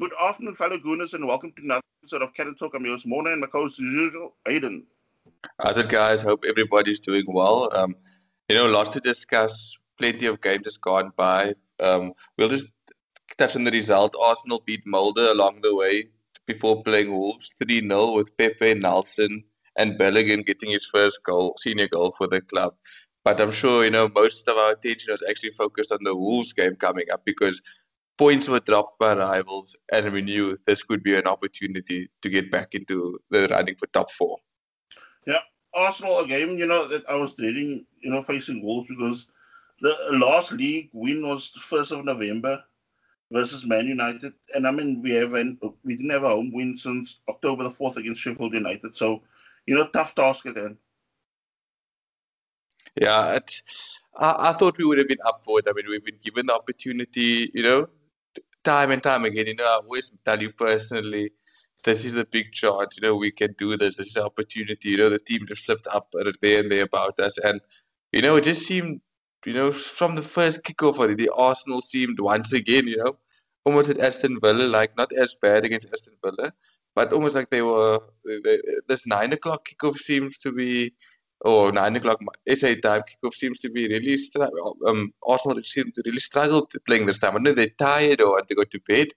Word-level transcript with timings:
Good 0.00 0.12
afternoon, 0.18 0.56
fellow 0.56 0.78
Gooners, 0.78 1.12
and 1.12 1.26
welcome 1.26 1.52
to 1.52 1.62
another 1.62 1.82
episode 2.02 2.22
of 2.22 2.30
and 2.38 2.58
Talk. 2.58 2.72
I'm 2.74 2.86
your 2.86 2.94
host, 2.94 3.06
Mona, 3.06 3.32
and 3.32 3.40
my 3.42 3.46
co-host, 3.48 3.74
as 3.74 3.80
usual, 3.80 4.34
Aiden. 4.48 4.84
How's 5.60 5.76
it, 5.76 5.90
guys? 5.90 6.22
Hope 6.22 6.42
everybody's 6.48 7.00
doing 7.00 7.24
well. 7.28 7.68
Um, 7.76 7.94
you 8.48 8.56
know, 8.56 8.64
lots 8.64 8.92
to 8.92 9.00
discuss. 9.00 9.76
Plenty 9.98 10.24
of 10.24 10.40
games 10.40 10.64
has 10.64 10.78
gone 10.78 11.12
by. 11.18 11.52
Um, 11.80 12.14
we'll 12.38 12.48
just 12.48 12.64
touch 13.36 13.56
on 13.56 13.64
the 13.64 13.70
result. 13.70 14.16
Arsenal 14.18 14.62
beat 14.64 14.86
Molde 14.86 15.18
along 15.18 15.60
the 15.60 15.76
way 15.76 16.08
before 16.46 16.82
playing 16.82 17.12
Wolves 17.12 17.54
3 17.62 17.86
0 17.86 18.12
with 18.12 18.34
Pepe 18.38 18.72
Nelson 18.72 19.44
and 19.76 19.98
Balogun 19.98 20.46
getting 20.46 20.70
his 20.70 20.86
first 20.86 21.22
goal, 21.24 21.58
senior 21.58 21.88
goal 21.88 22.14
for 22.16 22.26
the 22.26 22.40
club. 22.40 22.72
But 23.22 23.38
I'm 23.38 23.52
sure, 23.52 23.84
you 23.84 23.90
know, 23.90 24.08
most 24.08 24.48
of 24.48 24.56
our 24.56 24.72
attention 24.72 25.12
was 25.12 25.22
actually 25.28 25.52
focused 25.58 25.92
on 25.92 25.98
the 26.04 26.16
Wolves 26.16 26.54
game 26.54 26.76
coming 26.76 27.04
up 27.12 27.22
because 27.26 27.60
points 28.20 28.48
were 28.48 28.60
dropped 28.60 28.98
by 28.98 29.14
rivals 29.14 29.74
and 29.92 30.12
we 30.12 30.20
knew 30.20 30.58
this 30.66 30.82
could 30.82 31.02
be 31.02 31.14
an 31.16 31.26
opportunity 31.26 32.10
to 32.20 32.28
get 32.28 32.50
back 32.50 32.74
into 32.74 33.18
the 33.30 33.48
running 33.48 33.74
for 33.76 33.86
top 33.86 34.10
four. 34.12 34.36
Yeah, 35.26 35.38
Arsenal 35.72 36.18
a 36.18 36.26
game, 36.26 36.58
you 36.58 36.66
know, 36.66 36.86
that 36.88 37.08
I 37.08 37.14
was 37.14 37.32
dreading, 37.32 37.86
you 38.02 38.10
know, 38.10 38.20
facing 38.20 38.62
Wolves 38.62 38.88
because 38.90 39.26
the 39.80 39.94
last 40.12 40.52
league 40.52 40.90
win 40.92 41.26
was 41.26 41.50
the 41.52 41.60
1st 41.60 41.98
of 41.98 42.04
November 42.04 42.62
versus 43.32 43.64
Man 43.64 43.86
United. 43.86 44.34
And 44.54 44.66
I 44.66 44.70
mean, 44.70 45.00
we 45.00 45.12
haven't 45.12 45.58
we 45.82 45.96
didn't 45.96 46.10
have 46.10 46.24
a 46.24 46.28
home 46.28 46.52
win 46.52 46.76
since 46.76 47.20
October 47.26 47.62
the 47.62 47.70
4th 47.70 47.96
against 47.96 48.20
Sheffield 48.20 48.52
United. 48.52 48.94
So, 48.94 49.22
you 49.64 49.74
know, 49.74 49.86
tough 49.94 50.14
task 50.14 50.44
again. 50.44 50.76
Yeah, 53.00 53.38
I, 54.18 54.50
I 54.50 54.52
thought 54.58 54.76
we 54.76 54.84
would 54.84 54.98
have 54.98 55.08
been 55.08 55.24
up 55.24 55.40
for 55.42 55.58
it. 55.60 55.64
I 55.66 55.72
mean, 55.72 55.88
we've 55.88 56.04
been 56.04 56.20
given 56.22 56.46
the 56.46 56.54
opportunity, 56.54 57.50
you 57.54 57.62
know, 57.62 57.88
time 58.64 58.90
and 58.90 59.02
time 59.02 59.24
again. 59.24 59.46
You 59.46 59.56
know, 59.56 59.64
I 59.64 59.76
always 59.76 60.10
tell 60.24 60.40
you 60.40 60.52
personally, 60.52 61.32
this 61.84 62.04
is 62.04 62.14
a 62.14 62.24
big 62.24 62.52
chance. 62.52 62.96
You 62.96 63.02
know, 63.02 63.16
we 63.16 63.30
can 63.30 63.54
do 63.58 63.76
this. 63.76 63.96
This 63.96 64.08
is 64.08 64.16
an 64.16 64.22
opportunity. 64.22 64.90
You 64.90 64.98
know, 64.98 65.10
the 65.10 65.18
team 65.18 65.46
just 65.46 65.64
flipped 65.64 65.86
up 65.88 66.12
there 66.42 66.60
and 66.60 66.70
there 66.70 66.82
about 66.82 67.18
us, 67.20 67.38
and 67.38 67.60
you 68.12 68.22
know, 68.22 68.36
it 68.36 68.44
just 68.44 68.66
seemed, 68.66 69.00
you 69.46 69.54
know, 69.54 69.72
from 69.72 70.14
the 70.16 70.22
first 70.22 70.62
kickoff 70.62 70.98
already, 70.98 71.28
Arsenal 71.28 71.80
seemed 71.82 72.18
once 72.20 72.52
again, 72.52 72.86
you 72.88 72.96
know, 72.96 73.16
almost 73.64 73.90
at 73.90 73.98
Aston 73.98 74.38
Villa, 74.40 74.64
like 74.64 74.96
not 74.96 75.12
as 75.12 75.34
bad 75.40 75.64
against 75.64 75.86
Aston 75.92 76.14
Villa, 76.24 76.52
but 76.94 77.12
almost 77.12 77.34
like 77.34 77.50
they 77.50 77.62
were. 77.62 78.00
They, 78.24 78.60
this 78.88 79.06
nine 79.06 79.32
o'clock 79.32 79.68
kickoff 79.68 79.98
seems 79.98 80.38
to 80.38 80.52
be 80.52 80.94
or 81.42 81.72
nine 81.72 81.96
o'clock 81.96 82.20
SA 82.54 82.74
time 82.82 83.02
kickoff 83.08 83.34
seems 83.34 83.60
to 83.60 83.70
be 83.70 83.88
really 83.88 84.18
um 84.86 85.12
Arsenal 85.26 85.62
seem 85.64 85.90
to 85.92 86.02
really 86.04 86.20
struggle 86.20 86.66
to 86.66 86.80
playing 86.80 87.06
this 87.06 87.18
time. 87.18 87.36
I 87.36 87.38
know 87.38 87.54
they're 87.54 87.68
tired 87.78 88.20
or 88.20 88.42
to 88.42 88.54
go 88.54 88.64
to 88.64 88.80
bed. 88.88 89.08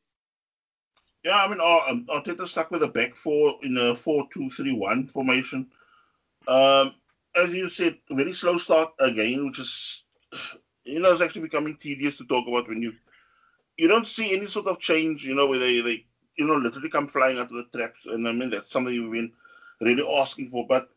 Yeah, 1.23 1.41
I 1.43 1.47
mean, 1.47 1.59
uh, 1.61 1.79
um, 1.87 2.05
Arteta 2.09 2.45
stuck 2.45 2.69
with 2.69 2.83
a 2.83 2.87
back 2.87 3.15
four 3.15 3.55
in 3.63 3.77
a 3.77 3.95
four-two-three-one 3.95 5.07
formation. 5.07 5.67
Um, 6.49 6.95
as 7.35 7.53
you 7.53 7.69
said, 7.69 7.97
very 8.11 8.33
slow 8.33 8.57
start 8.57 8.91
again, 8.99 9.45
which 9.45 9.59
is, 9.59 10.03
you 10.83 10.99
know, 10.99 11.13
it's 11.13 11.21
actually 11.21 11.43
becoming 11.43 11.77
tedious 11.77 12.17
to 12.17 12.25
talk 12.25 12.45
about 12.47 12.67
when 12.67 12.81
you 12.81 12.93
you 13.77 13.87
don't 13.87 14.05
see 14.05 14.35
any 14.35 14.45
sort 14.45 14.67
of 14.67 14.79
change, 14.79 15.25
you 15.25 15.33
know, 15.33 15.47
where 15.47 15.59
they, 15.59 15.81
they 15.81 16.05
you 16.37 16.45
know, 16.45 16.55
literally 16.55 16.89
come 16.89 17.07
flying 17.07 17.37
out 17.37 17.51
of 17.51 17.55
the 17.55 17.65
traps. 17.75 18.05
And 18.05 18.27
I 18.27 18.31
mean, 18.31 18.49
that's 18.49 18.71
something 18.71 18.93
you've 18.93 19.11
been 19.11 19.31
really 19.81 20.05
asking 20.19 20.49
for. 20.49 20.65
But 20.67 20.89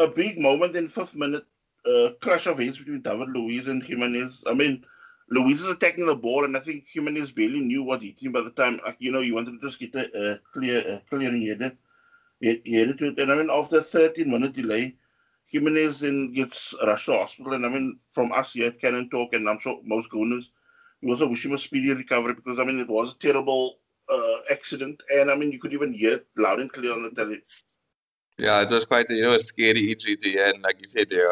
a 0.00 0.08
big 0.08 0.38
moment 0.38 0.76
in 0.76 0.86
fifth 0.86 1.14
minute, 1.14 1.44
uh, 1.86 2.10
clash 2.20 2.46
of 2.46 2.58
heads 2.58 2.78
between 2.78 3.02
David 3.02 3.28
Luiz 3.28 3.68
and 3.68 3.82
Jimenez. 3.82 4.44
I 4.46 4.54
mean, 4.54 4.84
Luiz 5.28 5.60
is 5.60 5.68
attacking 5.68 6.06
the 6.06 6.16
ball, 6.16 6.44
and 6.44 6.56
I 6.56 6.60
think 6.60 6.86
Jimenez 6.92 7.30
barely 7.32 7.60
knew 7.60 7.82
what 7.82 8.02
he 8.02 8.12
did 8.12 8.32
by 8.32 8.40
the 8.40 8.50
time, 8.50 8.80
like, 8.84 8.96
you 8.98 9.12
know, 9.12 9.20
he 9.20 9.32
wanted 9.32 9.52
to 9.52 9.66
just 9.66 9.78
get 9.78 9.94
a, 9.94 10.40
clear, 10.52 10.80
a 10.80 11.02
clearing 11.08 11.46
header. 11.46 11.72
He, 12.40 12.60
he 12.64 12.76
headed 12.76 12.98
to 12.98 13.08
it. 13.08 13.18
And 13.20 13.30
I 13.30 13.36
mean, 13.36 13.50
after 13.50 13.78
a 13.78 13.82
13 13.82 14.28
minute 14.28 14.54
delay, 14.54 14.96
Jimenez 15.50 16.00
then 16.00 16.32
gets 16.32 16.74
rushed 16.84 17.06
to 17.06 17.18
hospital. 17.18 17.52
And 17.52 17.66
I 17.66 17.68
mean, 17.68 17.98
from 18.12 18.32
us 18.32 18.54
here 18.54 18.68
at 18.68 18.80
Cannon 18.80 19.10
Talk, 19.10 19.34
and 19.34 19.48
I'm 19.48 19.58
sure 19.58 19.80
most 19.84 20.10
Gooners, 20.10 20.50
we 21.02 21.10
also 21.10 21.28
wish 21.28 21.44
him 21.44 21.52
a 21.52 21.58
speedy 21.58 21.92
recovery 21.94 22.34
because, 22.34 22.58
I 22.58 22.64
mean, 22.64 22.78
it 22.78 22.88
was 22.88 23.12
a 23.12 23.18
terrible 23.18 23.78
uh, 24.08 24.38
accident. 24.50 25.02
And 25.12 25.30
I 25.30 25.36
mean, 25.36 25.52
you 25.52 25.58
could 25.58 25.72
even 25.72 25.92
hear 25.92 26.14
it 26.14 26.26
loud 26.36 26.60
and 26.60 26.72
clear 26.72 26.92
on 26.92 27.02
the 27.02 27.10
telly. 27.10 27.42
Yeah, 28.40 28.62
it 28.62 28.70
was 28.70 28.86
quite 28.86 29.10
you 29.10 29.20
know 29.20 29.32
a 29.32 29.40
scary 29.40 29.92
injury 29.92 30.16
to 30.16 30.38
end. 30.38 30.62
Like 30.62 30.80
you 30.80 30.88
said, 30.88 31.10
there, 31.10 31.30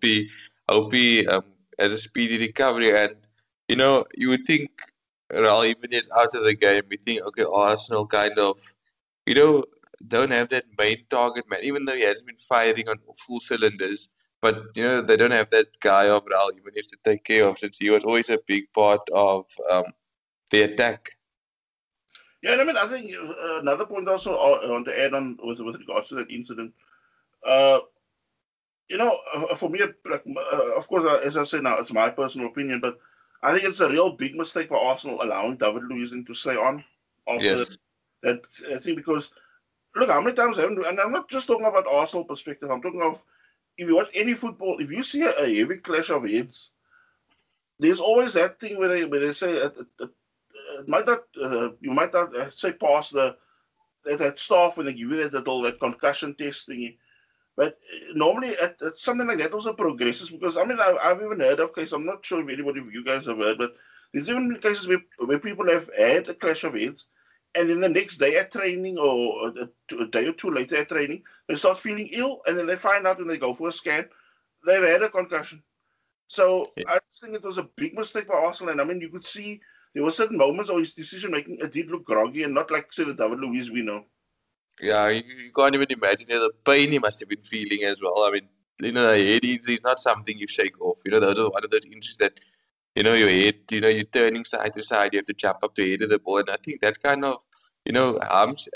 he, 0.00 0.30
hope 0.68 0.94
he 0.94 1.26
um, 1.26 1.44
has 1.76 1.92
a 1.92 1.98
speedy 1.98 2.38
recovery. 2.38 2.96
And 2.96 3.16
you 3.68 3.74
know, 3.74 4.04
you 4.14 4.28
would 4.28 4.46
think 4.46 4.70
Raul 5.32 5.74
is 5.90 6.08
out 6.16 6.34
of 6.36 6.44
the 6.44 6.54
game. 6.54 6.84
We 6.88 6.98
think, 6.98 7.22
okay, 7.22 7.44
Arsenal 7.52 8.06
kind 8.06 8.38
of, 8.38 8.58
you 9.26 9.34
know, 9.34 9.64
don't 10.06 10.30
have 10.30 10.48
that 10.50 10.66
main 10.78 11.04
target 11.10 11.50
man, 11.50 11.64
even 11.64 11.84
though 11.84 11.96
he 11.96 12.02
hasn't 12.02 12.28
been 12.28 12.36
firing 12.48 12.88
on 12.88 12.98
full 13.26 13.40
cylinders. 13.40 14.08
But 14.40 14.62
you 14.76 14.84
know, 14.84 15.02
they 15.02 15.16
don't 15.16 15.32
have 15.32 15.50
that 15.50 15.66
guy 15.80 16.08
of 16.08 16.26
Raul 16.26 16.52
has 16.76 16.86
to 16.88 16.96
take 17.04 17.24
care 17.24 17.48
of 17.48 17.58
since 17.58 17.78
he 17.78 17.90
was 17.90 18.04
always 18.04 18.30
a 18.30 18.38
big 18.46 18.72
part 18.72 19.00
of 19.12 19.46
um, 19.68 19.86
the 20.52 20.62
attack. 20.62 21.15
Yeah, 22.46 22.52
and 22.52 22.60
I 22.60 22.64
mean, 22.64 22.76
I 22.76 22.86
think 22.86 23.12
uh, 23.12 23.58
another 23.60 23.86
point 23.86 24.08
also 24.08 24.36
uh, 24.36 24.60
I 24.64 24.70
want 24.70 24.86
to 24.86 24.96
add 24.96 25.14
on 25.14 25.36
with, 25.42 25.58
with 25.60 25.80
regards 25.80 26.08
to 26.08 26.14
that 26.14 26.30
incident. 26.30 26.72
Uh, 27.44 27.80
you 28.88 28.98
know, 28.98 29.18
uh, 29.34 29.56
for 29.56 29.68
me, 29.68 29.80
like, 29.80 30.22
uh, 30.28 30.76
of 30.76 30.86
course, 30.86 31.04
uh, 31.04 31.20
as 31.24 31.36
I 31.36 31.42
say 31.42 31.58
now, 31.58 31.76
it's 31.78 31.92
my 31.92 32.08
personal 32.08 32.46
opinion, 32.46 32.78
but 32.78 32.98
I 33.42 33.52
think 33.52 33.64
it's 33.64 33.80
a 33.80 33.88
real 33.88 34.12
big 34.12 34.36
mistake 34.36 34.68
for 34.68 34.76
Arsenal 34.78 35.20
allowing 35.22 35.56
David 35.56 35.84
Luiz 35.84 36.12
to 36.12 36.34
stay 36.34 36.54
on 36.54 36.84
after 37.28 37.44
yes. 37.44 37.76
that 38.22 38.46
thing 38.80 38.94
because 38.94 39.32
look, 39.96 40.08
how 40.08 40.20
many 40.20 40.36
times 40.36 40.56
haven't 40.56 40.86
and 40.86 41.00
I'm 41.00 41.10
not 41.10 41.28
just 41.28 41.48
talking 41.48 41.66
about 41.66 41.86
Arsenal 41.90 42.24
perspective. 42.24 42.70
I'm 42.70 42.80
talking 42.80 43.02
of 43.02 43.24
if 43.76 43.88
you 43.88 43.96
watch 43.96 44.10
any 44.14 44.34
football, 44.34 44.78
if 44.78 44.92
you 44.92 45.02
see 45.02 45.22
a, 45.22 45.32
a 45.36 45.52
heavy 45.52 45.78
clash 45.78 46.10
of 46.10 46.28
heads, 46.28 46.70
there's 47.80 48.00
always 48.00 48.34
that 48.34 48.60
thing 48.60 48.78
where 48.78 48.88
they 48.88 49.04
where 49.04 49.20
they 49.20 49.32
say 49.32 49.68
might 50.86 51.06
not 51.06 51.20
uh, 51.42 51.70
you 51.80 51.92
might 51.92 52.12
not 52.12 52.34
uh, 52.34 52.50
say 52.50 52.72
pass 52.72 53.10
the 53.10 53.36
that, 54.04 54.18
that 54.18 54.38
staff 54.38 54.76
when 54.76 54.86
they 54.86 54.92
give 54.92 55.10
you 55.10 55.28
that 55.28 55.48
all 55.48 55.62
that 55.62 55.80
concussion 55.80 56.34
testing. 56.34 56.96
But 57.56 57.78
normally, 58.14 58.48
it, 58.48 58.76
it's 58.82 59.02
something 59.02 59.26
like 59.26 59.38
that 59.38 59.52
also 59.52 59.72
progresses 59.72 60.30
because 60.30 60.56
I 60.56 60.64
mean 60.64 60.78
I, 60.78 60.96
have 61.02 61.22
even 61.22 61.40
heard 61.40 61.60
of 61.60 61.74
cases. 61.74 61.92
I'm 61.92 62.06
not 62.06 62.24
sure 62.24 62.40
if 62.40 62.48
anybody 62.48 62.80
of 62.80 62.92
you 62.92 63.04
guys 63.04 63.26
have 63.26 63.38
heard, 63.38 63.58
but 63.58 63.74
there's 64.12 64.28
even 64.28 64.54
cases 64.56 64.86
where, 64.86 65.02
where 65.24 65.38
people 65.38 65.68
have 65.70 65.88
had 65.96 66.28
a 66.28 66.34
clash 66.34 66.64
of 66.64 66.74
heads, 66.74 67.06
and 67.54 67.68
then 67.68 67.80
the 67.80 67.88
next 67.88 68.18
day 68.18 68.36
at 68.36 68.52
training 68.52 68.98
or 68.98 69.48
a, 69.48 70.02
a 70.02 70.06
day 70.06 70.26
or 70.26 70.32
two 70.32 70.50
later 70.50 70.76
at 70.76 70.88
training, 70.88 71.22
they 71.48 71.54
start 71.54 71.78
feeling 71.78 72.08
ill, 72.12 72.42
and 72.46 72.58
then 72.58 72.66
they 72.66 72.76
find 72.76 73.06
out 73.06 73.18
when 73.18 73.28
they 73.28 73.38
go 73.38 73.54
for 73.54 73.68
a 73.68 73.72
scan, 73.72 74.06
they've 74.66 74.82
had 74.82 75.02
a 75.02 75.08
concussion. 75.08 75.62
So 76.28 76.72
yeah. 76.76 76.84
I 76.88 76.98
think 77.10 77.34
it 77.34 77.44
was 77.44 77.58
a 77.58 77.68
big 77.76 77.94
mistake 77.94 78.28
by 78.28 78.34
Arsenal, 78.34 78.72
and 78.72 78.80
I 78.80 78.84
mean 78.84 79.00
you 79.00 79.08
could 79.08 79.24
see 79.24 79.60
there 79.96 80.04
were 80.04 80.10
certain 80.10 80.36
moments 80.36 80.68
of 80.68 80.78
his 80.78 80.92
decision 80.92 81.30
making 81.30 81.56
it 81.58 81.72
did 81.72 81.90
look 81.90 82.04
groggy 82.04 82.42
and 82.42 82.52
not 82.52 82.70
like 82.70 82.92
say 82.92 83.04
the 83.04 83.14
David 83.14 83.40
Luiz 83.40 83.70
we 83.70 83.80
know. 83.80 84.04
Yeah, 84.78 85.08
you, 85.08 85.22
you 85.24 85.52
can't 85.56 85.74
even 85.74 85.86
imagine 85.88 86.26
the 86.28 86.50
pain 86.66 86.92
he 86.92 86.98
must 86.98 87.18
have 87.20 87.30
been 87.30 87.42
feeling 87.50 87.84
as 87.84 87.98
well. 88.02 88.24
I 88.24 88.30
mean, 88.32 88.46
you 88.78 88.92
know, 88.92 89.10
a 89.10 89.16
head 89.16 89.42
injury 89.42 89.76
is 89.76 89.82
not 89.82 89.98
something 89.98 90.38
you 90.38 90.46
shake 90.46 90.78
off. 90.82 90.98
You 91.06 91.12
know, 91.12 91.20
those 91.20 91.38
are 91.38 91.48
one 91.48 91.64
of 91.64 91.70
those 91.70 91.86
injuries 91.86 92.18
that, 92.18 92.34
you 92.94 93.04
know, 93.04 93.14
your 93.14 93.30
head, 93.30 93.54
you 93.70 93.80
know, 93.80 93.88
you're 93.88 94.04
turning 94.04 94.44
side 94.44 94.74
to 94.74 94.82
side, 94.82 95.14
you 95.14 95.20
have 95.20 95.26
to 95.28 95.32
jump 95.32 95.60
up 95.62 95.74
to 95.76 95.90
head 95.90 96.02
of 96.02 96.10
the 96.10 96.18
ball. 96.18 96.40
And 96.40 96.50
I 96.50 96.58
think 96.62 96.82
that 96.82 97.02
kind 97.02 97.24
of, 97.24 97.40
you 97.86 97.92
know, 97.94 98.20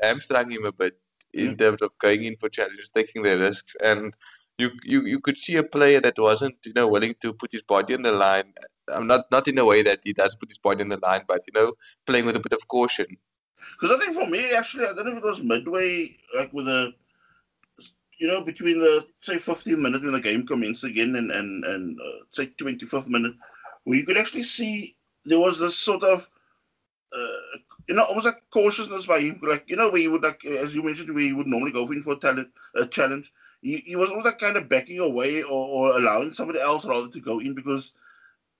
hamstrung 0.02 0.50
him 0.50 0.64
a 0.64 0.72
bit 0.72 0.98
in 1.34 1.48
mm. 1.48 1.58
terms 1.58 1.82
of 1.82 1.90
going 1.98 2.24
in 2.24 2.36
for 2.36 2.48
challenges, 2.48 2.88
taking 2.94 3.22
the 3.24 3.38
risks. 3.38 3.76
And 3.84 4.14
you, 4.56 4.70
you, 4.84 5.04
you 5.04 5.20
could 5.20 5.36
see 5.36 5.56
a 5.56 5.62
player 5.62 6.00
that 6.00 6.18
wasn't, 6.18 6.56
you 6.64 6.72
know, 6.74 6.88
willing 6.88 7.14
to 7.20 7.34
put 7.34 7.52
his 7.52 7.62
body 7.62 7.92
on 7.92 8.00
the 8.04 8.12
line 8.12 8.54
I'm 8.88 9.06
not 9.06 9.30
not 9.30 9.48
in 9.48 9.58
a 9.58 9.64
way 9.64 9.82
that 9.82 10.00
he 10.04 10.12
does 10.12 10.34
put 10.34 10.50
his 10.50 10.58
body 10.58 10.82
in 10.82 10.88
the 10.88 10.98
line, 10.98 11.22
but 11.26 11.42
you 11.46 11.52
know, 11.52 11.74
playing 12.06 12.26
with 12.26 12.36
a 12.36 12.40
bit 12.40 12.52
of 12.52 12.66
caution. 12.68 13.06
Because 13.72 13.96
I 13.96 14.00
think 14.00 14.16
for 14.16 14.26
me, 14.26 14.52
actually, 14.52 14.86
I 14.86 14.92
don't 14.94 15.06
know 15.06 15.12
if 15.12 15.18
it 15.18 15.24
was 15.24 15.42
midway, 15.42 16.16
like 16.36 16.52
with 16.52 16.68
a, 16.68 16.94
you 18.18 18.26
know, 18.28 18.42
between 18.42 18.78
the 18.78 19.06
say 19.20 19.36
15 19.38 19.80
minutes 19.80 20.02
when 20.02 20.12
the 20.12 20.20
game 20.20 20.46
commenced 20.46 20.84
again 20.84 21.16
and 21.16 21.30
and 21.30 21.64
and 21.64 21.98
uh, 22.00 22.24
say 22.32 22.46
25th 22.46 23.08
minute, 23.08 23.34
where 23.84 23.98
you 23.98 24.04
could 24.06 24.18
actually 24.18 24.44
see 24.44 24.96
there 25.24 25.40
was 25.40 25.58
this 25.58 25.76
sort 25.76 26.04
of. 26.04 26.28
Uh, 27.12 27.58
you 27.88 27.96
know, 27.96 28.04
almost 28.04 28.24
like 28.24 28.40
cautiousness 28.50 29.04
by 29.04 29.18
him, 29.18 29.40
like 29.42 29.64
you 29.66 29.74
know, 29.74 29.90
where 29.90 30.00
he 30.00 30.06
would 30.06 30.22
like, 30.22 30.44
as 30.44 30.76
you 30.76 30.82
mentioned, 30.84 31.12
where 31.12 31.24
he 31.24 31.32
would 31.32 31.48
normally 31.48 31.72
go 31.72 31.84
in 31.90 32.02
for 32.02 32.12
a 32.12 32.16
talent, 32.16 32.46
a 32.76 32.86
challenge. 32.86 33.32
He, 33.62 33.78
he 33.78 33.96
was 33.96 34.10
almost 34.10 34.26
like 34.26 34.38
kind 34.38 34.56
of 34.56 34.68
backing 34.68 35.00
away 35.00 35.42
or, 35.42 35.50
or 35.50 35.98
allowing 35.98 36.30
somebody 36.30 36.60
else 36.60 36.84
rather 36.84 37.08
to 37.08 37.20
go 37.20 37.40
in 37.40 37.52
because 37.52 37.92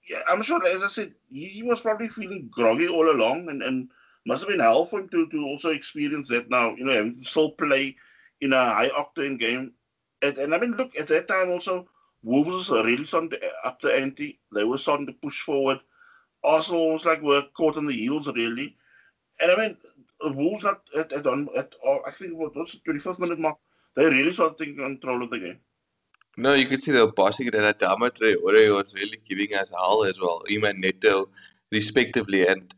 yeah, 0.09 0.21
I'm 0.29 0.43
sure, 0.43 0.65
as 0.67 0.83
I 0.83 0.89
said, 0.89 1.15
he, 1.29 1.47
he, 1.47 1.63
was 1.63 1.81
probably 1.81 2.09
feeling 2.09 2.49
groggy 2.51 2.89
all 2.89 3.11
along, 3.11 3.49
and, 3.49 3.63
and 3.63 3.89
must 4.27 4.43
have 4.43 4.49
been 4.49 4.61
hell 4.61 4.85
for 4.87 5.01
him 5.01 5.09
to, 5.11 5.29
to 5.29 5.45
also 5.45 5.71
experience 5.71 6.29
that 6.29 6.51
now, 6.51 6.75
you 6.75 6.85
know, 6.85 6.93
having 6.93 7.15
to 7.15 7.25
still 7.25 7.53
play 7.53 7.97
in 8.41 8.53
a 8.53 8.75
high 8.75 8.89
octane 8.89 9.39
game. 9.39 9.73
And, 10.23 10.37
and 10.39 10.55
I 10.55 10.59
mean, 10.59 10.73
look, 10.73 10.97
at 10.99 11.09
that 11.09 11.29
time 11.29 11.51
also, 11.51 11.87
Wolves 12.23 12.69
really 12.71 13.05
starting 13.05 13.31
to 13.31 13.47
uh, 13.47 13.69
up 13.69 13.81
the 13.81 13.95
ante. 13.95 14.41
They 14.55 14.65
were 14.65 14.79
starting 14.79 15.07
to 15.07 15.13
push 15.13 15.41
forward. 15.41 15.81
Arsenal 16.45 16.93
was 16.93 17.07
like 17.07 17.23
were 17.23 17.45
caught 17.55 17.77
on 17.77 17.87
the 17.87 17.95
heels, 17.95 18.29
really. 18.29 18.77
And 19.41 19.51
I 19.51 19.57
mean, 19.57 19.77
Wolves 20.23 20.65
not 20.65 20.83
at, 20.99 21.13
at, 21.13 21.27
on, 21.27 21.49
at 21.57 21.75
oh, 21.85 22.01
I 22.07 22.11
think 22.11 22.37
what 22.37 22.55
was 22.55 22.73
the 22.73 22.93
25th 22.93 23.21
minute 23.21 23.39
mark, 23.39 23.57
they 23.97 24.05
really 24.05 24.33
started 24.33 24.59
taking 24.59 24.77
control 24.77 25.23
of 25.23 25.31
the 25.31 25.39
game. 25.39 25.61
No, 26.37 26.55
you 26.55 26.67
could 26.67 26.83
see 26.83 26.93
they 26.93 27.03
were 27.03 27.13
passing 27.13 27.49
it, 27.49 27.55
and 27.55 27.65
Adama 27.65 28.11
Traore 28.11 28.75
was 28.75 28.95
really 28.95 29.21
giving 29.29 29.55
us 29.55 29.71
hell 29.71 30.05
as 30.05 30.19
well. 30.21 30.43
Him 30.47 30.65
and 30.65 30.81
Neto, 30.81 31.29
respectively. 31.73 32.47
And, 32.47 32.75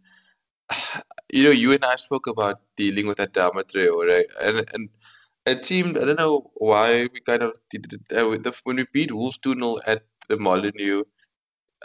you 1.32 1.44
know, 1.44 1.50
you 1.50 1.72
and 1.72 1.84
I 1.84 1.96
spoke 1.96 2.26
about 2.26 2.60
dealing 2.76 3.06
with 3.06 3.19
Adama 3.19 3.64
Traore, 3.64 4.25
and, 4.40 4.69
and 4.72 4.88
it 5.46 5.64
seemed, 5.64 5.99
I 5.99 6.04
don't 6.04 6.19
know 6.19 6.50
why 6.54 7.08
we 7.12 7.20
kind 7.20 7.43
of 7.43 7.52
did 7.70 7.93
it. 7.93 8.16
Uh, 8.16 8.52
when 8.64 8.76
we 8.76 8.87
beat 8.93 9.12
Wolves 9.12 9.38
2 9.38 9.55
0 9.55 9.78
at 9.87 10.02
the 10.28 10.37
Molineux, 10.37 11.05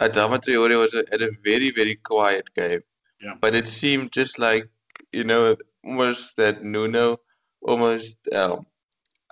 Adama 0.00 0.42
Traore 0.42 0.78
was 0.78 0.94
a, 0.94 1.04
at 1.12 1.22
a 1.22 1.30
very, 1.44 1.70
very 1.70 1.96
quiet 1.96 2.54
game. 2.54 2.82
Yeah. 3.20 3.34
But 3.40 3.54
it 3.54 3.68
seemed 3.68 4.12
just 4.12 4.38
like, 4.38 4.68
you 5.12 5.24
know, 5.24 5.56
almost 5.84 6.36
that 6.36 6.62
Nuno 6.62 7.18
almost 7.62 8.16
um, 8.32 8.66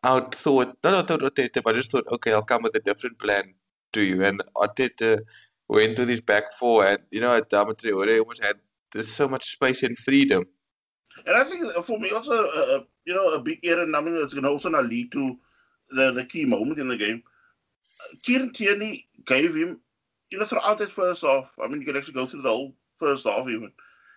outthought, 0.07 0.75
not 0.85 0.95
outthought 1.07 1.23
Arteta, 1.29 1.63
but 1.63 1.75
I 1.75 1.79
just 1.79 1.91
thought, 1.91 2.07
okay, 2.13 2.33
I'll 2.33 2.43
come 2.43 2.63
with 2.63 2.77
a 2.77 2.81
different 2.81 3.19
plan 3.19 3.55
to 3.93 4.01
you. 4.01 4.25
And 4.25 4.43
Arteta 4.57 5.21
went 5.69 5.97
to 5.97 6.05
this 6.07 6.21
back 6.21 6.45
four, 6.59 6.87
and, 6.87 7.01
you 7.11 7.21
know, 7.21 7.35
at 7.35 7.51
Adama 7.51 7.75
Traore 7.79 8.21
almost 8.21 8.45
had 8.45 8.57
there's 8.93 9.13
so 9.13 9.29
much 9.29 9.53
space 9.53 9.83
and 9.83 9.99
freedom. 9.99 10.45
And 11.27 11.37
I 11.37 11.45
think 11.45 11.73
for 11.85 11.99
me 11.99 12.11
also, 12.11 12.47
uh, 12.47 12.81
you 13.05 13.15
know, 13.15 13.29
a 13.33 13.41
big 13.41 13.59
error, 13.65 13.83
I 13.83 14.01
mean, 14.01 14.17
it's 14.17 14.35
going 14.35 14.45
to 14.45 14.51
also 14.51 14.69
not 14.69 14.87
lead 14.87 15.13
to 15.13 15.37
the, 15.91 16.13
the 16.13 16.25
key 16.25 16.45
moment 16.45 16.79
in 16.79 16.89
the 16.89 16.97
game. 16.97 17.23
Kieran 18.23 18.53
Tierney 18.53 19.09
gave 19.25 19.55
him, 19.55 19.81
you 20.31 20.39
know, 20.39 20.45
throughout 20.45 20.79
that 20.79 20.93
first 20.93 21.23
half, 21.23 21.55
I 21.63 21.67
mean, 21.67 21.81
you 21.81 21.87
can 21.87 21.97
actually 21.97 22.15
go 22.15 22.27
through 22.27 22.43
the 22.43 22.51
whole 22.51 22.75
first 22.97 23.27
half 23.27 23.49
even. 23.49 23.73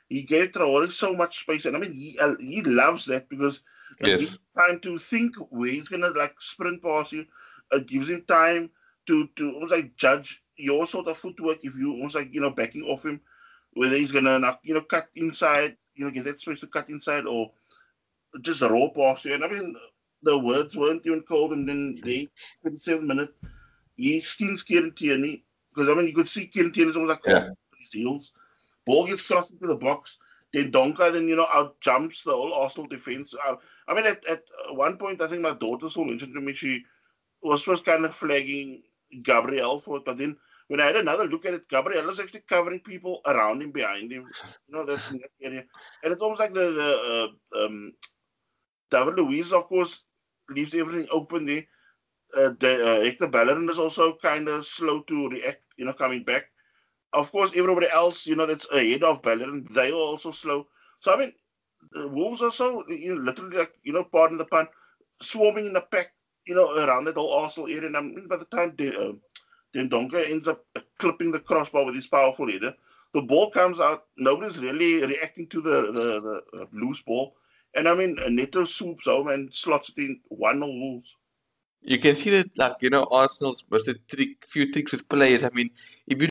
He 0.09 0.24
gave 0.24 0.51
Traore 0.51 0.89
so 0.89 1.13
much 1.13 1.39
space, 1.39 1.65
and 1.65 1.75
I 1.75 1.80
mean, 1.80 1.94
he 1.94 2.18
uh, 2.19 2.36
he 2.39 2.63
loves 2.63 3.06
that 3.06 3.30
because 3.30 3.62
Yes. 4.01 4.38
time 4.57 4.80
to 4.81 4.98
think 4.98 5.36
where 5.50 5.69
he's 5.72 5.90
gonna 5.90 6.10
like 6.10 6.40
sprint 6.40 6.81
past 6.81 7.13
you. 7.13 7.25
It 7.72 7.88
gives 7.88 8.10
him 8.10 8.24
time 8.28 8.72
to 9.07 9.28
to 9.36 9.54
almost 9.54 9.74
like 9.74 9.96
judge 9.96 10.44
your 10.57 10.86
sort 10.86 11.07
of 11.07 11.18
footwork 11.18 11.60
if 11.63 11.75
you 11.78 11.94
almost 11.94 12.16
like 12.16 12.34
you 12.34 12.42
know 12.42 12.51
backing 12.51 12.84
off 12.84 13.06
him, 13.06 13.22
whether 13.74 13.96
he's 13.96 14.12
gonna 14.12 14.40
you 14.63 14.74
know 14.74 14.81
cut 14.81 15.10
inside, 15.16 15.78
you 15.96 16.06
know 16.06 16.12
get 16.12 16.25
that 16.25 16.40
space 16.40 16.60
to 16.62 16.68
cut 16.68 16.90
inside 16.90 17.25
or 17.25 17.51
just 18.42 18.62
raw 18.62 18.88
past 18.96 19.25
you. 19.25 19.34
And 19.34 19.44
I 19.44 19.48
mean, 19.48 19.75
the 20.24 20.38
words 20.38 20.75
weren't 20.75 21.06
even 21.06 21.22
cold, 21.24 21.54
and 21.54 21.68
then 21.68 22.01
they 22.04 22.28
27 22.62 23.07
minute 23.07 23.34
he 23.96 24.19
skins 24.19 24.63
Kieran 24.63 24.94
Tierney 24.94 25.46
because 25.74 25.90
I 25.90 25.94
mean 25.94 26.07
you 26.07 26.16
could 26.16 26.28
see 26.28 26.48
Kieran 26.48 26.72
Tierney's 26.72 26.96
almost 26.96 27.22
like 27.25 27.25
Yeah. 27.25 27.48
his 27.78 27.94
heels. 27.94 28.31
Ball 28.86 29.07
gets 29.07 29.22
crossed 29.22 29.54
into 29.54 29.68
the 29.68 29.75
box. 29.75 30.18
Dendoncker 30.54 31.12
then 31.12 31.28
you 31.28 31.36
know 31.36 31.48
out 31.54 31.80
jumps 31.81 32.24
the 32.24 32.31
whole 32.31 32.54
Arsenal 32.54 32.88
defense. 32.88 33.34
Uh, 33.48 33.56
I 33.89 33.95
mean 33.95 34.06
at, 34.06 34.25
at 34.27 34.44
one 34.71 34.97
point 34.97 35.21
I 35.21 35.27
think 35.27 35.41
my 35.41 35.53
daughter 35.53 35.89
still 35.89 36.06
mentioned 36.06 36.36
to 36.36 36.41
me 36.41 36.53
she 36.53 36.86
was 37.41 37.63
first 37.63 37.86
kind 37.86 38.06
of 38.06 38.15
flagging 38.15 38.83
Gabriel 39.24 39.80
for 39.80 39.97
it, 39.97 40.06
but 40.06 40.18
then 40.18 40.38
when 40.68 40.80
I 40.80 40.86
had 40.86 40.97
another 40.97 41.25
look 41.27 41.45
at 41.45 41.56
it, 41.56 41.68
Gabriel 41.68 42.06
was 42.06 42.19
actually 42.19 42.41
covering 42.47 42.80
people 42.80 43.21
around 43.25 43.63
him, 43.63 43.71
behind 43.71 44.12
him. 44.12 44.30
You 44.68 44.75
know 44.75 44.86
that's 44.86 45.09
in 45.09 45.18
that 45.18 45.31
area, 45.41 45.63
and 46.03 46.13
it's 46.13 46.21
almost 46.21 46.39
like 46.39 46.53
the 46.53 46.71
the 46.71 47.33
uh, 47.57 47.65
um, 47.65 47.94
David 48.91 49.15
Luiz, 49.15 49.51
of 49.53 49.68
course, 49.68 50.03
leaves 50.50 50.75
everything 50.75 51.07
open 51.12 51.45
there. 51.45 51.65
Uh, 52.38 52.51
the, 52.59 53.00
uh, 53.00 53.01
Hector 53.01 53.27
Bellerin 53.27 53.69
is 53.69 53.80
also 53.80 54.15
kind 54.18 54.47
of 54.47 54.65
slow 54.65 55.01
to 55.03 55.30
react, 55.30 55.63
you 55.77 55.86
know, 55.86 55.94
coming 55.94 56.24
back. 56.24 56.51
Of 57.13 57.31
course, 57.31 57.51
everybody 57.56 57.88
else, 57.91 58.27
you 58.27 58.36
know, 58.36 58.45
that's 58.45 58.68
ahead 58.71 59.03
of 59.03 59.24
Bellerin, 59.24 59.65
they 59.71 59.89
are 59.89 59.95
also 59.95 60.30
slow. 60.31 60.68
So, 61.00 61.13
I 61.13 61.18
mean, 61.18 61.33
Wolves 61.93 62.41
are 62.41 62.51
so, 62.51 62.83
you 62.89 63.15
know, 63.15 63.21
literally, 63.21 63.57
like, 63.57 63.73
you 63.83 63.93
know, 63.93 64.03
pardon 64.03 64.37
the 64.37 64.45
pun, 64.45 64.67
swarming 65.21 65.67
in 65.67 65.73
the 65.73 65.81
pack, 65.81 66.13
you 66.45 66.55
know, 66.55 66.75
around 66.77 67.05
that 67.05 67.15
whole 67.15 67.33
Arsenal 67.33 67.69
area. 67.69 67.87
And 67.87 67.97
I 67.97 68.01
mean, 68.01 68.27
by 68.27 68.37
the 68.37 68.45
time 68.45 68.75
De, 68.75 68.89
uh, 68.89 69.13
Dendoncker 69.73 70.29
ends 70.29 70.47
up 70.47 70.65
clipping 70.97 71.31
the 71.31 71.39
crossbar 71.39 71.85
with 71.85 71.95
his 71.95 72.07
powerful 72.07 72.49
header, 72.49 72.73
the 73.13 73.21
ball 73.21 73.49
comes 73.49 73.79
out. 73.79 74.05
Nobody's 74.17 74.59
really 74.59 75.05
reacting 75.05 75.47
to 75.47 75.61
the, 75.61 75.91
the, 75.91 76.21
the 76.21 76.61
uh, 76.61 76.65
loose 76.71 77.01
ball. 77.01 77.35
And 77.75 77.87
I 77.87 77.95
mean, 77.95 78.17
Neto 78.29 78.63
swoops 78.63 79.05
home 79.05 79.27
and 79.27 79.53
slots 79.53 79.89
it 79.89 80.01
in 80.01 80.19
1 80.29 80.55
0 80.59 80.67
Wolves. 80.67 81.15
You 81.81 81.99
can 81.99 82.15
see 82.15 82.29
that, 82.31 82.49
like, 82.57 82.75
you 82.81 82.89
know, 82.89 83.07
Arsenal's 83.09 83.63
a 83.71 83.93
trick, 83.93 84.45
few 84.49 84.71
tricks 84.71 84.91
with 84.91 85.07
players. 85.07 85.43
I 85.43 85.49
mean, 85.53 85.69
if 86.07 86.21
you 86.21 86.27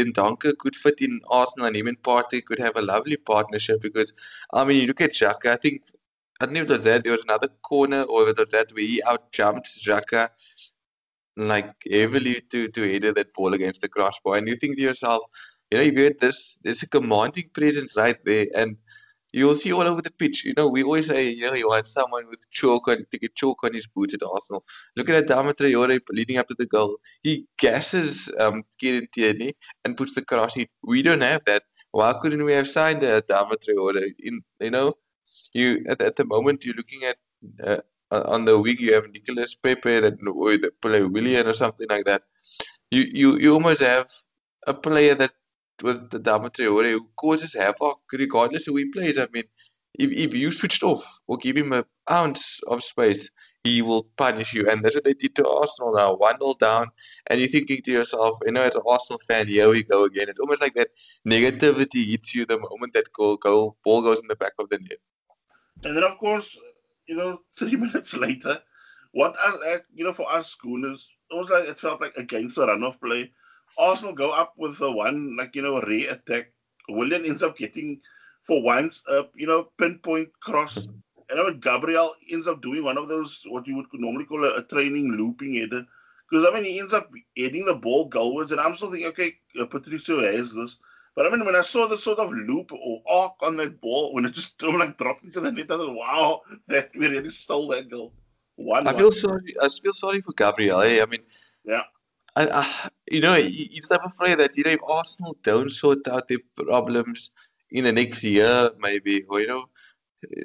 Dendoncker 0.00 0.56
could 0.58 0.76
fit 0.76 1.00
in 1.00 1.20
Arsenal 1.28 1.66
and 1.66 1.76
him 1.76 1.86
and 1.86 2.02
Partey 2.02 2.44
could 2.44 2.58
have 2.58 2.76
a 2.76 2.82
lovely 2.82 3.16
partnership 3.16 3.80
because, 3.82 4.12
I 4.52 4.64
mean, 4.64 4.80
you 4.80 4.86
look 4.86 5.00
at 5.00 5.12
Xhaka, 5.12 5.46
I 5.46 5.56
think, 5.56 5.82
I 6.40 6.46
don't 6.46 6.54
know 6.54 6.62
if 6.62 6.70
it 6.70 6.72
was 6.72 6.84
that, 6.84 7.04
there 7.04 7.12
was 7.12 7.24
another 7.24 7.48
corner 7.62 8.02
or 8.02 8.28
it 8.28 8.38
was 8.38 8.48
that 8.50 8.72
where 8.72 8.84
he 8.84 9.02
out 9.02 9.30
jumped 9.32 9.68
Xhaka 9.84 10.30
like 11.36 11.74
heavily 11.90 12.42
to, 12.50 12.68
to 12.68 12.92
header 12.92 13.12
that 13.12 13.32
ball 13.34 13.54
against 13.54 13.80
the 13.80 13.88
crossbar. 13.88 14.36
And 14.36 14.48
you 14.48 14.56
think 14.56 14.76
to 14.76 14.82
yourself, 14.82 15.22
you 15.70 15.78
know, 15.78 15.84
you 15.84 16.04
had 16.04 16.20
this, 16.20 16.58
there's 16.62 16.82
a 16.82 16.86
commanding 16.86 17.50
presence 17.54 17.96
right 17.96 18.22
there. 18.24 18.46
And 18.54 18.76
you'll 19.32 19.54
see 19.54 19.72
all 19.72 19.82
over 19.82 20.02
the 20.02 20.10
pitch. 20.10 20.44
You 20.44 20.54
know, 20.56 20.68
we 20.68 20.82
always 20.82 21.06
say, 21.06 21.28
you 21.30 21.46
know, 21.46 21.54
you 21.54 21.68
want 21.68 21.86
someone 21.88 22.28
with 22.28 22.48
chalk 22.50 22.88
on, 22.88 23.06
to 23.10 23.18
get 23.18 23.34
chalk 23.36 23.62
on 23.64 23.74
his 23.74 23.86
boots 23.86 24.14
at 24.14 24.20
Arsenal. 24.22 24.64
Look 24.96 25.08
at 25.10 25.26
Adama 25.26 25.54
Traore 25.54 26.00
leading 26.10 26.38
up 26.38 26.48
to 26.48 26.54
the 26.58 26.66
goal. 26.66 26.96
He 27.22 27.46
gashes 27.58 28.30
um, 28.38 28.64
Kieran 28.78 29.08
Tierney 29.12 29.54
and 29.84 29.96
puts 29.96 30.14
the 30.14 30.22
cross 30.22 30.56
in. 30.56 30.66
We 30.82 31.02
don't 31.02 31.20
have 31.22 31.42
that. 31.46 31.64
Why 31.92 32.14
couldn't 32.20 32.44
we 32.44 32.52
have 32.52 32.68
signed 32.68 33.02
uh, 33.02 33.20
Adama 33.22 33.56
Traore? 33.56 34.02
In 34.20 34.42
you 34.60 34.70
know, 34.70 34.94
you 35.52 35.84
at, 35.88 36.00
at 36.02 36.16
the 36.16 36.24
moment 36.24 36.64
you're 36.64 36.74
looking 36.74 37.02
at 37.04 37.16
uh, 37.64 37.80
on 38.10 38.44
the 38.44 38.58
wing 38.58 38.76
you 38.78 38.94
have 38.94 39.10
Nicholas 39.10 39.54
Pepe 39.54 39.96
and 39.96 40.28
or 40.28 40.56
the 40.56 40.72
play 40.82 41.02
Willian 41.02 41.46
or 41.46 41.54
something 41.54 41.86
like 41.88 42.04
that. 42.04 42.22
You 42.90 43.02
you 43.12 43.38
you 43.38 43.54
almost 43.54 43.80
have 43.82 44.08
a 44.66 44.74
player 44.74 45.14
that 45.14 45.32
with 45.82 46.10
the 46.10 46.20
Adama 46.20 46.50
Traore 46.50 46.90
who 46.90 47.06
causes 47.16 47.54
havoc 47.54 48.00
regardless 48.12 48.66
who 48.66 48.76
he 48.76 48.90
plays. 48.90 49.18
I 49.18 49.26
mean, 49.32 49.44
if 49.98 50.10
if 50.12 50.34
you 50.34 50.52
switched 50.52 50.82
off 50.82 51.04
or 51.26 51.36
give 51.36 51.56
him 51.56 51.72
an 51.72 51.84
ounce 52.10 52.60
of 52.68 52.82
space, 52.84 53.30
he 53.64 53.82
will 53.82 54.04
punish 54.16 54.54
you. 54.54 54.68
And 54.68 54.82
that's 54.84 54.94
what 54.94 55.04
they 55.04 55.14
did 55.14 55.34
to 55.36 55.48
Arsenal 55.48 55.94
now. 55.94 56.14
1 56.14 56.38
0 56.38 56.54
down. 56.60 56.88
And 57.26 57.40
you're 57.40 57.50
thinking 57.50 57.82
to 57.82 57.90
yourself, 57.90 58.38
you 58.44 58.52
know, 58.52 58.62
as 58.62 58.74
an 58.74 58.82
Arsenal 58.86 59.20
fan, 59.28 59.48
here 59.48 59.68
we 59.68 59.82
go 59.82 60.04
again. 60.04 60.28
It's 60.28 60.40
almost 60.40 60.62
like 60.62 60.74
that 60.74 60.88
negativity 61.28 62.10
hits 62.10 62.34
you 62.34 62.46
the 62.46 62.58
moment 62.58 62.94
that 62.94 63.12
goal, 63.12 63.36
goal 63.36 63.76
ball 63.84 64.02
goes 64.02 64.18
in 64.18 64.28
the 64.28 64.36
back 64.36 64.52
of 64.58 64.68
the 64.70 64.78
net. 64.78 64.98
And 65.84 65.96
then, 65.96 66.04
of 66.04 66.18
course, 66.18 66.58
you 67.06 67.16
know, 67.16 67.40
three 67.52 67.76
minutes 67.76 68.14
later, 68.16 68.60
what 69.12 69.36
uh, 69.44 69.78
you 69.92 70.04
know, 70.04 70.12
for 70.12 70.30
us 70.32 70.48
schooners, 70.48 71.08
it 71.30 71.34
was 71.34 71.50
like 71.50 71.68
it 71.68 71.78
felt 71.78 72.00
like 72.00 72.16
against 72.16 72.56
the 72.56 72.66
run 72.66 72.82
of 72.82 73.00
play. 73.00 73.32
Arsenal 73.78 74.14
go 74.14 74.30
up 74.30 74.54
with 74.56 74.78
the 74.78 74.90
one, 74.90 75.36
like 75.36 75.56
you 75.56 75.62
know, 75.62 75.80
re 75.80 76.06
attack. 76.06 76.52
Willian 76.88 77.24
ends 77.24 77.42
up 77.42 77.56
getting 77.56 78.00
for 78.42 78.62
once, 78.62 79.02
a, 79.08 79.24
you 79.34 79.46
know, 79.46 79.68
pinpoint 79.78 80.28
cross. 80.40 80.76
And 80.76 81.38
I 81.38 81.44
mean, 81.44 81.60
Gabriel 81.60 82.12
ends 82.30 82.48
up 82.48 82.60
doing 82.60 82.84
one 82.84 82.98
of 82.98 83.08
those 83.08 83.42
what 83.48 83.66
you 83.66 83.76
would 83.76 83.86
normally 83.92 84.24
call 84.24 84.44
a, 84.44 84.56
a 84.56 84.62
training 84.62 85.12
looping 85.12 85.54
header. 85.54 85.86
Because 86.28 86.46
I 86.46 86.54
mean, 86.54 86.64
he 86.64 86.78
ends 86.78 86.92
up 86.92 87.10
heading 87.36 87.64
the 87.64 87.74
ball 87.74 88.08
goalwards, 88.08 88.50
and 88.50 88.60
I'm 88.60 88.76
still 88.76 88.90
thinking, 88.90 89.08
okay, 89.08 89.36
uh, 89.60 89.66
Patricio 89.66 90.20
has 90.24 90.54
this. 90.54 90.78
But 91.16 91.26
I 91.26 91.30
mean, 91.30 91.44
when 91.44 91.56
I 91.56 91.60
saw 91.60 91.86
the 91.86 91.98
sort 91.98 92.18
of 92.18 92.30
loop 92.30 92.72
or 92.72 93.02
arc 93.08 93.42
on 93.42 93.56
that 93.56 93.80
ball, 93.80 94.14
when 94.14 94.24
it 94.24 94.32
just 94.32 94.60
like 94.62 94.96
dropped 94.96 95.24
into 95.24 95.40
the 95.40 95.50
net, 95.50 95.70
I 95.70 95.76
thought, 95.76 95.94
wow, 95.94 96.42
that 96.68 96.90
we 96.96 97.08
really 97.08 97.30
stole 97.30 97.68
that 97.68 97.90
goal. 97.90 98.12
One. 98.56 98.86
I 98.86 98.92
one. 98.92 99.00
feel 99.00 99.12
sorry. 99.12 99.54
I 99.60 99.68
feel 99.68 99.92
sorry 99.92 100.20
for 100.20 100.32
Gabriel. 100.32 100.80
Eh? 100.82 101.02
I 101.02 101.06
mean, 101.06 101.20
Yeah. 101.64 101.82
You 103.10 103.20
know, 103.20 103.34
he- 103.34 103.70
he's 103.72 103.86
of 103.86 104.16
player 104.16 104.36
that 104.36 104.56
you 104.56 104.64
know, 104.64 104.70
if 104.70 104.80
Arsenal 104.88 105.36
don't 105.42 105.70
sort 105.70 106.06
out 106.08 106.28
their 106.28 106.38
problems 106.56 107.30
in 107.70 107.84
the 107.84 107.92
next 107.92 108.22
year, 108.24 108.70
maybe, 108.78 109.24
or 109.28 109.40
you 109.40 109.46
know, 109.46 109.66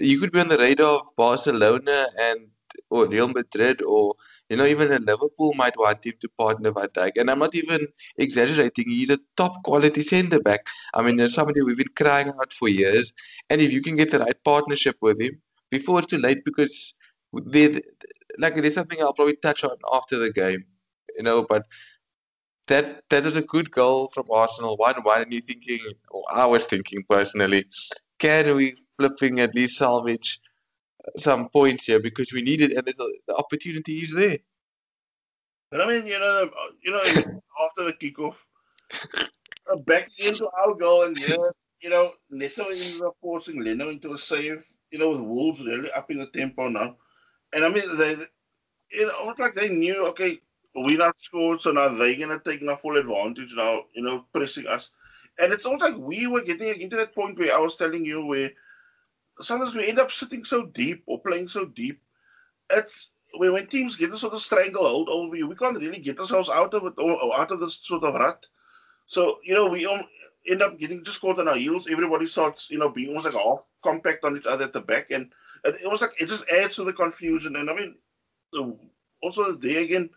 you 0.09 0.19
could 0.19 0.31
be 0.31 0.39
on 0.39 0.49
the 0.49 0.57
radar 0.57 0.95
of 1.01 1.15
Barcelona 1.17 2.09
and 2.19 2.49
or 2.89 3.07
Real 3.07 3.27
Madrid, 3.29 3.81
or 3.83 4.15
you 4.49 4.57
know, 4.57 4.65
even 4.65 4.91
a 4.93 4.99
Liverpool 4.99 5.53
might 5.55 5.77
want 5.77 6.05
him 6.05 6.13
to 6.21 6.29
partner 6.37 6.71
with 6.71 6.93
Dijk. 6.93 7.13
And 7.17 7.31
I'm 7.31 7.39
not 7.39 7.55
even 7.55 7.87
exaggerating. 8.17 8.89
He's 8.89 9.09
a 9.11 9.19
top 9.37 9.63
quality 9.63 10.03
centre 10.03 10.39
back. 10.39 10.67
I 10.93 11.01
mean, 11.03 11.17
there's 11.17 11.33
somebody 11.35 11.61
we've 11.61 11.77
been 11.77 11.95
crying 11.95 12.29
out 12.29 12.53
for 12.53 12.69
years. 12.69 13.13
And 13.49 13.61
if 13.61 13.71
you 13.71 13.81
can 13.81 13.95
get 13.95 14.11
the 14.11 14.19
right 14.19 14.43
partnership 14.43 14.97
with 15.01 15.19
him 15.21 15.41
before 15.71 15.99
it's 15.99 16.09
too 16.09 16.17
late, 16.19 16.43
because 16.45 16.93
they 17.33 17.81
like 18.39 18.55
there's 18.55 18.73
something 18.75 19.01
I'll 19.01 19.13
probably 19.13 19.37
touch 19.37 19.63
on 19.63 19.77
after 19.93 20.17
the 20.19 20.31
game, 20.31 20.65
you 21.15 21.23
know. 21.23 21.45
But 21.47 21.63
that 22.67 23.03
that 23.09 23.25
is 23.25 23.35
a 23.35 23.41
good 23.41 23.71
goal 23.71 24.11
from 24.13 24.25
Arsenal, 24.31 24.77
one 24.77 24.95
one, 25.03 25.21
and 25.21 25.33
you're 25.33 25.41
thinking, 25.41 25.79
or 26.09 26.23
I 26.31 26.45
was 26.45 26.65
thinking 26.65 27.03
personally, 27.09 27.65
can 28.19 28.55
we 28.55 28.77
flipping 28.97 29.39
at 29.39 29.55
least 29.55 29.77
salvage 29.77 30.39
some 31.17 31.49
points 31.49 31.85
here 31.85 31.99
because 31.99 32.31
we 32.33 32.41
need 32.41 32.61
it, 32.61 32.71
and 32.71 32.85
there's 32.85 32.99
a, 32.99 33.07
the 33.27 33.35
opportunity 33.35 33.99
is 33.99 34.13
there. 34.13 34.37
But 35.71 35.81
I 35.81 35.87
mean, 35.87 36.07
you 36.07 36.19
know, 36.19 36.49
you 36.83 36.91
know, 36.91 37.03
after 37.63 37.83
the 37.83 37.93
kickoff, 37.93 38.37
uh, 39.71 39.77
back 39.85 40.09
into 40.19 40.47
our 40.49 40.73
goal, 40.73 41.03
and 41.03 41.17
yeah, 41.17 41.35
you 41.81 41.89
know, 41.89 42.11
Neto 42.29 42.69
ended 42.69 43.01
up 43.01 43.15
forcing 43.21 43.63
Leno 43.63 43.89
into 43.89 44.13
a 44.13 44.17
save, 44.17 44.65
you 44.91 44.99
know, 44.99 45.09
with 45.09 45.21
Wolves 45.21 45.63
really 45.65 45.91
upping 45.91 46.19
the 46.19 46.27
tempo 46.27 46.67
now. 46.69 46.95
And 47.53 47.63
I 47.63 47.69
mean, 47.69 47.83
they, 47.97 48.15
you 48.91 49.07
know, 49.07 49.29
it's 49.29 49.39
like 49.39 49.53
they 49.53 49.69
knew, 49.69 50.05
okay, 50.07 50.39
we 50.83 50.97
not 50.97 51.17
scored, 51.17 51.61
so 51.61 51.71
now 51.71 51.87
they're 51.89 52.15
to 52.15 52.41
take 52.43 52.61
now 52.61 52.75
full 52.75 52.97
advantage 52.97 53.53
now, 53.55 53.83
you 53.93 54.03
know, 54.03 54.25
pressing 54.33 54.67
us. 54.67 54.89
And 55.39 55.53
it's 55.53 55.65
almost 55.65 55.83
like 55.83 55.97
we 55.97 56.27
were 56.27 56.43
getting 56.43 56.81
into 56.81 56.95
that 56.97 57.15
point 57.15 57.37
where 57.37 57.55
I 57.55 57.59
was 57.59 57.75
telling 57.75 58.05
you 58.05 58.25
where 58.25 58.51
sometimes 59.41 59.75
we 59.75 59.87
end 59.87 59.99
up 59.99 60.11
sitting 60.11 60.43
so 60.43 60.65
deep 60.67 61.03
or 61.05 61.19
playing 61.21 61.47
so 61.47 61.65
deep. 61.65 62.01
It's 62.69 63.09
when, 63.37 63.53
when 63.53 63.67
teams 63.67 63.95
get 63.95 64.13
a 64.13 64.17
sort 64.17 64.33
of 64.33 64.41
stranglehold 64.41 65.09
over 65.09 65.35
you, 65.35 65.47
we 65.47 65.55
can't 65.55 65.79
really 65.79 65.99
get 65.99 66.19
ourselves 66.19 66.49
out 66.49 66.73
of 66.73 66.85
it 66.85 66.93
or, 66.97 67.39
out 67.39 67.51
of 67.51 67.59
this 67.59 67.75
sort 67.75 68.03
of 68.03 68.13
rut. 68.13 68.45
So, 69.07 69.39
you 69.43 69.53
know, 69.53 69.69
we 69.69 69.87
end 70.47 70.61
up 70.61 70.79
getting 70.79 71.03
just 71.03 71.21
caught 71.21 71.39
on 71.39 71.47
our 71.47 71.55
heels. 71.57 71.87
Everybody 71.89 72.27
starts, 72.27 72.69
you 72.69 72.79
know, 72.79 72.89
being 72.89 73.09
almost 73.09 73.25
like 73.25 73.35
half 73.35 73.71
compact 73.83 74.23
on 74.23 74.37
each 74.37 74.45
other 74.45 74.65
at 74.65 74.73
the 74.73 74.81
back. 74.81 75.11
And 75.11 75.31
it, 75.63 75.89
was 75.89 76.01
like, 76.01 76.19
it 76.19 76.27
just 76.27 76.49
adds 76.49 76.75
to 76.75 76.83
the 76.83 76.93
confusion. 76.93 77.55
And 77.55 77.69
I 77.69 77.75
mean, 77.75 77.95
also 79.21 79.51
there 79.53 79.81
again, 79.81 80.09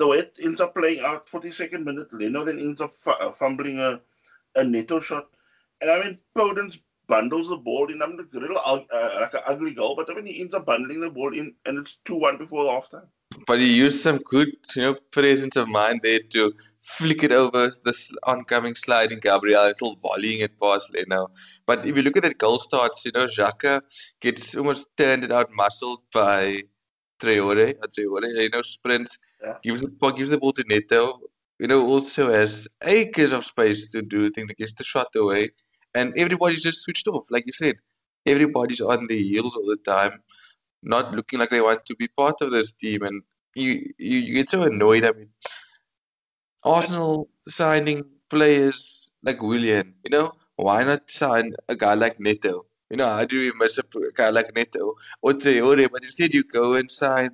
the 0.00 0.06
way 0.06 0.18
it 0.18 0.38
ends 0.42 0.60
up 0.60 0.74
playing 0.74 1.04
out, 1.04 1.26
42nd 1.26 1.84
minute, 1.84 2.12
Leno 2.12 2.42
then 2.42 2.58
ends 2.58 2.80
up 2.80 2.90
f- 3.06 3.36
fumbling 3.36 3.78
a, 3.78 4.00
a 4.56 4.64
Neto 4.64 4.98
shot. 4.98 5.28
And 5.80 5.90
I 5.90 6.02
mean, 6.02 6.18
Podence 6.36 6.80
bundles 7.06 7.48
the 7.48 7.56
ball 7.56 7.92
in. 7.92 8.02
I 8.02 8.06
mean, 8.06 8.18
a 8.34 8.38
little 8.38 8.58
uh, 8.58 8.80
like 9.20 9.34
an 9.34 9.40
ugly 9.46 9.74
goal, 9.74 9.94
but 9.94 10.10
I 10.10 10.14
mean, 10.14 10.26
he 10.26 10.40
ends 10.40 10.54
up 10.54 10.64
bundling 10.64 11.00
the 11.02 11.10
ball 11.10 11.34
in, 11.34 11.54
and 11.66 11.78
it's 11.78 11.96
2 12.06 12.16
1 12.16 12.38
before 12.38 12.64
the 12.64 12.70
halftime. 12.70 13.08
But 13.46 13.58
he 13.58 13.72
used 13.72 14.00
some 14.00 14.18
good, 14.18 14.48
you 14.74 14.82
know, 14.82 14.94
presence 15.12 15.56
of 15.56 15.68
mind 15.68 16.00
there 16.02 16.20
to 16.30 16.54
flick 16.96 17.22
it 17.22 17.32
over 17.32 17.72
this 17.84 18.10
oncoming 18.24 18.74
sliding 18.74 19.20
Gabriel, 19.20 19.66
little 19.66 19.96
volleying 20.02 20.40
it 20.40 20.58
past 20.60 20.92
Leno. 20.94 21.30
But 21.66 21.86
if 21.86 21.94
you 21.96 22.02
look 22.02 22.16
at 22.16 22.24
the 22.24 22.34
goal 22.34 22.58
starts, 22.58 23.04
you 23.04 23.12
know, 23.14 23.26
Xhaka 23.26 23.82
gets 24.20 24.54
almost 24.56 24.86
turned 24.96 25.30
out 25.30 25.50
muscled 25.52 26.00
by 26.12 26.62
Traore, 27.20 27.74
uh, 27.82 27.86
Traore, 27.86 28.42
you 28.42 28.50
know, 28.50 28.62
sprints, 28.62 29.18
gives, 29.62 29.80
the, 29.82 30.12
gives 30.16 30.30
the 30.30 30.38
ball 30.38 30.52
to 30.54 30.64
Neto, 30.68 31.20
you 31.58 31.66
know, 31.68 31.86
also 31.86 32.32
has 32.32 32.68
acres 32.82 33.32
of 33.32 33.44
space 33.44 33.88
to 33.90 34.02
do 34.02 34.30
things, 34.30 34.50
gets 34.58 34.74
the 34.74 34.84
shot 34.84 35.08
away, 35.16 35.50
and 35.94 36.12
everybody's 36.16 36.62
just 36.62 36.82
switched 36.82 37.06
off. 37.08 37.26
Like 37.30 37.46
you 37.46 37.52
said, 37.52 37.76
everybody's 38.26 38.80
on 38.80 39.06
the 39.08 39.22
heels 39.22 39.56
all 39.56 39.66
the 39.66 39.76
time, 39.90 40.22
not 40.82 41.12
looking 41.14 41.38
like 41.38 41.50
they 41.50 41.60
want 41.60 41.84
to 41.86 41.96
be 41.96 42.08
part 42.08 42.36
of 42.40 42.50
this 42.52 42.72
team, 42.72 43.02
and 43.02 43.22
you 43.54 43.92
you, 43.98 44.18
you 44.20 44.34
get 44.34 44.50
so 44.50 44.62
annoyed. 44.62 45.04
I 45.04 45.12
mean, 45.12 45.28
Arsenal 46.64 47.28
signing 47.48 48.04
players 48.30 49.10
like 49.22 49.42
Willian. 49.42 49.94
you 50.04 50.10
know, 50.10 50.32
why 50.56 50.82
not 50.84 51.10
sign 51.10 51.54
a 51.68 51.76
guy 51.76 51.94
like 51.94 52.18
Neto? 52.20 52.66
You 52.90 52.96
know, 52.96 53.06
how 53.08 53.24
do 53.24 53.36
you 53.40 53.52
miss 53.58 53.78
a 53.78 53.84
guy 54.14 54.30
like 54.30 54.54
Neto 54.54 54.94
or 55.22 55.32
Traore? 55.34 55.90
But 55.90 56.04
instead, 56.04 56.34
you 56.34 56.44
go 56.44 56.74
and 56.74 56.90
sign. 56.90 57.30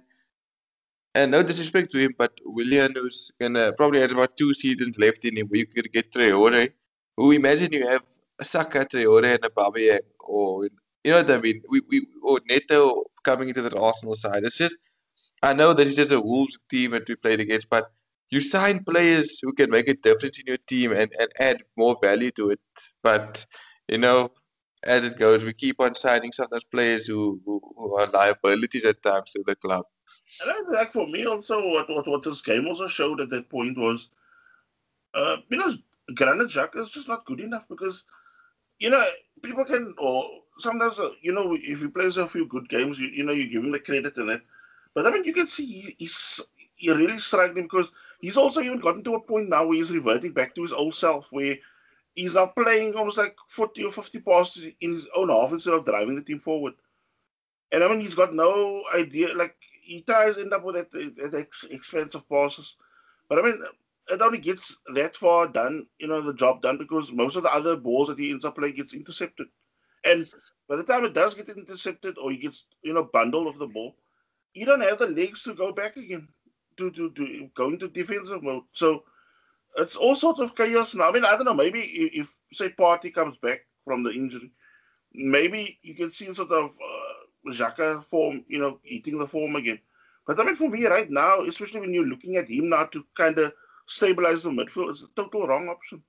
And 1.16 1.32
no 1.32 1.42
disrespect 1.42 1.92
to 1.92 1.98
him, 1.98 2.14
but 2.18 2.32
Willian, 2.44 2.92
who's 2.94 3.32
gonna 3.40 3.72
probably 3.72 4.00
has 4.00 4.12
about 4.12 4.36
two 4.36 4.52
seasons 4.54 4.98
left 4.98 5.24
in 5.24 5.36
him, 5.38 5.46
where 5.48 5.60
you 5.60 5.66
could 5.66 5.90
get 5.92 6.12
Traore. 6.12 6.72
Who 7.16 7.32
imagine 7.32 7.72
you 7.72 7.86
have 7.88 8.04
a 8.38 8.44
Saka, 8.44 8.84
Traore, 8.86 9.24
and 9.34 9.44
a 9.44 9.50
Aubameyang, 9.50 10.06
or 10.20 10.64
you 11.04 11.10
know 11.12 11.22
what 11.22 11.30
I 11.30 11.38
mean? 11.46 11.62
We 11.70 11.80
we 11.90 12.06
or 12.22 12.40
Neto 12.50 13.04
coming 13.24 13.48
into 13.48 13.62
the 13.62 13.80
Arsenal 13.88 14.16
side. 14.16 14.44
It's 14.44 14.58
just 14.58 14.76
I 15.42 15.52
know 15.54 15.72
this 15.74 15.88
is 15.90 15.96
just 15.96 16.12
a 16.12 16.20
Wolves 16.20 16.58
team 16.70 16.92
that 16.92 17.08
we 17.08 17.16
played 17.16 17.40
against, 17.40 17.70
but 17.70 17.90
you 18.30 18.40
sign 18.40 18.84
players 18.84 19.38
who 19.42 19.52
can 19.52 19.70
make 19.70 19.88
a 19.88 19.94
difference 19.94 20.38
in 20.38 20.46
your 20.46 20.58
team 20.68 20.92
and, 20.92 21.10
and 21.18 21.28
add 21.38 21.62
more 21.76 21.96
value 22.02 22.30
to 22.32 22.50
it. 22.50 22.60
But, 23.02 23.46
you 23.88 23.98
know, 23.98 24.32
as 24.84 25.04
it 25.04 25.18
goes, 25.18 25.44
we 25.44 25.52
keep 25.52 25.80
on 25.80 25.94
signing 25.94 26.32
sometimes 26.32 26.64
players 26.70 27.06
who, 27.06 27.40
who, 27.44 27.60
who 27.76 27.96
are 27.96 28.08
liabilities 28.08 28.84
at 28.84 29.02
times 29.02 29.30
to 29.32 29.44
the 29.46 29.54
club. 29.56 29.86
And 30.40 30.76
think 30.76 30.92
for 30.92 31.06
me 31.06 31.26
also, 31.26 31.66
what, 31.68 31.88
what, 31.88 32.06
what 32.06 32.22
this 32.22 32.42
game 32.42 32.66
also 32.66 32.86
showed 32.86 33.20
at 33.20 33.30
that 33.30 33.48
point 33.48 33.78
was, 33.78 34.10
uh, 35.14 35.36
you 35.48 35.56
know, 35.56 35.72
Granit 36.14 36.48
Xhaka 36.48 36.76
is 36.76 36.90
just 36.90 37.08
not 37.08 37.24
good 37.24 37.40
enough 37.40 37.66
because, 37.68 38.04
you 38.78 38.90
know, 38.90 39.04
people 39.42 39.64
can, 39.64 39.94
or 39.98 40.24
sometimes, 40.58 40.98
uh, 40.98 41.10
you 41.22 41.32
know, 41.32 41.56
if 41.58 41.80
he 41.80 41.88
plays 41.88 42.16
a 42.16 42.26
few 42.26 42.46
good 42.46 42.68
games, 42.68 42.98
you, 42.98 43.08
you 43.08 43.24
know, 43.24 43.32
you 43.32 43.48
give 43.48 43.64
him 43.64 43.72
the 43.72 43.80
credit 43.80 44.16
and 44.18 44.28
that. 44.28 44.42
But 44.94 45.06
I 45.06 45.10
mean, 45.10 45.24
you 45.24 45.32
can 45.32 45.46
see 45.46 45.64
he, 45.64 45.96
he's 45.98 46.40
really 46.86 47.18
struggling 47.18 47.64
because 47.64 47.90
he's 48.20 48.36
also 48.36 48.60
even 48.60 48.80
gotten 48.80 49.04
to 49.04 49.14
a 49.14 49.20
point 49.20 49.48
now 49.48 49.66
where 49.66 49.76
he's 49.76 49.90
reverting 49.90 50.32
back 50.32 50.54
to 50.54 50.62
his 50.62 50.72
old 50.72 50.94
self, 50.94 51.28
where 51.30 51.56
he's 52.14 52.34
now 52.34 52.46
playing 52.46 52.94
almost 52.94 53.18
like 53.18 53.36
40 53.48 53.84
or 53.84 53.90
50 53.90 54.20
passes 54.20 54.70
in 54.80 54.90
his 54.90 55.06
own 55.14 55.28
half 55.28 55.52
instead 55.52 55.74
of 55.74 55.84
driving 55.84 56.16
the 56.16 56.22
team 56.22 56.38
forward. 56.38 56.74
And 57.72 57.82
I 57.82 57.88
mean, 57.88 58.00
he's 58.00 58.14
got 58.14 58.32
no 58.32 58.82
idea. 58.94 59.34
Like, 59.34 59.56
he 59.86 60.02
to 60.02 60.36
end 60.38 60.52
up 60.52 60.64
with 60.64 60.74
that, 60.74 60.90
that 60.90 61.46
expensive 61.70 62.28
passes. 62.28 62.76
But 63.28 63.38
I 63.38 63.42
mean, 63.42 63.62
it 64.08 64.20
only 64.20 64.38
gets 64.38 64.76
that 64.94 65.16
far 65.16 65.48
done, 65.48 65.86
you 65.98 66.06
know, 66.06 66.20
the 66.20 66.34
job 66.34 66.62
done 66.62 66.78
because 66.78 67.12
most 67.12 67.36
of 67.36 67.42
the 67.42 67.52
other 67.52 67.76
balls 67.76 68.08
that 68.08 68.18
he 68.18 68.30
ends 68.30 68.44
up 68.44 68.56
playing 68.56 68.74
gets 68.74 68.94
intercepted. 68.94 69.46
And 70.04 70.28
by 70.68 70.76
the 70.76 70.84
time 70.84 71.04
it 71.04 71.14
does 71.14 71.34
get 71.34 71.48
intercepted 71.48 72.18
or 72.18 72.30
he 72.30 72.38
gets, 72.38 72.66
you 72.82 72.94
know, 72.94 73.08
bundled 73.12 73.48
of 73.48 73.58
the 73.58 73.66
ball, 73.66 73.96
you 74.54 74.66
don't 74.66 74.80
have 74.80 74.98
the 74.98 75.08
legs 75.08 75.42
to 75.44 75.54
go 75.54 75.72
back 75.72 75.96
again 75.96 76.28
to, 76.76 76.90
to, 76.92 77.10
to 77.10 77.48
go 77.54 77.68
into 77.68 77.88
defensive 77.88 78.42
mode. 78.42 78.64
So 78.72 79.04
it's 79.78 79.96
all 79.96 80.16
sorts 80.16 80.40
of 80.40 80.54
chaos 80.54 80.94
now. 80.94 81.08
I 81.08 81.12
mean, 81.12 81.24
I 81.24 81.32
don't 81.36 81.44
know. 81.44 81.54
Maybe 81.54 81.80
if, 81.80 82.14
if 82.14 82.40
say 82.56 82.70
Partey 82.70 83.12
comes 83.12 83.36
back 83.38 83.60
from 83.84 84.02
the 84.02 84.10
injury, 84.10 84.50
maybe 85.12 85.78
you 85.82 85.94
can 85.94 86.10
see 86.10 86.32
sort 86.32 86.52
of 86.52 86.70
uh, 86.70 87.14
Xhaka 87.46 88.04
form, 88.04 88.44
you 88.48 88.58
know, 88.58 88.80
eating 88.84 89.18
the 89.18 89.26
form 89.26 89.56
again. 89.56 89.78
But 90.26 90.40
I 90.40 90.44
mean, 90.44 90.56
for 90.56 90.68
me 90.68 90.86
right 90.86 91.10
now, 91.10 91.42
especially 91.42 91.80
when 91.80 91.94
you're 91.94 92.06
looking 92.06 92.36
at 92.36 92.48
him 92.48 92.68
now 92.70 92.84
to 92.86 93.04
kind 93.14 93.38
of 93.38 93.52
stabilize 93.86 94.42
the 94.42 94.50
midfield, 94.50 94.90
it's 94.90 95.02
a 95.02 95.08
total 95.14 95.46
wrong 95.46 95.68
option. 95.68 96.02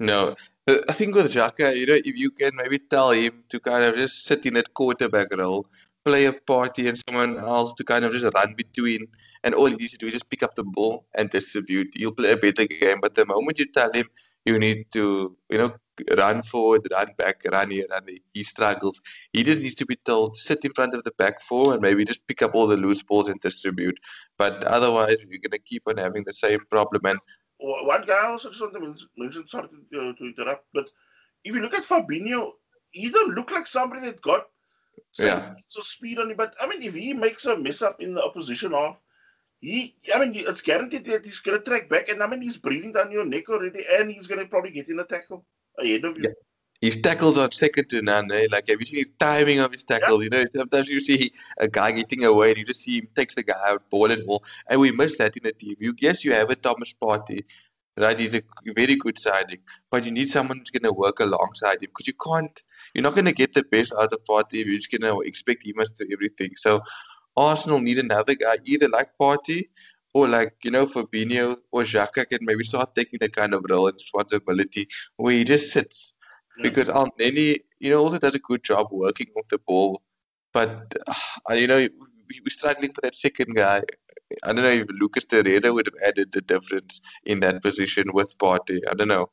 No, 0.00 0.34
I 0.66 0.92
think 0.92 1.14
with 1.14 1.32
Xhaka, 1.32 1.76
you 1.76 1.86
know, 1.86 1.94
if 1.94 2.16
you 2.16 2.30
can 2.30 2.56
maybe 2.56 2.78
tell 2.78 3.12
him 3.12 3.44
to 3.48 3.60
kind 3.60 3.84
of 3.84 3.94
just 3.94 4.24
sit 4.24 4.44
in 4.44 4.54
that 4.54 4.74
quarterback 4.74 5.34
role, 5.36 5.66
play 6.04 6.26
a 6.26 6.32
Partey 6.32 6.88
and 6.88 7.00
someone 7.08 7.38
else 7.38 7.72
to 7.74 7.84
kind 7.84 8.04
of 8.04 8.12
just 8.12 8.34
run 8.34 8.54
between 8.54 9.06
and 9.44 9.54
all 9.54 9.66
he 9.66 9.76
needs 9.76 9.92
to 9.92 9.98
do 9.98 10.06
is 10.06 10.14
just 10.14 10.28
pick 10.30 10.42
up 10.42 10.56
the 10.56 10.64
ball 10.64 11.06
and 11.14 11.30
distribute. 11.30 11.88
He'll 11.94 12.12
play 12.12 12.32
a 12.32 12.36
better 12.36 12.66
game. 12.66 12.98
But 13.00 13.14
the 13.14 13.26
moment 13.26 13.58
you 13.58 13.66
tell 13.66 13.92
him 13.92 14.08
you 14.44 14.58
need 14.58 14.86
to, 14.92 15.36
you 15.50 15.58
know, 15.58 15.74
run 16.18 16.42
forward, 16.42 16.86
run 16.90 17.12
back, 17.16 17.42
run 17.50 17.70
here, 17.70 17.86
run 17.90 18.04
there, 18.06 18.16
he 18.32 18.42
struggles. 18.42 19.00
He 19.32 19.42
just 19.42 19.62
needs 19.62 19.76
to 19.76 19.86
be 19.86 19.96
told, 20.04 20.36
sit 20.36 20.64
in 20.64 20.72
front 20.72 20.94
of 20.94 21.04
the 21.04 21.12
back 21.12 21.42
four 21.48 21.72
and 21.72 21.82
maybe 21.82 22.04
just 22.04 22.26
pick 22.26 22.42
up 22.42 22.54
all 22.54 22.66
the 22.66 22.76
loose 22.76 23.02
balls 23.02 23.28
and 23.28 23.40
distribute. 23.40 23.98
But 24.36 24.64
otherwise, 24.64 25.16
you're 25.20 25.38
going 25.38 25.50
to 25.52 25.58
keep 25.58 25.82
on 25.86 25.96
having 25.96 26.24
the 26.24 26.32
same 26.32 26.60
problem. 26.70 27.02
And 27.06 27.18
one 27.58 28.02
guy 28.06 28.26
also 28.26 28.50
just 28.50 28.60
want 28.60 28.74
to 28.74 28.94
mention, 29.16 29.48
sorry 29.48 29.68
to, 29.68 29.98
uh, 30.00 30.12
to 30.14 30.24
interrupt, 30.24 30.66
but 30.74 30.86
if 31.44 31.54
you 31.54 31.60
look 31.60 31.74
at 31.74 31.84
Fabinho, 31.84 32.52
he 32.90 33.10
don't 33.10 33.34
look 33.34 33.50
like 33.50 33.66
somebody 33.66 34.00
that 34.02 34.20
got 34.22 34.46
yeah. 35.18 35.54
so 35.68 35.80
speed 35.80 36.18
on 36.18 36.30
him. 36.30 36.36
But 36.36 36.54
I 36.60 36.66
mean, 36.66 36.82
if 36.82 36.94
he 36.94 37.12
makes 37.12 37.44
a 37.44 37.56
mess 37.56 37.82
up 37.82 38.00
in 38.00 38.14
the 38.14 38.22
opposition 38.22 38.72
half, 38.72 39.00
he, 39.64 39.94
I 40.14 40.18
mean, 40.18 40.32
it's 40.34 40.60
guaranteed 40.60 41.06
that 41.06 41.24
he's 41.24 41.40
going 41.40 41.58
to 41.58 41.64
track 41.64 41.88
back, 41.88 42.10
and 42.10 42.22
I 42.22 42.26
mean, 42.26 42.42
he's 42.42 42.58
breathing 42.58 42.92
down 42.92 43.10
your 43.10 43.24
neck 43.24 43.48
already, 43.48 43.84
and 43.98 44.10
he's 44.10 44.26
going 44.26 44.40
to 44.40 44.46
probably 44.46 44.70
get 44.70 44.88
in 44.88 44.98
a 44.98 45.04
tackle 45.04 45.46
ahead 45.78 46.04
of 46.04 46.18
you. 46.18 46.24
Yeah. 46.24 46.32
His 46.82 47.00
tackles 47.00 47.38
are 47.38 47.50
second 47.50 47.88
to 47.88 48.02
none. 48.02 48.30
Eh? 48.30 48.46
Like, 48.52 48.68
have 48.68 48.78
you 48.78 48.84
seen 48.84 48.98
his 48.98 49.12
timing 49.18 49.60
of 49.60 49.72
his 49.72 49.84
tackle? 49.84 50.22
Yeah. 50.22 50.24
You 50.24 50.30
know, 50.30 50.50
sometimes 50.54 50.88
you 50.88 51.00
see 51.00 51.32
a 51.58 51.66
guy 51.66 51.92
getting 51.92 52.24
away, 52.24 52.50
and 52.50 52.58
you 52.58 52.66
just 52.66 52.82
see 52.82 52.98
him 52.98 53.08
takes 53.16 53.34
the 53.34 53.42
guy 53.42 53.54
out, 53.66 53.88
ball 53.88 54.10
and 54.10 54.22
all, 54.28 54.44
and 54.68 54.78
we 54.78 54.92
miss 54.92 55.16
that 55.16 55.34
in 55.34 55.44
the 55.44 55.52
team. 55.52 55.76
You 55.78 55.94
yes, 55.98 56.24
you 56.24 56.34
have 56.34 56.50
a 56.50 56.56
Thomas 56.56 56.92
Partey, 57.02 57.44
right? 57.96 58.18
He's 58.18 58.34
a 58.34 58.42
very 58.76 58.96
good 58.96 59.18
signing, 59.18 59.60
but 59.90 60.04
you 60.04 60.10
need 60.10 60.30
someone 60.30 60.58
who's 60.58 60.70
going 60.70 60.82
to 60.82 60.92
work 60.92 61.20
alongside 61.20 61.82
him 61.82 61.88
because 61.88 62.06
you 62.06 62.14
can't. 62.22 62.62
You're 62.92 63.02
not 63.02 63.14
going 63.14 63.24
to 63.24 63.32
get 63.32 63.54
the 63.54 63.64
best 63.64 63.94
out 63.98 64.12
of 64.12 64.20
Partey 64.28 64.60
if 64.60 64.66
you're 64.66 64.76
just 64.76 64.90
going 64.90 65.10
to 65.10 65.22
expect 65.22 65.66
him 65.66 65.76
to 65.78 66.04
do 66.04 66.12
everything. 66.12 66.50
So 66.56 66.82
Arsenal 67.36 67.80
need 67.80 67.98
another 67.98 68.34
guy, 68.34 68.58
either 68.64 68.88
like 68.88 69.10
Partey 69.20 69.68
or 70.12 70.28
like, 70.28 70.54
you 70.62 70.70
know, 70.70 70.86
Fabinho 70.86 71.56
or 71.72 71.82
Xhaka 71.82 72.28
can 72.28 72.38
maybe 72.42 72.64
start 72.64 72.94
taking 72.94 73.18
that 73.20 73.34
kind 73.34 73.52
of 73.52 73.64
role 73.68 73.88
and 73.88 73.96
responsibility 73.96 74.88
where 75.16 75.34
he 75.34 75.44
just 75.44 75.72
sits. 75.72 76.14
Yeah. 76.56 76.62
Because 76.62 76.88
Elneny, 76.88 77.58
you 77.80 77.90
know, 77.90 77.98
also 77.98 78.18
does 78.18 78.34
a 78.34 78.38
good 78.38 78.62
job 78.62 78.88
working 78.92 79.26
off 79.36 79.48
the 79.50 79.58
ball. 79.58 80.02
But, 80.52 80.94
uh, 81.06 81.54
you 81.54 81.66
know, 81.66 81.78
we're 81.78 82.50
struggling 82.50 82.92
for 82.92 83.00
that 83.02 83.16
second 83.16 83.54
guy. 83.54 83.82
I 84.44 84.52
don't 84.52 84.62
know 84.62 84.70
if 84.70 84.86
Lucas 85.00 85.24
Torreira 85.24 85.74
would 85.74 85.86
have 85.86 86.08
added 86.08 86.30
the 86.32 86.40
difference 86.40 87.00
in 87.24 87.40
that 87.40 87.62
position 87.62 88.12
with 88.12 88.36
Partey. 88.38 88.80
I 88.88 88.94
don't 88.94 89.08
know. 89.08 89.30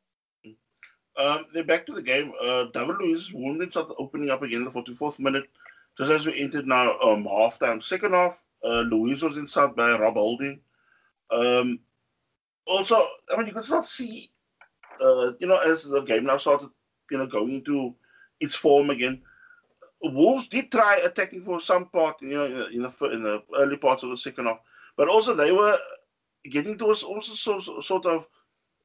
Um, 1.17 1.45
then 1.53 1.67
back 1.67 1.85
to 1.85 1.93
the 1.93 2.01
game. 2.01 2.31
Uh, 2.41 2.65
David 2.73 2.95
Luiz 2.99 3.31
wounded 3.33 3.71
started 3.71 3.93
opening 3.99 4.29
up 4.29 4.41
again 4.41 4.59
in 4.59 4.65
the 4.65 4.71
44th 4.71 5.19
minute 5.19 5.45
just 5.97 6.11
as 6.11 6.25
we 6.25 6.39
entered 6.39 6.67
now 6.67 6.97
um, 6.99 7.25
half 7.25 7.59
time. 7.59 7.81
Second 7.81 8.13
half, 8.13 8.43
uh, 8.63 8.81
Luiz 8.81 9.23
was 9.23 9.37
inside 9.37 9.75
by 9.75 9.97
Rob 9.97 10.15
Holding. 10.15 10.59
Um, 11.31 11.79
also, 12.65 12.95
I 13.31 13.37
mean, 13.37 13.47
you 13.47 13.53
could 13.53 13.65
start 13.65 13.85
see, 13.85 14.29
uh, 15.01 15.31
you 15.39 15.47
know, 15.47 15.57
as 15.57 15.83
the 15.83 16.01
game 16.01 16.25
now 16.25 16.37
started 16.37 16.69
you 17.11 17.17
know, 17.17 17.27
going 17.27 17.55
into 17.55 17.93
its 18.39 18.55
form 18.55 18.89
again. 18.89 19.21
Wolves 20.01 20.47
did 20.47 20.71
try 20.71 20.95
attacking 21.03 21.43
for 21.43 21.59
some 21.59 21.89
part, 21.89 22.15
you 22.21 22.33
know, 22.33 22.45
in 22.45 22.81
the 22.81 23.09
in 23.11 23.21
the 23.21 23.43
early 23.55 23.77
parts 23.77 24.01
of 24.01 24.09
the 24.09 24.17
second 24.17 24.45
half, 24.45 24.59
but 24.97 25.07
also 25.07 25.35
they 25.35 25.51
were 25.51 25.77
getting 26.49 26.75
towards 26.77 27.03
also 27.03 27.33
so, 27.33 27.79
sort 27.81 28.07
of 28.07 28.27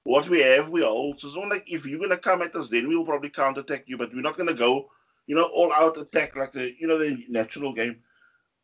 what 0.04 0.28
we 0.28 0.40
have, 0.40 0.68
we 0.68 0.82
hold. 0.82 1.18
So 1.18 1.28
it's 1.28 1.36
not 1.36 1.48
like 1.48 1.64
if 1.66 1.86
you're 1.86 2.00
gonna 2.00 2.18
come 2.18 2.42
at 2.42 2.54
us, 2.54 2.68
then 2.68 2.86
we'll 2.86 3.06
probably 3.06 3.30
counter 3.30 3.62
attack 3.62 3.84
you, 3.86 3.96
but 3.96 4.12
we're 4.12 4.20
not 4.20 4.36
gonna 4.36 4.52
go, 4.52 4.90
you 5.26 5.34
know, 5.34 5.44
all 5.44 5.72
out 5.72 5.98
attack 5.98 6.36
like 6.36 6.52
the 6.52 6.74
you 6.78 6.86
know 6.86 6.98
the 6.98 7.24
natural 7.28 7.72
game. 7.72 8.02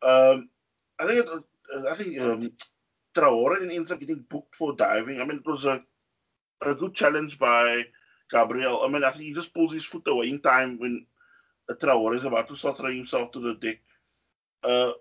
Um, 0.03 0.49
I 0.99 1.07
think 1.07 1.27
it, 1.27 1.29
uh, 1.29 1.91
I 1.91 1.95
think 1.95 2.21
um, 2.21 2.53
Traore 3.15 3.59
then 3.59 3.71
ends 3.71 3.93
up 3.93 4.01
getting 4.01 4.25
booked 4.29 4.55
for 4.55 4.75
diving. 4.75 5.21
I 5.21 5.25
mean, 5.25 5.39
it 5.39 5.47
was 5.47 5.65
a 5.65 5.85
a 6.63 6.75
good 6.75 6.95
challenge 6.95 7.39
by 7.39 7.85
Gabriel. 8.31 8.83
I 8.85 8.89
mean, 8.89 9.05
I 9.05 9.11
think 9.11 9.25
he 9.25 9.35
just 9.35 9.53
pulls 9.53 9.73
his 9.73 9.85
foot 9.85 10.07
away 10.07 10.29
in 10.29 10.41
time 10.41 10.79
when 10.79 11.07
Traore 11.71 12.17
is 12.17 12.25
about 12.25 12.49
to 12.49 12.57
start 12.57 12.79
throwing 12.79 12.97
himself 12.97 13.33
to 13.33 13.41
the 13.41 13.55
deck. 13.55 13.81
Uh, 14.63 14.93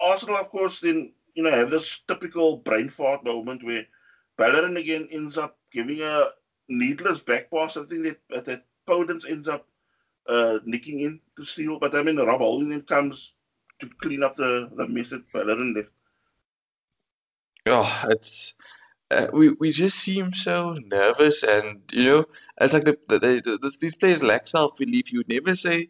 Arsenal, 0.00 0.36
of 0.36 0.50
course, 0.50 0.80
then 0.80 1.12
you 1.34 1.42
know 1.42 1.50
have 1.50 1.70
this 1.70 2.00
typical 2.06 2.58
brain 2.58 2.88
fart 2.88 3.24
moment 3.24 3.64
where 3.64 3.86
Bellerin 4.36 4.76
again 4.76 5.08
ends 5.10 5.38
up 5.38 5.58
giving 5.72 6.00
a 6.02 6.28
needless 6.68 7.20
back 7.20 7.50
pass. 7.50 7.76
I 7.76 7.84
think 7.84 8.04
that 8.30 8.44
that 8.44 8.64
Podence 8.86 9.28
ends 9.28 9.48
up 9.48 9.66
uh, 10.28 10.58
nicking 10.64 11.00
in 11.00 11.20
to 11.36 11.44
steal, 11.44 11.78
but 11.78 11.94
I 11.94 12.02
mean 12.02 12.16
Rob 12.16 12.40
Holding 12.40 12.82
comes 12.82 13.32
to 13.80 13.88
clean 14.00 14.22
up 14.22 14.36
the 14.36 14.70
the 14.76 14.86
mess 14.88 15.10
that 15.10 15.30
Bellerin 15.32 15.74
left. 15.74 15.90
Oh, 17.66 18.04
it's 18.10 18.54
uh, 19.10 19.28
we 19.32 19.50
we 19.50 19.72
just 19.72 19.98
seem 19.98 20.32
so 20.34 20.76
nervous, 20.86 21.42
and 21.42 21.80
you 21.92 22.04
know, 22.04 22.24
it's 22.60 22.72
like 22.72 22.84
the, 22.84 22.98
the, 23.08 23.18
the, 23.18 23.72
these 23.80 23.94
players 23.94 24.22
lack 24.22 24.48
self 24.48 24.76
belief. 24.76 25.12
You 25.12 25.22
never 25.28 25.54
say 25.54 25.88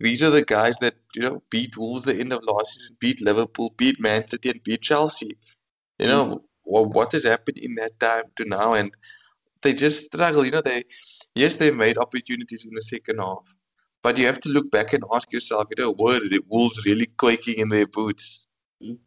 these 0.00 0.22
are 0.22 0.30
the 0.30 0.44
guys 0.44 0.76
that 0.78 0.94
you 1.14 1.22
know 1.22 1.42
beat 1.50 1.76
Wolves 1.76 2.04
the 2.04 2.16
end 2.16 2.32
of 2.32 2.44
last 2.44 2.74
season, 2.74 2.96
beat 3.00 3.20
Liverpool, 3.20 3.74
beat 3.76 4.00
Man 4.00 4.26
City, 4.28 4.50
and 4.50 4.62
beat 4.62 4.82
Chelsea. 4.82 5.36
You 5.98 6.06
know 6.06 6.24
mm. 6.26 6.40
what 6.64 6.90
what 6.90 7.12
has 7.12 7.24
happened 7.24 7.58
in 7.58 7.74
that 7.76 7.98
time 8.00 8.24
to 8.36 8.44
now, 8.44 8.74
and 8.74 8.92
they 9.62 9.74
just 9.74 10.06
struggle. 10.06 10.44
You 10.44 10.52
know, 10.52 10.62
they 10.62 10.84
yes 11.34 11.56
they 11.56 11.70
made 11.70 11.98
opportunities 11.98 12.66
in 12.66 12.74
the 12.74 12.82
second 12.82 13.18
half, 13.18 13.44
but 14.04 14.16
you 14.16 14.26
have 14.26 14.40
to 14.42 14.50
look 14.50 14.70
back 14.70 14.92
and 14.92 15.02
ask 15.12 15.32
yourself, 15.32 15.66
you 15.70 15.82
know, 15.82 15.90
were 15.98 16.20
the 16.20 16.40
Wolves 16.48 16.84
really 16.86 17.06
quaking 17.06 17.58
in 17.58 17.68
their 17.70 17.88
boots? 17.88 18.46
Mm. 18.80 18.98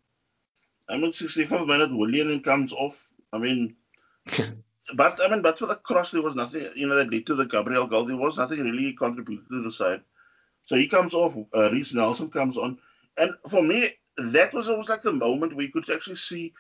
I 0.90 0.98
mean, 0.98 1.14
65 1.14 1.66
minute 1.68 1.96
Willian 1.96 2.42
comes 2.42 2.74
off 2.74 3.14
I 3.34 3.38
mean, 3.38 3.76
but 4.96 5.20
I 5.24 5.30
mean, 5.30 5.42
but 5.42 5.60
for 5.60 5.68
the 5.68 5.76
cross, 5.76 6.12
there 6.12 6.22
was 6.22 6.36
nothing. 6.36 6.68
You 6.76 6.88
know, 6.88 6.96
that 6.96 7.12
led 7.12 7.26
to 7.28 7.36
the 7.36 7.46
Gabriel 7.46 7.88
goal. 7.88 8.06
There 8.06 8.18
was 8.18 8.38
nothing 8.38 8.60
really 8.60 8.94
contributed 8.94 9.48
to 9.50 9.62
the 9.62 9.72
side. 9.72 10.02
So 10.64 10.76
he 10.76 10.88
comes 10.88 11.14
off. 11.14 11.36
Uh, 11.54 11.70
Reiss 11.72 11.94
Nelson 11.94 12.30
comes 12.30 12.58
on, 12.58 12.78
and 13.18 13.32
for 13.50 13.62
me, 13.62 13.90
that 14.18 14.54
was 14.54 14.70
almost 14.70 14.90
like 14.90 15.02
the 15.02 15.12
moment 15.12 15.56
where 15.56 15.66
you 15.66 15.72
could 15.72 15.90
actually 15.90 16.16
see 16.16 16.54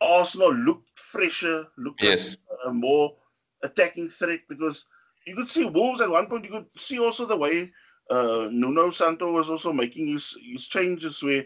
Arsenal 0.00 0.54
look 0.54 0.82
fresher, 0.94 1.66
look 1.76 1.94
yes. 2.00 2.28
like 2.28 2.58
a 2.66 2.72
more 2.72 3.14
attacking 3.62 4.08
threat 4.08 4.40
because 4.48 4.84
you 5.26 5.36
could 5.36 5.48
see 5.48 5.66
Wolves 5.66 6.00
at 6.00 6.10
one 6.10 6.26
point. 6.26 6.44
You 6.44 6.50
could 6.50 6.66
see 6.76 6.98
also 6.98 7.26
the 7.26 7.36
way 7.36 7.72
uh, 8.10 8.48
Nuno 8.50 8.90
Santo 8.90 9.32
was 9.32 9.48
also 9.50 9.72
making 9.72 10.08
his 10.08 10.36
his 10.42 10.66
changes 10.66 11.22
where 11.22 11.44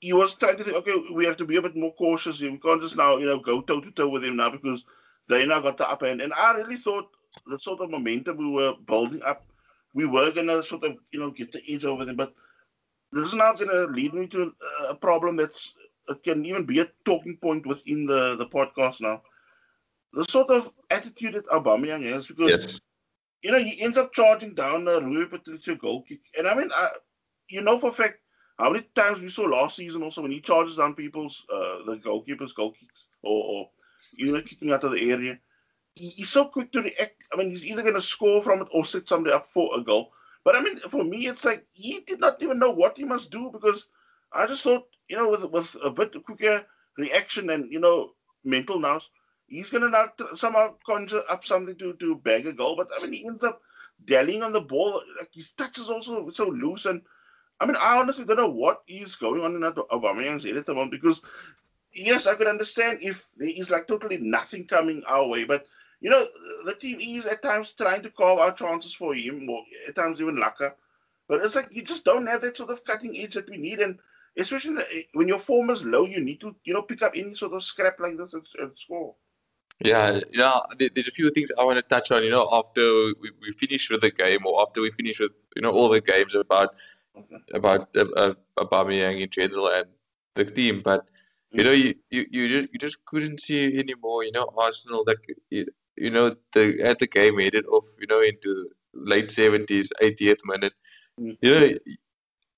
he 0.00 0.12
was 0.12 0.34
trying 0.34 0.56
to 0.56 0.64
think, 0.64 0.76
okay, 0.76 0.94
we 1.14 1.24
have 1.24 1.36
to 1.36 1.44
be 1.44 1.56
a 1.56 1.62
bit 1.62 1.76
more 1.76 1.94
cautious. 1.94 2.40
We 2.40 2.58
can't 2.58 2.82
just 2.82 2.96
now, 2.96 3.18
you 3.18 3.26
know, 3.26 3.38
go 3.38 3.60
toe 3.60 3.80
to 3.80 3.90
toe 3.92 4.08
with 4.08 4.24
him 4.24 4.36
now 4.36 4.50
because 4.50 4.84
they 5.28 5.46
now 5.46 5.60
got 5.60 5.76
the 5.76 5.88
upper 5.88 6.08
hand. 6.08 6.20
And 6.20 6.32
I 6.32 6.54
really 6.54 6.76
thought 6.76 7.08
the 7.46 7.58
sort 7.58 7.80
of 7.80 7.90
momentum 7.90 8.36
we 8.36 8.50
were 8.50 8.74
building 8.86 9.22
up, 9.22 9.46
we 9.94 10.06
were 10.06 10.32
gonna 10.32 10.62
sort 10.62 10.82
of, 10.84 10.96
you 11.12 11.20
know, 11.20 11.30
get 11.30 11.52
the 11.52 11.62
edge 11.68 11.84
over 11.84 12.04
them. 12.04 12.16
But 12.16 12.34
this 13.12 13.28
is 13.28 13.34
now 13.34 13.52
gonna 13.52 13.84
lead 13.92 14.12
me 14.14 14.26
to 14.28 14.52
a 14.88 14.94
problem 14.96 15.36
that's 15.36 15.74
it 16.08 16.22
can 16.24 16.44
even 16.44 16.66
be 16.66 16.80
a 16.80 16.88
talking 17.04 17.36
point 17.36 17.64
within 17.64 18.06
the 18.06 18.34
the 18.36 18.46
podcast 18.46 19.00
now. 19.00 19.22
The 20.14 20.24
sort 20.24 20.50
of 20.50 20.72
attitude 20.90 21.34
that 21.34 21.46
Aubameyang 21.46 22.02
has 22.10 22.26
because. 22.26 22.50
Yes. 22.50 22.80
You 23.42 23.52
know, 23.52 23.58
he 23.58 23.82
ends 23.82 23.98
up 23.98 24.12
charging 24.12 24.54
down 24.54 24.86
a 24.88 25.00
Rui 25.00 25.26
Patricio 25.26 25.74
goal 25.74 26.02
kick. 26.02 26.20
And 26.38 26.46
I 26.46 26.54
mean, 26.54 26.70
I, 26.74 26.88
you 27.48 27.62
know 27.62 27.78
for 27.78 27.88
a 27.88 27.92
fact, 27.92 28.18
how 28.58 28.70
many 28.70 28.86
times 28.94 29.20
we 29.20 29.28
saw 29.28 29.42
last 29.42 29.76
season 29.76 30.02
also 30.02 30.22
when 30.22 30.30
he 30.30 30.40
charges 30.40 30.76
down 30.76 30.94
people's 30.94 31.44
uh, 31.52 31.78
the 31.86 31.96
goalkeepers 31.96 32.54
goal 32.54 32.72
kicks 32.72 33.08
or, 33.22 33.44
or 33.44 33.70
you 34.12 34.32
know 34.32 34.40
kicking 34.42 34.70
out 34.70 34.84
of 34.84 34.92
the 34.92 35.10
area. 35.10 35.38
He, 35.94 36.10
he's 36.10 36.30
so 36.30 36.46
quick 36.46 36.72
to 36.72 36.82
react. 36.82 37.24
I 37.32 37.36
mean, 37.36 37.50
he's 37.50 37.66
either 37.66 37.82
going 37.82 37.94
to 37.94 38.00
score 38.02 38.40
from 38.40 38.62
it 38.62 38.68
or 38.72 38.84
set 38.84 39.08
somebody 39.08 39.34
up 39.34 39.46
for 39.46 39.78
a 39.78 39.82
goal. 39.82 40.12
But 40.44 40.56
I 40.56 40.62
mean, 40.62 40.76
for 40.78 41.04
me, 41.04 41.26
it's 41.26 41.44
like 41.44 41.66
he 41.72 42.00
did 42.06 42.20
not 42.20 42.42
even 42.42 42.58
know 42.58 42.70
what 42.70 42.96
he 42.96 43.04
must 43.04 43.30
do 43.30 43.50
because 43.52 43.88
I 44.32 44.46
just 44.46 44.62
thought, 44.62 44.86
you 45.08 45.16
know, 45.16 45.28
with 45.28 45.44
with 45.50 45.76
a 45.82 45.90
bit 45.90 46.14
quicker 46.24 46.64
reaction 46.98 47.50
and 47.50 47.70
you 47.72 47.80
know 47.80 48.12
mental 48.44 48.78
now, 48.78 49.00
he's 49.52 49.70
going 49.70 49.82
to 49.82 49.90
now 49.90 50.06
somehow 50.34 50.74
conjure 50.84 51.22
up 51.30 51.44
something 51.44 51.76
to 51.76 51.94
to 51.94 52.16
bag 52.16 52.46
a 52.46 52.52
goal. 52.52 52.76
But 52.76 52.88
I 52.96 53.02
mean, 53.02 53.12
he 53.12 53.26
ends 53.26 53.44
up 53.44 53.60
dallying 54.04 54.42
on 54.42 54.52
the 54.52 54.60
ball. 54.60 55.02
Like 55.18 55.30
his 55.32 55.52
touch 55.52 55.78
is 55.78 55.90
also 55.90 56.30
so 56.30 56.46
loose 56.48 56.86
and 56.86 57.02
I 57.60 57.66
mean, 57.66 57.76
I 57.80 57.98
honestly 57.98 58.24
don't 58.24 58.38
know 58.38 58.50
what 58.50 58.82
is 58.88 59.14
going 59.14 59.40
on 59.40 59.54
in 59.54 59.62
Aubameyang's 59.62 60.44
head 60.44 60.56
at 60.56 60.66
the 60.66 60.74
moment 60.74 60.90
because, 60.90 61.22
yes, 61.94 62.26
I 62.26 62.34
could 62.34 62.48
understand 62.48 62.98
if 63.00 63.28
there 63.36 63.52
is 63.54 63.70
like 63.70 63.86
totally 63.86 64.18
nothing 64.18 64.66
coming 64.66 65.04
our 65.06 65.28
way, 65.28 65.44
but 65.44 65.66
you 66.00 66.10
know, 66.10 66.26
the 66.64 66.74
team 66.74 66.98
is 67.00 67.24
at 67.26 67.40
times 67.40 67.70
trying 67.70 68.02
to 68.02 68.10
carve 68.10 68.40
out 68.40 68.56
chances 68.56 68.92
for 68.92 69.14
him, 69.14 69.48
or 69.48 69.62
at 69.86 69.94
times 69.94 70.20
even 70.20 70.36
Laka. 70.36 70.72
But 71.28 71.44
it's 71.44 71.54
like 71.54 71.68
you 71.70 71.82
just 71.82 72.04
don't 72.04 72.26
have 72.26 72.40
that 72.40 72.56
sort 72.56 72.70
of 72.70 72.84
cutting 72.84 73.16
edge 73.16 73.34
that 73.34 73.48
we 73.48 73.58
need, 73.58 73.78
and 73.78 73.96
especially 74.36 74.82
eh, 74.92 75.02
when 75.12 75.28
your 75.28 75.38
form 75.38 75.70
is 75.70 75.84
low, 75.84 76.04
you 76.04 76.20
need 76.20 76.40
to 76.40 76.56
you 76.64 76.74
know 76.74 76.82
pick 76.82 77.02
up 77.02 77.12
any 77.14 77.32
sort 77.34 77.52
of 77.52 77.62
scrap 77.62 78.00
like 78.00 78.18
this 78.18 78.34
and, 78.34 78.44
and 78.58 78.76
score. 78.76 79.14
Yeah, 79.84 80.20
yeah. 80.32 80.60
There's 80.78 81.08
a 81.08 81.12
few 81.12 81.30
things 81.30 81.50
I 81.58 81.64
want 81.64 81.76
to 81.76 81.82
touch 81.82 82.10
on. 82.10 82.24
You 82.24 82.30
know, 82.30 82.48
after 82.52 82.82
we, 83.20 83.30
we 83.40 83.52
finish 83.58 83.90
with 83.90 84.02
the 84.02 84.10
game, 84.10 84.46
or 84.46 84.62
after 84.62 84.80
we 84.80 84.90
finish 84.92 85.18
with 85.18 85.32
you 85.56 85.62
know 85.62 85.70
all 85.70 85.88
the 85.88 86.00
games 86.00 86.34
about 86.34 86.74
about 87.52 87.88
uh, 87.96 88.06
uh, 88.16 88.34
Aubameyang 88.58 89.20
in 89.20 89.30
general 89.30 89.68
and 89.68 89.86
the 90.34 90.44
team, 90.44 90.82
but 90.84 91.04
you 91.52 91.64
know, 91.64 91.72
you, 91.72 91.94
you, 92.10 92.26
you, 92.30 92.48
just, 92.48 92.72
you 92.72 92.78
just 92.78 93.04
couldn't 93.04 93.40
see 93.40 93.78
anymore. 93.78 94.24
You 94.24 94.32
know, 94.32 94.48
Arsenal 94.56 95.04
like 95.06 95.18
you, 95.50 95.66
you 95.96 96.10
know 96.10 96.34
the 96.52 96.80
at 96.82 96.98
the 96.98 97.06
game 97.06 97.38
headed 97.38 97.66
off. 97.66 97.84
You 98.00 98.06
know, 98.06 98.20
into 98.20 98.70
late 98.94 99.30
seventies, 99.30 99.92
80th 100.00 100.38
minute. 100.44 100.72
Mm. 101.20 101.36
You 101.42 101.78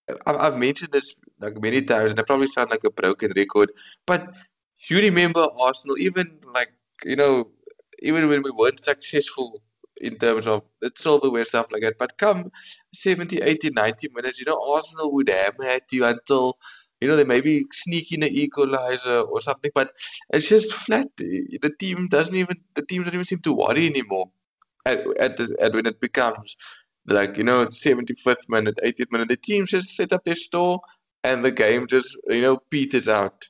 know, 0.08 0.16
I've 0.26 0.56
mentioned 0.56 0.92
this 0.92 1.14
like 1.40 1.60
many 1.60 1.82
times, 1.82 2.12
and 2.12 2.20
I 2.20 2.22
probably 2.22 2.48
sound 2.48 2.70
like 2.70 2.84
a 2.84 2.90
broken 2.90 3.32
record, 3.34 3.72
but 4.06 4.32
you 4.88 4.98
remember 4.98 5.48
Arsenal, 5.58 5.98
even 5.98 6.38
like 6.52 6.72
you 7.05 7.17
know, 7.17 7.49
even 8.01 8.29
when 8.29 8.43
we 8.43 8.51
weren't 8.51 8.81
successful 8.81 9.62
in 9.99 10.17
terms 10.19 10.47
of 10.47 10.62
it's 10.83 11.03
silverware 11.03 11.45
stuff 11.45 11.67
like 11.73 11.83
that. 11.83 11.99
But 11.99 12.19
come 12.19 12.51
70, 12.93 13.38
80, 13.38 13.71
90 13.71 14.09
minutes, 14.14 14.38
you 14.38 14.47
know, 14.47 14.61
Arsenal 14.75 15.12
would 15.12 15.29
hammer 15.29 15.64
at 15.64 15.85
you 15.90 16.05
until 16.05 16.59
you 17.01 17.09
know 17.09 17.17
they 17.17 17.25
maybe 17.25 17.64
sneak 17.73 18.12
in 18.12 18.23
an 18.23 18.31
equalizer 18.31 19.21
or 19.21 19.40
something. 19.40 19.71
But 19.75 19.93
it's 20.31 20.49
just 20.49 20.73
flat. 20.73 21.09
The 21.17 21.73
team 21.79 22.09
doesn't 22.09 22.35
even 22.35 22.57
the 22.75 22.83
team 22.83 23.03
doesn't 23.03 23.14
even 23.14 23.27
seem 23.27 23.40
to 23.40 23.53
worry 23.53 23.87
anymore. 23.87 24.31
At 24.87 25.01
at, 25.19 25.40
at 25.40 25.73
when 25.73 25.87
it 25.87 26.01
becomes 26.01 26.57
like 27.07 27.37
you 27.37 27.45
know 27.45 27.67
75th 27.67 28.49
minute, 28.49 28.79
80th 28.83 29.12
minute, 29.12 29.29
the 29.29 29.37
team 29.37 29.67
just 29.67 29.95
set 29.95 30.12
up 30.12 30.25
their 30.25 30.37
store 30.37 30.81
and 31.23 31.45
the 31.45 31.51
game 31.51 31.87
just 31.87 32.17
you 32.29 32.43
know 32.43 32.59
peters 32.71 33.09
out. 33.09 33.49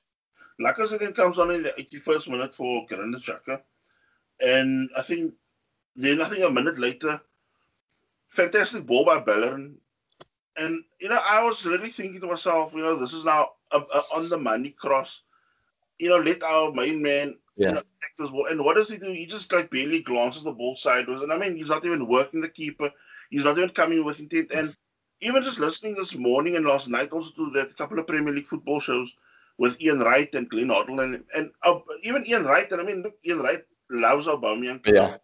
Lacazette 0.60 1.00
then 1.00 1.12
comes 1.12 1.38
on 1.38 1.50
in 1.50 1.62
the 1.62 1.70
81st 1.70 2.28
minute 2.28 2.54
for 2.54 2.86
Granit 2.86 3.20
Xhaka. 3.20 3.60
And 4.40 4.90
I 4.96 5.02
think 5.02 5.34
then 5.96 6.20
I 6.20 6.24
think 6.24 6.42
a 6.42 6.50
minute 6.50 6.78
later, 6.78 7.20
fantastic 8.28 8.86
ball 8.86 9.04
by 9.04 9.20
Bellerin. 9.20 9.76
And, 10.56 10.84
you 11.00 11.08
know, 11.08 11.18
I 11.28 11.42
was 11.42 11.66
really 11.66 11.90
thinking 11.90 12.20
to 12.20 12.28
myself, 12.28 12.74
you 12.74 12.80
know, 12.80 12.96
this 12.96 13.12
is 13.12 13.24
now 13.24 13.52
a, 13.72 13.78
a 13.78 14.02
on 14.14 14.28
the 14.28 14.38
money 14.38 14.70
cross. 14.70 15.22
You 15.98 16.10
know, 16.10 16.18
let 16.18 16.42
our 16.42 16.72
main 16.72 17.02
man 17.02 17.36
yeah. 17.56 17.68
you 17.68 17.74
know, 17.74 17.82
this 18.18 18.30
ball. 18.30 18.46
And 18.46 18.64
what 18.64 18.76
does 18.76 18.88
he 18.88 18.96
do? 18.96 19.10
He 19.10 19.26
just 19.26 19.52
like 19.52 19.70
barely 19.70 20.02
glances 20.02 20.42
the 20.42 20.52
ball 20.52 20.76
sideways. 20.76 21.20
And 21.20 21.32
I 21.32 21.38
mean, 21.38 21.56
he's 21.56 21.68
not 21.68 21.84
even 21.84 22.08
working 22.08 22.40
the 22.40 22.48
keeper. 22.48 22.90
He's 23.30 23.44
not 23.44 23.56
even 23.56 23.70
coming 23.70 24.04
with 24.04 24.20
intent. 24.20 24.52
And 24.52 24.76
even 25.20 25.42
just 25.42 25.60
listening 25.60 25.94
this 25.94 26.14
morning 26.14 26.56
and 26.56 26.66
last 26.66 26.88
night 26.88 27.10
also 27.10 27.32
to 27.34 27.50
that 27.52 27.76
couple 27.76 27.98
of 27.98 28.06
Premier 28.06 28.34
League 28.34 28.46
football 28.46 28.80
shows 28.80 29.14
with 29.58 29.80
Ian 29.80 30.00
Wright 30.00 30.32
and 30.34 30.48
Glenn 30.48 30.68
Hoddle 30.68 31.02
and 31.02 31.24
and 31.34 31.50
uh, 31.62 31.78
even 32.02 32.26
Ian 32.26 32.44
Wright. 32.44 32.70
And 32.70 32.80
I 32.80 32.84
mean, 32.84 33.02
look, 33.02 33.14
Ian 33.24 33.40
Wright 33.40 33.62
loves 33.90 34.26
Aubameyang. 34.26 34.80
Yeah. 34.86 35.18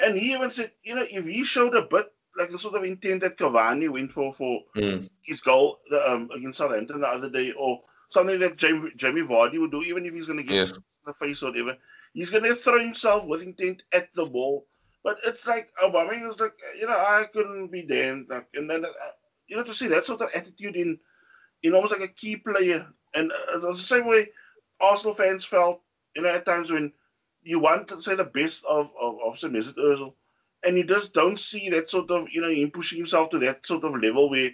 And 0.00 0.16
he 0.16 0.32
even 0.32 0.50
said, 0.50 0.70
you 0.84 0.94
know, 0.94 1.04
if 1.10 1.24
he 1.24 1.44
showed 1.44 1.74
a 1.74 1.82
bit 1.82 2.12
like 2.38 2.50
the 2.50 2.58
sort 2.58 2.76
of 2.76 2.84
intent 2.84 3.22
that 3.22 3.36
Cavani 3.36 3.88
went 3.88 4.12
for 4.12 4.32
for 4.32 4.62
mm. 4.76 5.08
his 5.24 5.40
goal 5.40 5.80
um, 6.06 6.30
against 6.34 6.58
Southampton 6.58 7.00
the 7.00 7.08
other 7.08 7.28
day, 7.28 7.52
or 7.52 7.78
something 8.10 8.38
that 8.38 8.56
Jamie, 8.56 8.92
Jamie 8.96 9.22
Vardy 9.22 9.60
would 9.60 9.72
do, 9.72 9.82
even 9.82 10.06
if 10.06 10.14
he's 10.14 10.26
going 10.26 10.38
to 10.38 10.44
get 10.44 10.54
yeah. 10.54 10.74
in 10.74 10.82
the 11.06 11.12
face 11.14 11.42
or 11.42 11.50
whatever, 11.50 11.76
he's 12.14 12.30
going 12.30 12.44
to 12.44 12.54
throw 12.54 12.78
himself 12.78 13.26
with 13.26 13.42
intent 13.42 13.82
at 13.92 14.14
the 14.14 14.26
ball. 14.26 14.66
But 15.02 15.18
it's 15.26 15.46
like 15.46 15.70
Aubameyang 15.82 16.30
is 16.30 16.38
like 16.38 16.54
you 16.78 16.86
know 16.86 16.92
I 16.92 17.24
couldn't 17.32 17.72
be 17.72 17.82
there, 17.82 18.12
and, 18.12 18.30
and 18.54 18.70
then 18.70 18.84
uh, 18.84 18.88
you 19.48 19.56
know 19.56 19.64
to 19.64 19.74
see 19.74 19.88
that 19.88 20.06
sort 20.06 20.20
of 20.20 20.30
attitude 20.34 20.76
in 20.76 20.98
in 21.62 21.74
almost 21.74 21.92
like 21.92 22.08
a 22.08 22.12
key 22.12 22.36
player, 22.36 22.86
and 23.14 23.32
uh, 23.32 23.58
the 23.58 23.74
same 23.74 24.06
way 24.06 24.28
Arsenal 24.80 25.14
fans 25.14 25.44
felt 25.44 25.80
you 26.14 26.22
know 26.22 26.28
at 26.28 26.46
times 26.46 26.70
when 26.70 26.92
you 27.42 27.58
want 27.58 27.88
to 27.88 28.02
say 28.02 28.14
the 28.14 28.24
best 28.24 28.64
of 28.68 28.90
of, 29.00 29.16
of 29.24 29.38
say 29.38 29.48
Mesut 29.48 29.76
Ozil, 29.76 30.14
and 30.64 30.76
you 30.76 30.84
just 30.84 31.12
don't 31.12 31.38
see 31.38 31.68
that 31.70 31.90
sort 31.90 32.10
of 32.10 32.26
you 32.32 32.40
know 32.40 32.50
him 32.50 32.70
pushing 32.70 32.98
himself 32.98 33.30
to 33.30 33.38
that 33.38 33.66
sort 33.66 33.84
of 33.84 34.00
level 34.02 34.30
where 34.30 34.50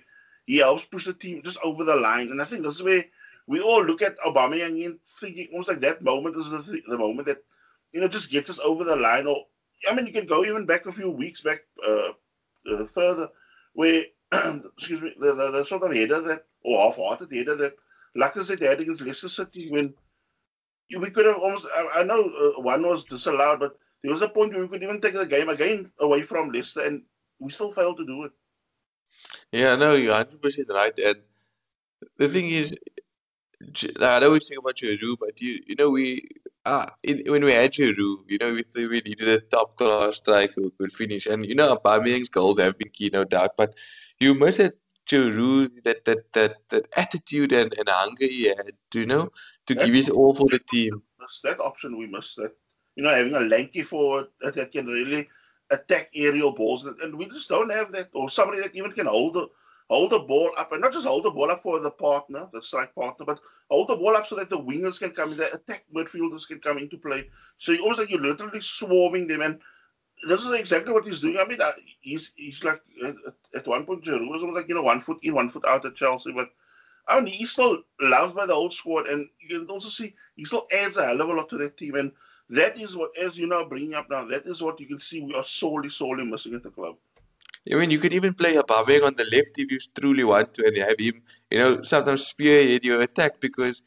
he 0.47 0.59
helps 0.59 0.85
push 0.85 1.07
the 1.07 1.15
team 1.15 1.43
just 1.43 1.59
over 1.63 1.85
the 1.85 1.97
line, 1.97 2.31
and 2.31 2.41
I 2.41 2.45
think 2.45 2.63
this 2.63 2.77
is 2.77 2.83
where 2.83 3.05
we 3.47 3.61
all 3.61 3.85
look 3.85 4.03
at 4.03 4.19
Aubameyang 4.21 4.85
and 4.85 4.99
thinking 5.21 5.49
almost 5.53 5.69
like 5.69 5.81
that 5.81 6.03
moment 6.03 6.37
is 6.37 6.51
the, 6.51 6.83
the 6.89 6.99
moment 6.99 7.27
that 7.27 7.43
you 7.93 8.01
know 8.01 8.09
just 8.09 8.31
gets 8.31 8.51
us 8.51 8.59
over 8.65 8.85
the 8.85 8.97
line. 8.97 9.27
Or 9.27 9.45
I 9.89 9.95
mean, 9.95 10.07
you 10.07 10.13
can 10.13 10.27
go 10.27 10.45
even 10.45 10.67
back 10.67 10.87
a 10.87 10.93
few 10.93 11.11
weeks 11.11 11.43
back 11.43 11.61
uh, 11.87 12.13
uh, 12.71 12.85
further, 12.87 13.29
where 13.75 14.05
excuse 14.33 15.01
me, 15.03 15.13
the, 15.19 15.35
the, 15.35 15.51
the, 15.51 15.65
sort 15.65 15.83
of 15.83 15.95
header 15.95 16.21
that 16.21 16.47
or 16.65 16.83
half-hearted 16.83 17.33
header 17.33 17.57
that 17.57 17.75
Lacazette 18.17 18.63
had 18.63 18.81
against 18.81 19.03
Leicester 19.03 19.29
City 19.29 19.71
when 19.71 19.95
we 20.99 21.11
could 21.11 21.27
have 21.27 21.37
almost. 21.37 21.67
I, 21.75 22.01
I 22.01 22.03
know 22.03 22.25
uh, 22.25 22.61
one 22.61 22.83
was 22.83 23.05
disallowed, 23.05 23.61
but 23.61 23.79
there 24.03 24.13
was 24.13 24.23
a 24.23 24.29
point 24.29 24.53
where 24.53 24.63
we 24.63 24.69
could 24.69 24.83
even 24.83 25.01
take 25.01 25.15
the 25.15 25.27
game 25.27 25.49
again 25.49 25.87
away 26.01 26.23
from 26.23 26.51
Leicester, 26.51 26.81
and 26.81 27.03
we 27.39 27.51
still 27.51 27.73
failed 27.73 27.97
to 27.99 28.07
do 28.07 28.25
it. 28.25 28.33
Yeah, 29.53 29.77
no, 29.77 29.95
you're 29.95 30.15
hundred 30.15 30.41
percent 30.41 30.69
right. 30.73 30.97
And 30.99 31.17
the 32.19 32.29
thing 32.29 32.51
is, 32.51 32.75
I 34.01 34.23
always 34.25 34.47
think 34.47 34.61
about 34.61 34.77
Giroud, 34.77 35.17
but 35.21 35.41
you 35.41 35.61
you 35.67 35.75
know 35.77 35.91
we 35.91 36.29
uh, 36.65 36.87
in, 37.03 37.25
when 37.27 37.45
we 37.45 37.53
had 37.53 37.73
Giroud, 37.73 38.19
you 38.29 38.39
know 38.41 38.55
we 38.55 38.87
we 38.87 39.01
needed 39.01 39.29
a 39.29 39.41
top 39.41 39.77
class 39.77 40.17
striker 40.17 40.55
who 40.57 40.73
could 40.79 40.93
finish, 40.93 41.27
and 41.27 41.45
you 41.47 41.55
know 41.55 41.77
Aubameyang's 41.77 42.29
goals 42.29 42.61
have 42.61 42.79
been 42.79 42.91
key, 42.91 43.11
no 43.13 43.25
doubt. 43.25 43.53
But 43.57 43.75
you 44.21 44.35
must 44.35 44.59
have 44.59 44.73
Giroud 45.07 45.85
that 45.85 46.05
that 46.05 46.33
that 46.33 46.57
that 46.71 46.87
attitude 46.97 47.53
and, 47.53 47.75
and 47.77 47.89
hunger 47.89 48.27
he 48.27 48.45
had, 48.45 48.73
you 48.95 49.07
know, 49.07 49.31
to 49.67 49.75
that, 49.75 49.85
give 49.85 49.95
his 49.95 50.09
all 50.09 50.35
for 50.35 50.49
the 50.49 50.59
team. 50.71 51.03
That 51.43 51.61
option 51.61 51.99
we 51.99 52.07
must 52.07 52.37
that 52.37 52.55
you 52.97 53.03
know 53.03 53.15
having 53.15 53.35
a 53.35 53.41
lanky 53.41 53.83
forward 53.83 54.29
that, 54.41 54.55
that 54.55 54.73
can 54.73 54.87
really 54.87 55.29
attack 55.71 56.11
aerial 56.15 56.53
balls, 56.53 56.85
and 56.85 57.15
we 57.17 57.27
just 57.27 57.49
don't 57.49 57.71
have 57.71 57.93
that, 57.93 58.09
or 58.13 58.31
somebody 58.31 58.61
that 58.61 58.75
even 58.75 58.93
can 58.93 59.07
hold 59.07 59.35
the 59.35 59.49
hold 59.91 60.11
the 60.11 60.19
ball 60.21 60.51
up, 60.57 60.73
and 60.73 60.81
not 60.81 60.93
just 60.93 61.07
hold 61.07 61.25
the 61.25 61.31
ball 61.31 61.51
up 61.51 61.61
for 61.61 61.81
the 61.81 61.91
partner, 61.91 62.49
the 62.53 62.63
strike 62.63 62.95
partner, 62.95 63.27
but 63.27 63.41
hold 63.71 63.89
the 63.89 63.97
ball 63.97 64.17
up 64.17 64.27
so 64.27 64.37
that 64.37 64.49
the 64.49 64.59
wingers 64.59 64.99
can 64.99 65.11
come 65.11 65.33
in, 65.33 65.37
the 65.37 65.53
attack 65.53 65.85
midfielders 65.95 66.47
can 66.47 66.59
come 66.59 66.79
into 66.79 66.97
play. 66.97 67.29
So 67.59 67.73
you 67.73 67.83
almost 67.83 68.01
like 68.01 68.11
you're 68.11 68.21
literally 68.21 68.61
swarming 68.61 69.27
them, 69.27 69.43
and 69.43 69.61
this 70.29 70.45
is 70.45 70.59
exactly 70.59 70.93
what 70.93 71.05
he's 71.05 71.21
doing. 71.21 71.39
I 71.39 71.47
mean, 71.47 71.61
uh, 71.61 71.73
he's 72.01 72.33
he's 72.35 72.63
like 72.65 72.81
at, 73.05 73.15
at 73.55 73.67
one 73.67 73.85
point, 73.85 74.05
Giroud 74.05 74.29
was 74.29 74.43
like 74.43 74.69
you 74.69 74.75
know 74.75 74.83
one 74.83 75.01
foot 75.01 75.19
in, 75.23 75.35
one 75.35 75.49
foot 75.49 75.65
out 75.67 75.85
at 75.85 75.95
Chelsea, 75.95 76.33
but. 76.33 76.49
I 77.07 77.21
mean, 77.21 77.27
he's 77.27 77.51
still 77.51 77.83
loved 78.01 78.35
by 78.35 78.47
the 78.47 78.55
old 78.55 78.73
squad, 78.73 79.09
and 79.09 79.29
you 79.39 79.59
can 79.59 79.69
also 79.69 79.91
see 79.91 80.15
he 80.37 80.47
still 80.47 80.67
adds 80.75 80.97
a 80.97 81.05
hell 81.05 81.21
of 81.21 81.29
a 81.29 81.35
lot 81.35 81.51
to 81.51 81.59
that 81.59 81.77
team. 81.77 81.97
And 81.97 82.13
that 82.49 82.79
is 82.79 82.97
what, 82.97 83.11
as 83.23 83.39
you 83.39 83.47
know, 83.47 83.67
bringing 83.67 83.93
up 83.93 84.09
now, 84.11 84.25
that 84.25 84.47
is 84.47 84.63
what 84.63 84.81
you 84.81 84.87
can 84.87 84.99
see 84.99 85.21
we 85.21 85.35
are 85.35 85.43
sorely, 85.43 85.89
sorely 85.91 86.25
missing 86.25 86.55
at 86.55 86.63
the 86.63 86.71
club. 86.71 86.97
I 87.71 87.77
mean, 87.77 87.91
you 87.91 87.99
could 87.99 88.13
even 88.13 88.35
play 88.35 88.57
Aubameyang 88.57 89.05
on 89.05 89.17
the 89.17 89.25
left 89.25 89.53
if 89.57 89.71
you 89.71 89.79
truly 89.99 90.25
want 90.25 90.53
to, 90.55 90.67
and 90.67 90.77
have 90.77 90.99
him, 90.99 91.23
you 91.51 91.59
know, 91.59 91.83
sometimes 91.83 92.27
spearhead 92.27 92.85
your 92.85 93.01
attack 93.01 93.41
because 93.41 93.81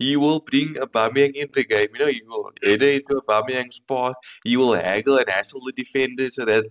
he 0.00 0.16
will 0.16 0.40
bring 0.40 0.74
Aubameyang 0.74 1.34
in 1.34 1.48
the 1.54 1.64
game. 1.64 1.88
You 1.94 2.00
know, 2.00 2.06
he 2.06 2.22
will 2.26 2.50
head 2.64 2.82
into 2.82 3.20
Aubameyang's 3.20 3.80
path. 3.80 4.14
He 4.44 4.56
will 4.56 4.74
haggle 4.74 5.18
and 5.18 5.28
hassle 5.28 5.60
the 5.64 5.72
defenders 5.72 6.36
so 6.36 6.46
that, 6.46 6.64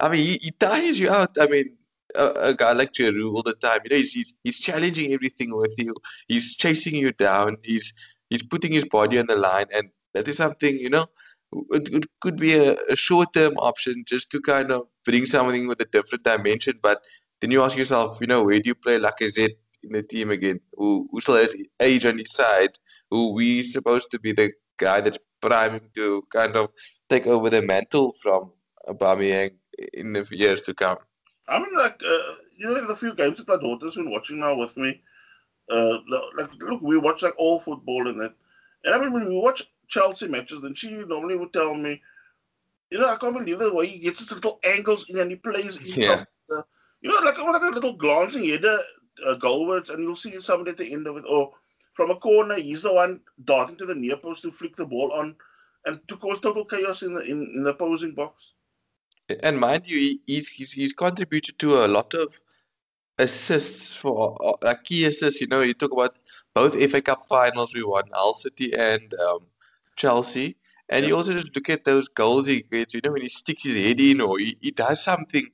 I 0.00 0.08
mean, 0.08 0.24
he, 0.24 0.38
he 0.40 0.50
tires 0.52 0.98
you 0.98 1.10
out. 1.10 1.36
I 1.38 1.48
mean, 1.48 1.76
a, 2.14 2.26
a, 2.50 2.54
guy 2.54 2.72
like 2.72 2.92
Giroud 2.92 3.34
all 3.34 3.42
the 3.42 3.54
time, 3.54 3.80
you 3.84 3.90
know, 3.90 3.96
he's, 3.96 4.12
he's, 4.12 4.34
he's 4.44 4.58
challenging 4.60 5.12
everything 5.12 5.54
with 5.54 5.74
you. 5.76 5.94
He's 6.28 6.54
chasing 6.54 6.94
you 6.94 7.12
down. 7.12 7.56
He's 7.62 7.92
he's 8.30 8.42
putting 8.42 8.72
his 8.72 8.84
body 8.84 9.18
on 9.18 9.26
the 9.26 9.36
line, 9.36 9.66
and 9.74 9.90
that 10.14 10.28
is 10.28 10.36
something, 10.36 10.78
you 10.78 10.90
know, 10.90 11.06
it, 11.72 11.88
it 11.92 12.04
could 12.20 12.36
be 12.36 12.54
a, 12.54 12.76
a 12.88 12.96
short 12.96 13.32
term 13.32 13.54
option 13.58 14.04
just 14.06 14.30
to 14.30 14.40
kind 14.40 14.70
of 14.70 14.86
bring 15.04 15.26
something 15.26 15.68
with 15.68 15.80
a 15.80 15.84
different 15.86 16.24
dimension. 16.24 16.78
But 16.82 17.02
then 17.40 17.50
you 17.50 17.62
ask 17.62 17.76
yourself, 17.76 18.18
you 18.20 18.26
know, 18.26 18.44
where 18.44 18.60
do 18.60 18.68
you 18.68 18.74
play 18.74 18.98
Lacazette 18.98 19.56
in 19.86 19.92
the 19.92 20.02
team 20.02 20.30
again? 20.30 20.60
Who, 20.74 21.08
who 21.10 21.20
still 21.20 21.36
has 21.36 21.54
age 21.80 22.04
on 22.04 22.18
his 22.18 22.32
side? 22.32 22.78
Who 23.10 23.32
we 23.32 23.62
supposed 23.62 24.10
to 24.10 24.18
be 24.18 24.32
the 24.32 24.52
guy 24.78 25.00
that's 25.00 25.18
priming 25.40 25.88
to 25.94 26.24
kind 26.32 26.56
of 26.56 26.70
take 27.08 27.26
over 27.26 27.50
the 27.50 27.62
mantle 27.62 28.14
from 28.22 28.50
Aubameyang 28.88 29.52
in 29.94 30.12
the 30.12 30.26
years 30.30 30.62
to 30.62 30.74
come. 30.74 30.98
I 31.48 31.58
mean, 31.58 31.76
like, 31.76 32.00
uh, 32.02 32.34
you 32.56 32.68
know, 32.68 32.86
the 32.86 32.96
few 32.96 33.14
games 33.14 33.38
that 33.38 33.48
my 33.48 33.56
daughter's 33.56 33.94
been 33.94 34.10
watching 34.10 34.40
now 34.40 34.56
with 34.56 34.76
me, 34.76 35.00
uh, 35.70 35.98
like, 36.36 36.50
look, 36.60 36.80
we 36.82 36.98
watch 36.98 37.22
like 37.22 37.34
all 37.38 37.60
football 37.60 38.08
and 38.08 38.20
that. 38.20 38.34
And 38.84 38.94
I 38.94 39.00
mean, 39.00 39.12
when 39.12 39.28
we 39.28 39.38
watch 39.38 39.64
Chelsea 39.88 40.28
matches, 40.28 40.62
then 40.62 40.74
she 40.74 40.90
normally 41.04 41.36
would 41.36 41.52
tell 41.52 41.74
me, 41.74 42.02
you 42.90 43.00
know, 43.00 43.08
I 43.08 43.16
can't 43.16 43.36
believe 43.36 43.58
the 43.58 43.74
way 43.74 43.86
he 43.86 43.98
gets 44.00 44.20
his 44.20 44.32
little 44.32 44.60
angles 44.64 45.08
in 45.08 45.18
and 45.18 45.30
he 45.30 45.36
plays 45.36 45.76
in 45.76 45.86
yeah. 45.86 46.06
some, 46.06 46.26
uh, 46.58 46.62
you 47.00 47.10
know, 47.10 47.24
like, 47.24 47.38
like 47.38 47.62
a 47.62 47.74
little 47.74 47.96
glancing 47.96 48.48
header 48.48 48.78
uh, 49.26 49.36
goalwards, 49.36 49.90
and 49.90 50.02
you'll 50.02 50.16
see 50.16 50.38
somebody 50.40 50.70
at 50.72 50.78
the 50.78 50.92
end 50.92 51.06
of 51.06 51.16
it, 51.16 51.24
or 51.28 51.52
from 51.94 52.10
a 52.10 52.16
corner, 52.16 52.56
he's 52.56 52.82
the 52.82 52.92
one 52.92 53.20
darting 53.44 53.76
to 53.76 53.86
the 53.86 53.94
near 53.94 54.16
post 54.16 54.42
to 54.42 54.50
flick 54.50 54.76
the 54.76 54.86
ball 54.86 55.12
on, 55.12 55.36
and 55.86 56.00
to 56.08 56.16
cause 56.16 56.40
total 56.40 56.64
chaos 56.64 57.02
in 57.02 57.14
the 57.14 57.22
in, 57.22 57.42
in 57.54 57.62
the 57.62 57.70
opposing 57.70 58.14
box. 58.14 58.52
And 59.42 59.58
mind 59.58 59.86
you, 59.86 60.18
he's, 60.26 60.48
he's 60.48 60.72
he's 60.72 60.92
contributed 60.92 61.58
to 61.58 61.84
a 61.84 61.88
lot 61.88 62.14
of 62.14 62.38
assists 63.18 63.96
for 63.96 64.56
uh, 64.62 64.74
key 64.84 65.04
assists. 65.06 65.40
You 65.40 65.46
know, 65.46 65.62
you 65.62 65.74
talk 65.74 65.92
about 65.92 66.18
both 66.54 66.74
FA 66.90 67.02
Cup 67.02 67.26
finals 67.28 67.74
we 67.74 67.82
won, 67.82 68.04
Hull 68.12 68.34
City 68.34 68.72
and 68.74 69.12
um, 69.14 69.40
Chelsea. 69.96 70.56
And 70.88 71.02
yeah. 71.02 71.08
you 71.08 71.16
also 71.16 71.34
just 71.34 71.54
look 71.54 71.68
at 71.68 71.84
those 71.84 72.08
goals 72.08 72.46
he 72.46 72.62
gets, 72.62 72.94
you 72.94 73.00
know, 73.04 73.12
when 73.12 73.22
he 73.22 73.28
sticks 73.28 73.64
his 73.64 73.76
head 73.76 74.00
in 74.00 74.20
or 74.20 74.38
he, 74.38 74.56
he 74.60 74.70
does 74.70 75.02
something. 75.02 75.46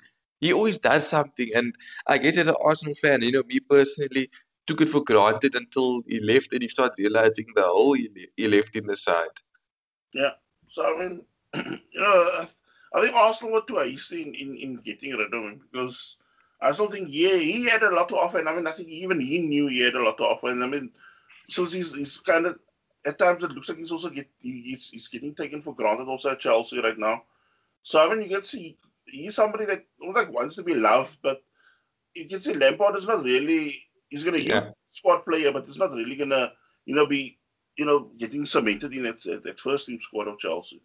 He 0.42 0.52
always 0.52 0.76
does 0.76 1.06
something. 1.06 1.50
And 1.54 1.72
I 2.08 2.18
guess 2.18 2.36
as 2.36 2.48
an 2.48 2.56
Arsenal 2.62 2.96
fan, 3.00 3.22
you 3.22 3.30
know, 3.30 3.44
me 3.44 3.60
personally 3.60 4.28
took 4.66 4.80
it 4.80 4.90
for 4.90 5.00
granted 5.00 5.54
until 5.54 6.02
he 6.08 6.18
left 6.18 6.52
and 6.52 6.62
he 6.62 6.68
started 6.68 6.98
realizing 6.98 7.46
the 7.54 7.62
hole 7.62 7.94
he, 7.94 8.48
left 8.48 8.74
in 8.74 8.86
the 8.86 8.96
side. 8.96 9.36
Yeah. 10.12 10.32
So, 10.66 10.84
I 10.84 10.98
mean, 10.98 11.22
you 11.54 12.00
know, 12.00 12.44
I 12.92 13.00
think 13.00 13.14
Arsenal 13.14 13.54
were 13.54 13.62
too 13.62 13.76
hasty 13.76 14.22
in, 14.22 14.34
in, 14.34 14.56
in 14.56 14.76
getting 14.78 15.12
rid 15.12 15.32
of 15.32 15.44
him 15.44 15.60
because 15.70 16.16
I 16.60 16.72
still 16.72 16.90
think, 16.90 17.08
yeah, 17.10 17.36
he 17.36 17.68
had 17.68 17.84
a 17.84 17.94
lot 17.94 18.08
to 18.08 18.16
offer. 18.16 18.38
And 18.38 18.48
I 18.48 18.56
mean, 18.56 18.66
I 18.66 18.72
think 18.72 18.88
even 18.88 19.20
he 19.20 19.42
knew 19.42 19.68
he 19.68 19.80
had 19.80 19.94
a 19.94 20.02
lot 20.02 20.16
to 20.18 20.24
offer. 20.24 20.48
And 20.48 20.64
I 20.64 20.66
mean, 20.66 20.90
since 21.48 21.72
he's, 21.72 21.94
he's 21.94 22.18
kind 22.18 22.46
of 22.46 22.58
at 23.06 23.18
times 23.18 23.44
it 23.44 23.52
looks 23.52 23.68
like 23.68 23.78
he's 23.78 23.92
also 23.92 24.10
get 24.10 24.28
he's, 24.40 24.88
he's 24.88 25.08
getting 25.08 25.34
taken 25.34 25.60
for 25.60 25.74
granted 25.74 26.08
also 26.08 26.30
at 26.30 26.40
Chelsea 26.40 26.80
right 26.80 26.98
now. 26.98 27.22
So 27.82 28.04
I 28.04 28.12
mean, 28.12 28.22
you 28.28 28.34
can 28.34 28.42
see 28.42 28.76
he's 29.12 29.34
somebody 29.34 29.66
that 29.66 29.84
like 30.14 30.32
wants 30.32 30.56
to 30.56 30.62
be 30.62 30.74
loved, 30.74 31.18
but 31.22 31.42
you 32.14 32.28
can 32.28 32.40
see 32.40 32.54
Lampard 32.54 32.96
is 32.96 33.06
not 33.06 33.22
really 33.22 33.82
he's 34.08 34.24
gonna 34.24 34.38
yeah. 34.38 34.70
squad 34.88 35.24
player, 35.24 35.52
but 35.52 35.64
it's 35.68 35.78
not 35.78 35.92
really 35.92 36.16
gonna 36.16 36.52
you 36.86 36.94
know 36.94 37.06
be 37.06 37.38
you 37.76 37.86
know 37.86 38.10
getting 38.18 38.44
cemented 38.44 38.92
in 38.92 39.04
that 39.04 39.22
that 39.44 39.60
first 39.60 39.86
team 39.86 40.00
squad 40.00 40.28
of 40.28 40.38
Chelsea. 40.38 40.80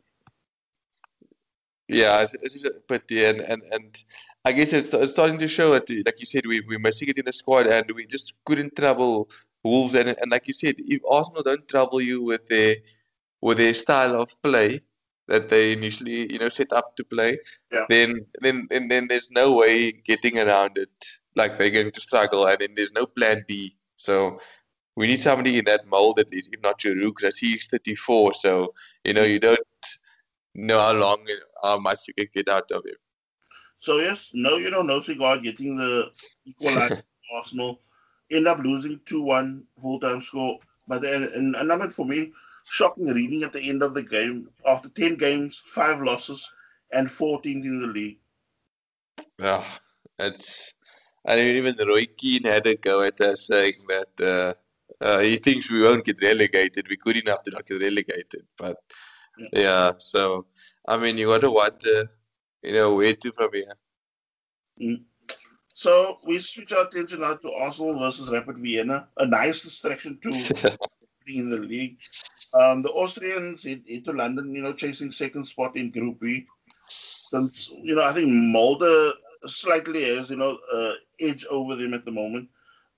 Yeah, 1.87 2.21
it's, 2.21 2.35
it's 2.41 2.65
but 2.87 3.03
yeah, 3.09 3.29
and, 3.29 3.41
and 3.41 3.63
and 3.71 4.03
I 4.43 4.51
guess 4.51 4.73
it's, 4.73 4.93
it's 4.93 5.13
starting 5.13 5.39
to 5.39 5.47
show 5.47 5.71
that, 5.73 5.89
like 6.05 6.19
you 6.19 6.25
said, 6.25 6.45
we 6.45 6.61
we're 6.61 6.79
missing 6.79 7.07
it 7.07 7.17
in 7.17 7.25
the 7.25 7.33
squad, 7.33 7.67
and 7.67 7.89
we 7.95 8.05
just 8.05 8.33
couldn't 8.45 8.75
trouble 8.75 9.29
Wolves, 9.63 9.95
and 9.95 10.09
and 10.09 10.31
like 10.31 10.47
you 10.47 10.53
said, 10.53 10.75
if 10.77 11.01
Arsenal 11.09 11.43
don't 11.43 11.67
trouble 11.67 12.01
you 12.01 12.23
with 12.23 12.47
their 12.49 12.75
with 13.41 13.57
their 13.57 13.73
style 13.73 14.21
of 14.21 14.29
play 14.43 14.81
that 15.27 15.49
they 15.49 15.73
initially 15.73 16.31
you 16.31 16.39
know 16.39 16.49
set 16.49 16.71
up 16.73 16.95
to 16.97 17.03
play, 17.03 17.37
yeah. 17.71 17.85
then 17.89 18.25
then 18.41 18.67
then 18.69 18.87
then 18.87 19.07
there's 19.07 19.29
no 19.31 19.53
way 19.53 19.91
getting 19.91 20.39
around 20.39 20.77
it. 20.77 20.89
Like 21.35 21.57
they're 21.57 21.69
going 21.69 21.91
to 21.91 22.01
struggle, 22.01 22.47
and 22.47 22.59
then 22.59 22.73
there's 22.75 22.91
no 22.91 23.05
plan 23.05 23.45
B. 23.47 23.75
So 23.97 24.39
we 24.95 25.07
need 25.07 25.21
somebody 25.21 25.59
in 25.59 25.65
that 25.65 25.87
mold 25.87 26.19
at 26.19 26.31
least, 26.31 26.49
if 26.51 26.61
not 26.61 26.79
Giroud, 26.79 27.15
because 27.15 27.37
he's 27.37 27.67
34. 27.67 28.33
So 28.33 28.73
you 29.03 29.13
know 29.13 29.23
you 29.23 29.39
don't 29.39 29.59
know 30.55 30.79
how 30.79 30.93
long 30.93 31.25
how 31.63 31.77
much 31.79 31.99
you 32.07 32.13
can 32.13 32.27
get 32.33 32.49
out 32.49 32.71
of 32.71 32.85
him. 32.85 32.95
So 33.79 33.97
yes, 33.97 34.31
no, 34.33 34.57
you 34.57 34.69
don't 34.69 34.87
know, 34.87 34.95
no 34.95 34.99
cigar 34.99 35.37
getting 35.37 35.77
the 35.77 36.11
equalizer 36.45 37.03
Arsenal 37.35 37.79
end 38.31 38.47
up 38.47 38.59
losing 38.59 38.99
2 39.05 39.21
1 39.21 39.63
full 39.81 39.99
time 39.99 40.21
score. 40.21 40.59
But 40.87 41.01
then, 41.01 41.23
and, 41.35 41.55
and 41.55 41.71
I 41.71 41.75
mean, 41.75 41.89
for 41.89 42.05
me, 42.05 42.31
shocking 42.69 43.07
reading 43.07 43.43
at 43.43 43.53
the 43.53 43.69
end 43.69 43.83
of 43.83 43.93
the 43.93 44.03
game. 44.03 44.49
After 44.65 44.89
10 44.89 45.15
games, 45.15 45.61
five 45.65 46.01
losses, 46.01 46.49
and 46.91 47.07
14th 47.07 47.45
in 47.45 47.79
the 47.81 47.87
league. 47.87 48.19
Yeah, 49.39 49.63
it's. 50.19 50.73
I 51.25 51.35
mean, 51.35 51.55
even 51.57 51.75
Roy 51.85 52.05
Keane 52.17 52.45
had 52.45 52.65
a 52.67 52.75
go 52.75 53.01
at 53.01 53.19
us 53.19 53.47
saying 53.47 53.73
that 53.89 54.07
uh, 55.01 55.03
uh, 55.03 55.19
he 55.19 55.37
thinks 55.37 55.69
we 55.69 55.81
won't 55.81 56.05
get 56.05 56.21
relegated. 56.21 56.87
We're 56.89 57.03
good 57.03 57.17
enough 57.17 57.43
to 57.43 57.51
not 57.51 57.67
get 57.67 57.81
relegated. 57.81 58.45
But 58.57 58.77
yeah, 59.37 59.47
yeah 59.51 59.91
so 59.97 60.45
I 60.87 60.97
mean, 60.97 61.17
you 61.17 61.27
got 61.27 61.41
to 61.41 61.51
wonder 61.51 62.09
you 62.63 62.73
know, 62.73 62.95
where 62.95 63.15
to 63.15 63.31
from 63.31 63.49
here. 63.53 63.77
Mm. 64.81 65.03
So 65.73 66.17
we 66.25 66.39
switch 66.39 66.73
our 66.73 66.85
attention 66.85 67.21
now 67.21 67.35
to 67.35 67.51
Arsenal 67.53 67.97
versus 67.97 68.29
Rapid 68.31 68.57
Vienna. 68.57 69.09
A 69.17 69.25
nice 69.25 69.61
distraction 69.61 70.19
to 70.23 70.29
in 71.27 71.49
the 71.49 71.59
league. 71.59 71.97
Um, 72.53 72.81
the 72.81 72.89
Austrians 72.89 73.63
hit 73.63 74.05
to 74.05 74.13
London, 74.13 74.55
you 74.55 74.61
know, 74.61 74.73
chasing 74.73 75.11
second 75.11 75.43
spot 75.43 75.75
in 75.75 75.91
Group 75.91 76.19
B. 76.19 76.45
Since 77.31 77.69
you 77.81 77.95
know, 77.95 78.03
I 78.03 78.13
think 78.13 78.29
Molde 78.29 79.13
slightly 79.45 80.03
has 80.15 80.29
you 80.29 80.37
know 80.37 80.57
uh, 80.73 80.93
edge 81.19 81.45
over 81.49 81.75
them 81.75 81.93
at 81.93 82.05
the 82.05 82.11
moment. 82.11 82.49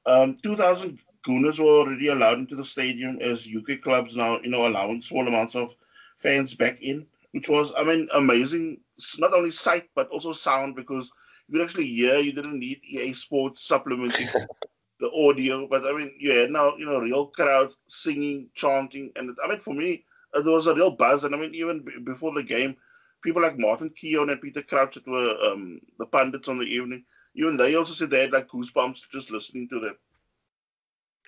Um, 0.05 0.37
2,000 0.43 0.99
Gooners 1.27 1.59
were 1.59 1.65
already 1.65 2.07
allowed 2.07 2.39
into 2.39 2.55
the 2.55 2.63
stadium 2.63 3.17
as 3.21 3.47
UK 3.47 3.81
clubs 3.81 4.15
now 4.15 4.39
you 4.41 4.49
know 4.49 4.67
allowing 4.67 5.01
small 5.01 5.27
amounts 5.27 5.55
of 5.55 5.73
fans 6.17 6.55
back 6.55 6.81
in, 6.81 7.05
which 7.31 7.49
was 7.49 7.73
I 7.77 7.83
mean 7.83 8.07
amazing. 8.13 8.79
Not 9.17 9.33
only 9.33 9.51
sight 9.51 9.89
but 9.95 10.09
also 10.09 10.33
sound 10.33 10.75
because 10.75 11.09
you 11.47 11.57
could 11.57 11.65
actually 11.65 11.87
hear. 11.87 12.17
You 12.17 12.33
didn't 12.33 12.59
need 12.59 12.81
EA 12.83 13.13
Sports 13.13 13.67
supplementing 13.67 14.27
the 14.99 15.09
audio, 15.11 15.67
but 15.67 15.85
I 15.85 15.93
mean, 15.95 16.13
you 16.19 16.31
had 16.31 16.51
now 16.51 16.75
you 16.77 16.85
know 16.85 16.99
real 16.99 17.27
crowd 17.27 17.71
singing, 17.87 18.49
chanting, 18.55 19.11
and 19.15 19.35
I 19.43 19.47
mean 19.49 19.59
for 19.59 19.73
me 19.73 20.05
uh, 20.33 20.41
there 20.41 20.53
was 20.53 20.67
a 20.67 20.75
real 20.75 20.91
buzz. 20.91 21.23
And 21.23 21.35
I 21.35 21.37
mean 21.39 21.53
even 21.55 21.83
b- 21.83 21.99
before 22.03 22.33
the 22.33 22.43
game, 22.43 22.75
people 23.23 23.41
like 23.41 23.57
Martin 23.57 23.91
Keown 23.91 24.29
and 24.29 24.41
Peter 24.41 24.61
Crouch 24.61 24.95
that 24.95 25.07
were 25.07 25.35
um, 25.43 25.79
the 25.99 26.05
pundits 26.05 26.47
on 26.47 26.59
the 26.59 26.65
evening. 26.65 27.03
Even 27.35 27.57
they 27.57 27.75
also 27.75 27.93
said 27.93 28.09
they 28.09 28.21
had 28.21 28.31
like 28.33 28.47
goosebumps 28.49 29.01
just 29.11 29.31
listening 29.31 29.67
to 29.69 29.79
them. 29.79 29.95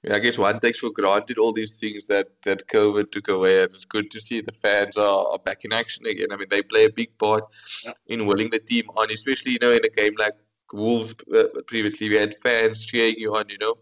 Yeah, 0.04 0.16
I 0.16 0.20
guess 0.20 0.38
one 0.38 0.60
takes 0.60 0.80
for 0.80 0.90
granted 0.92 1.38
all 1.38 1.54
these 1.54 1.74
things 1.74 2.06
that, 2.08 2.28
that 2.46 2.68
COVID 2.70 3.12
took 3.12 3.28
away, 3.30 3.64
and 3.64 3.74
it's 3.74 3.86
good 3.86 4.10
to 4.12 4.20
see 4.22 4.42
the 4.42 4.52
fans 4.62 4.98
are, 4.98 5.28
are 5.28 5.40
back 5.40 5.64
in 5.64 5.74
action 5.74 6.06
again. 6.08 6.28
I 6.32 6.38
mean, 6.38 6.48
they 6.50 6.62
play 6.64 6.86
a 6.86 6.90
big 6.92 7.18
part 7.20 7.44
Yeah. 7.86 7.94
in 8.08 8.26
willing 8.26 8.50
the 8.50 8.60
team 8.60 8.86
on, 8.96 9.12
especially 9.12 9.54
you 9.54 9.60
know 9.62 9.72
in 9.72 9.86
a 9.86 9.90
game 9.90 10.14
like 10.18 10.34
Wolves. 10.74 11.14
Uh, 11.34 11.44
previously, 11.68 12.10
we 12.10 12.16
had 12.16 12.36
fans 12.42 12.86
cheering 12.86 13.16
you 13.18 13.36
on. 13.36 13.46
You 13.50 13.58
know, 13.60 13.76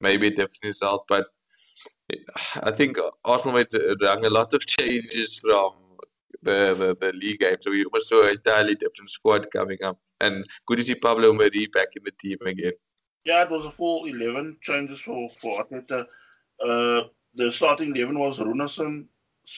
maybe 0.00 0.28
a 0.28 0.30
different 0.30 0.64
result, 0.64 1.06
but 1.08 1.26
I 2.62 2.70
think 2.70 2.98
Arsenal 3.24 3.54
made 3.54 3.72
a 3.74 4.30
lot 4.30 4.54
of 4.54 4.66
changes 4.66 5.38
from 5.38 5.72
the, 6.42 6.74
the, 6.74 6.96
the 7.00 7.12
league 7.12 7.40
game, 7.40 7.56
so 7.60 7.70
we 7.70 7.84
almost 7.84 8.08
saw 8.08 8.24
an 8.24 8.30
entirely 8.30 8.74
different 8.74 9.10
squad 9.10 9.48
coming 9.52 9.78
up, 9.84 9.98
and 10.20 10.44
good 10.66 10.78
to 10.78 10.84
see 10.84 10.94
Pablo 10.94 11.32
Mari 11.32 11.66
back 11.66 11.88
in 11.96 12.02
the 12.04 12.12
team 12.12 12.38
again. 12.46 12.72
Yeah, 13.24 13.42
it 13.42 13.50
was 13.50 13.64
a 13.64 13.70
full 13.70 14.04
11 14.04 14.58
changes 14.60 15.00
for, 15.00 15.28
for 15.30 15.64
Arteta. 15.64 16.06
Uh, 16.64 17.02
the 17.34 17.50
starting 17.50 17.94
11 17.96 18.18
was 18.18 18.38
Runarsson, 18.38 19.06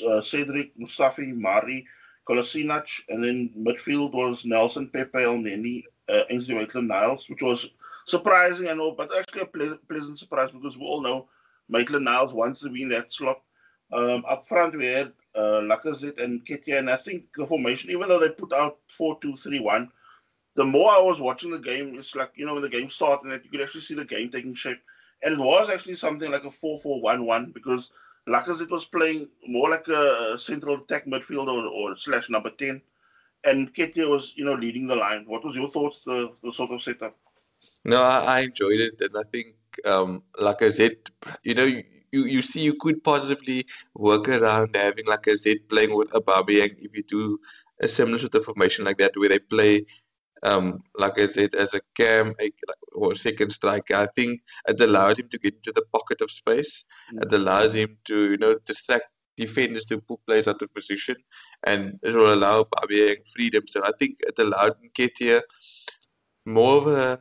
uh, 0.07 0.21
Cedric, 0.23 0.73
Mustafi, 0.79 1.35
Mari, 1.35 1.87
Kolasinac, 2.27 3.03
and 3.11 3.23
then 3.23 3.51
midfield 3.59 4.13
was 4.13 4.47
Nelson, 4.47 4.89
Pepe, 4.89 5.19
Elneny, 5.19 5.83
uh, 6.09 6.23
Ainsley 6.31 6.55
Maitland-Niles, 6.55 7.29
which 7.29 7.43
was 7.43 7.69
surprising 8.05 8.69
and 8.69 8.81
all, 8.81 8.93
but 8.93 9.11
actually 9.19 9.43
a 9.43 9.47
ple- 9.47 9.79
pleasant 9.89 10.19
surprise 10.19 10.51
because 10.51 10.77
we 10.77 10.85
all 10.85 11.01
know 11.01 11.29
Maitland-Niles 11.69 12.33
wants 12.33 12.61
to 12.61 12.71
be 12.71 12.83
in 12.83 12.89
that 12.91 13.13
slot. 13.13 13.41
Um, 13.93 14.25
up 14.29 14.45
front, 14.45 14.77
we 14.77 14.87
had 14.87 15.13
uh, 15.35 15.63
Lacazette 15.63 16.23
and 16.23 16.45
Nketiah, 16.45 16.79
and 16.79 16.91
I 16.91 16.97
think 16.97 17.25
the 17.35 17.47
formation, 17.47 17.91
even 17.91 18.09
though 18.09 18.21
they 18.21 18.31
put 18.31 18.53
out 18.53 18.79
4-2-3-1, 18.91 19.89
the 20.57 20.65
more 20.65 20.91
I 20.91 21.01
was 21.01 21.21
watching 21.21 21.51
the 21.51 21.59
game, 21.59 21.95
it's 21.95 22.17
like, 22.17 22.33
you 22.35 22.45
know, 22.45 22.55
when 22.55 22.63
the 22.63 22.69
game 22.69 22.91
started, 22.91 23.31
that 23.31 23.45
you 23.45 23.51
could 23.51 23.61
actually 23.61 23.83
see 23.83 23.95
the 23.95 24.05
game 24.05 24.29
taking 24.31 24.55
shape. 24.55 24.81
And 25.23 25.35
it 25.35 25.39
was 25.39 25.71
actually 25.71 25.95
something 25.95 26.31
like 26.31 26.45
a 26.45 26.51
4 26.51 26.79
4 26.79 27.01
1 27.01 27.27
1 27.27 27.53
because 27.53 27.91
Lacazette 28.29 28.71
was 28.71 28.85
playing 28.85 29.29
more 29.47 29.71
like 29.71 29.89
a 29.89 30.37
central 30.39 30.77
attack 30.77 31.07
midfielder 31.07 31.49
or, 31.49 31.67
or 31.67 31.97
slash 31.97 32.29
number 32.29 32.51
10. 32.51 32.81
And 33.45 33.73
Nketiah 33.73 34.09
was, 34.09 34.35
you 34.37 34.45
know, 34.45 34.55
leading 34.55 34.87
the 34.87 34.97
line. 34.97 35.25
What 35.27 35.45
was 35.45 35.55
your 35.55 35.69
thoughts, 35.69 36.01
the, 36.05 36.33
the 36.43 36.53
sort 36.53 36.71
of 36.71 36.83
setup? 36.83 37.17
No, 37.85 38.03
I, 38.03 38.19
I 38.19 38.41
enjoyed 38.41 38.81
it, 38.81 39.01
and 39.01 39.17
I 39.17 39.23
think, 39.33 39.55
um, 39.85 40.23
like 40.39 40.63
I 40.63 40.71
said, 40.71 40.97
you 41.45 41.55
know, 41.55 41.65
you, 41.65 42.25
you 42.25 42.43
see 42.43 42.61
you 42.61 42.75
could 42.75 43.03
possibly 43.05 43.67
work 43.95 44.29
around 44.29 44.77
having 44.77 45.07
like 45.07 45.29
I 45.29 45.35
said 45.35 45.59
playing 45.69 45.95
with 45.95 46.09
a 46.15 46.21
Aubameyang 46.21 46.77
if 46.79 46.97
you 46.97 47.03
do 47.03 47.39
a 47.83 47.89
similar 47.89 48.19
sort 48.19 48.35
of 48.35 48.45
formation 48.45 48.85
like 48.85 48.99
that 48.99 49.13
where 49.17 49.29
they 49.29 49.39
play, 49.39 49.85
um, 50.43 50.83
like 50.97 51.19
I 51.19 51.29
said, 51.29 51.55
as 51.55 51.75
a 51.75 51.81
cam 51.95 52.35
a, 52.41 52.51
or 52.93 53.15
second 53.15 53.53
striker. 53.53 53.95
I 53.95 54.09
think 54.17 54.41
it 54.67 54.81
allows 54.81 55.19
him 55.19 55.29
to 55.31 55.39
get 55.39 55.55
into 55.55 55.73
the 55.73 55.85
pocket 55.93 56.21
of 56.21 56.31
space. 56.31 56.85
Mm. 57.15 57.23
It 57.23 57.33
allows 57.35 57.75
him 57.75 57.97
to 58.07 58.31
you 58.33 58.37
know 58.39 58.57
distract 58.67 59.07
defenders 59.37 59.85
to 59.87 60.01
put 60.01 60.25
players 60.27 60.49
out 60.49 60.61
of 60.63 60.75
position, 60.75 61.17
and 61.65 61.99
it 62.03 62.15
will 62.15 62.33
allow 62.33 62.65
Aubameyang 62.65 63.23
freedom. 63.35 63.65
So 63.67 63.85
I 63.85 63.93
think 63.99 64.19
it 64.21 64.35
allowed 64.39 64.77
Nketiah 64.83 65.43
more 66.47 66.79
of 66.79 66.87
a 66.87 67.21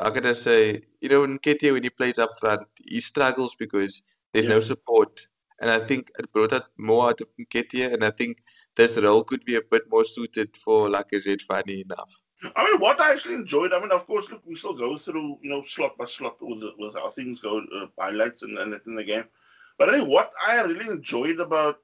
how 0.00 0.10
can 0.10 0.26
I 0.26 0.34
say, 0.34 0.82
you 1.00 1.08
know, 1.08 1.24
in 1.24 1.38
Nketiah 1.38 1.72
when 1.72 1.82
he 1.82 1.90
plays 1.90 2.18
up 2.18 2.30
front, 2.38 2.66
he 2.84 3.00
struggles 3.00 3.54
because 3.58 4.02
there's 4.32 4.48
no 4.48 4.60
support. 4.60 5.26
And 5.60 5.70
I 5.70 5.86
think 5.86 6.10
it 6.18 6.30
brought 6.32 6.52
out 6.52 6.64
more 6.76 7.08
out 7.08 7.20
of 7.22 7.28
Nketiah, 7.40 7.94
and 7.94 8.04
I 8.04 8.10
think 8.10 8.42
this 8.76 8.94
role 8.98 9.24
could 9.24 9.44
be 9.46 9.56
a 9.56 9.62
bit 9.62 9.84
more 9.90 10.04
suited 10.04 10.50
for 10.62 10.90
Lacazette, 10.90 11.40
funny 11.48 11.80
enough. 11.80 12.10
I 12.54 12.64
mean, 12.64 12.78
what 12.78 13.00
I 13.00 13.12
actually 13.12 13.36
enjoyed, 13.36 13.72
I 13.72 13.80
mean, 13.80 13.90
of 13.90 14.06
course, 14.06 14.30
look, 14.30 14.42
we 14.44 14.54
still 14.54 14.74
go 14.74 14.98
through, 14.98 15.38
you 15.40 15.48
know, 15.48 15.62
slot 15.62 15.96
by 15.96 16.04
slot 16.04 16.36
with, 16.42 16.62
with 16.78 16.94
how 16.94 17.08
things 17.08 17.40
go, 17.40 17.62
uh, 17.74 17.86
highlights 17.98 18.42
and, 18.42 18.58
and 18.58 18.70
that 18.74 18.86
in 18.86 18.96
the 18.96 19.04
game. 19.04 19.24
But 19.78 19.88
I 19.88 19.92
think 19.92 20.10
what 20.10 20.30
I 20.46 20.60
really 20.60 20.90
enjoyed 20.90 21.40
about 21.40 21.78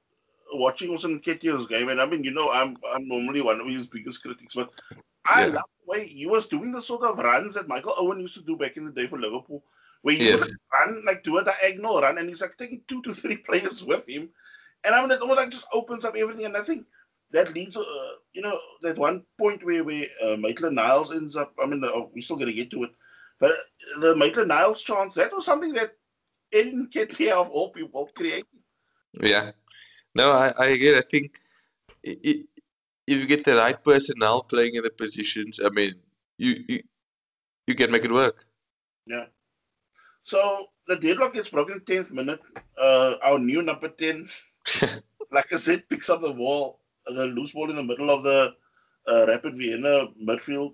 watching 0.53 0.91
was 0.91 1.03
Nketiah's 1.03 1.67
game, 1.67 1.89
and 1.89 2.01
I 2.01 2.05
mean, 2.05 2.23
you 2.23 2.31
know, 2.31 2.51
I'm 2.51 2.77
I'm 2.93 3.07
normally 3.07 3.41
one 3.41 3.59
of 3.61 3.67
his 3.67 3.87
biggest 3.87 4.21
critics, 4.21 4.55
but 4.55 4.71
I 5.25 5.45
Yeah. 5.45 5.47
love 5.47 5.69
the 5.85 5.91
way 5.91 6.07
he 6.07 6.25
was 6.25 6.47
doing 6.47 6.71
the 6.71 6.81
sort 6.81 7.03
of 7.03 7.17
runs 7.19 7.55
that 7.55 7.67
Michael 7.67 7.93
Owen 7.97 8.19
used 8.19 8.35
to 8.35 8.41
do 8.41 8.57
back 8.57 8.77
in 8.77 8.85
the 8.85 8.91
day 8.91 9.07
for 9.07 9.19
Liverpool, 9.19 9.63
where 10.01 10.15
he 10.15 10.25
Yes. 10.25 10.39
would 10.39 10.49
run 10.73 11.03
like 11.05 11.23
do 11.23 11.37
a 11.37 11.43
diagonal 11.43 12.01
run, 12.01 12.17
and 12.17 12.29
he's 12.29 12.41
like 12.41 12.57
taking 12.57 12.81
two 12.87 13.01
to 13.03 13.13
three 13.13 13.37
players 13.47 13.83
with 13.83 14.07
him, 14.07 14.29
and 14.85 14.95
I 14.95 15.01
mean, 15.01 15.11
it 15.11 15.21
almost 15.21 15.37
like 15.39 15.49
just 15.49 15.67
opens 15.73 16.05
up 16.05 16.15
everything, 16.15 16.45
and 16.45 16.57
I 16.57 16.61
think 16.61 16.85
that 17.31 17.53
leads, 17.53 17.77
uh, 17.77 17.83
you 18.33 18.41
know, 18.41 18.57
that 18.81 18.97
one 18.97 19.23
point 19.37 19.63
where 19.65 19.83
where 19.83 20.05
uh, 20.23 20.35
Maitland 20.37 20.75
Niles 20.75 21.11
ends 21.13 21.35
up. 21.35 21.53
I 21.61 21.65
mean, 21.65 21.83
uh, 21.83 21.89
we're 22.13 22.21
still 22.21 22.37
going 22.37 22.47
to 22.49 22.53
get 22.53 22.71
to 22.71 22.83
it, 22.83 22.91
but 23.39 23.51
the 24.01 24.15
Maitland 24.15 24.49
Niles 24.49 24.81
chance 24.81 25.15
that 25.15 25.33
was 25.33 25.45
something 25.45 25.73
that 25.73 25.97
Eddie 26.53 26.73
Nketiah 26.87 27.31
of 27.33 27.49
all 27.49 27.71
people 27.71 28.09
created. 28.15 28.45
Yeah. 29.21 29.51
No, 30.15 30.31
I, 30.31 30.49
I 30.57 30.67
agree. 30.69 30.97
I 30.97 31.03
think 31.09 31.39
i- 32.05 32.19
i- 32.25 32.43
if 33.07 33.17
you 33.19 33.25
get 33.27 33.43
the 33.45 33.55
right 33.55 33.81
personnel 33.83 34.43
playing 34.43 34.75
in 34.75 34.83
the 34.83 34.89
positions, 34.89 35.59
I 35.63 35.69
mean, 35.69 35.95
you 36.37 36.63
you, 36.67 36.83
you 37.67 37.75
can 37.75 37.91
make 37.91 38.03
it 38.05 38.11
work. 38.11 38.45
Yeah. 39.05 39.25
So 40.21 40.67
the 40.87 40.95
deadlock 40.97 41.33
gets 41.33 41.49
broken 41.49 41.79
10th 41.81 42.11
minute. 42.11 42.39
Uh, 42.77 43.15
our 43.23 43.39
new 43.39 43.61
number 43.61 43.89
10, 43.89 44.27
like 45.31 45.51
I 45.51 45.57
said, 45.57 45.87
picks 45.89 46.09
up 46.09 46.21
the 46.21 46.33
ball, 46.33 46.79
the 47.05 47.25
loose 47.27 47.51
ball 47.53 47.69
in 47.69 47.75
the 47.75 47.83
middle 47.83 48.09
of 48.09 48.23
the 48.23 48.53
uh, 49.07 49.25
Rapid 49.27 49.55
Vienna 49.57 50.07
midfield. 50.21 50.73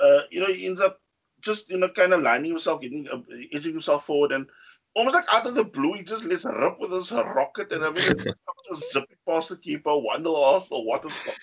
Uh, 0.00 0.20
you 0.30 0.40
know, 0.40 0.46
he 0.52 0.66
ends 0.66 0.80
up 0.80 1.00
just, 1.40 1.68
you 1.70 1.78
know, 1.78 1.88
kind 1.88 2.12
of 2.12 2.22
lining 2.22 2.50
himself, 2.50 2.80
getting, 2.80 3.06
uh, 3.08 3.20
edging 3.52 3.72
himself 3.72 4.04
forward, 4.06 4.32
and 4.32 4.46
almost 4.94 5.14
like 5.14 5.32
out 5.32 5.46
of 5.46 5.54
the 5.54 5.64
blue, 5.64 5.94
he 5.94 6.02
just 6.02 6.24
lets 6.24 6.44
rip 6.44 6.78
with 6.80 6.92
his 6.92 7.12
rocket, 7.12 7.72
and 7.72 7.84
I 7.84 7.90
mean, 7.90 8.34
just 8.68 8.92
zipping 8.92 9.16
past 9.26 9.50
the 9.50 9.56
keeper, 9.56 9.96
one 9.96 10.22
nil 10.22 10.36
Arsenal, 10.36 10.84
what 10.84 11.04
a 11.04 11.10
stop. 11.10 11.34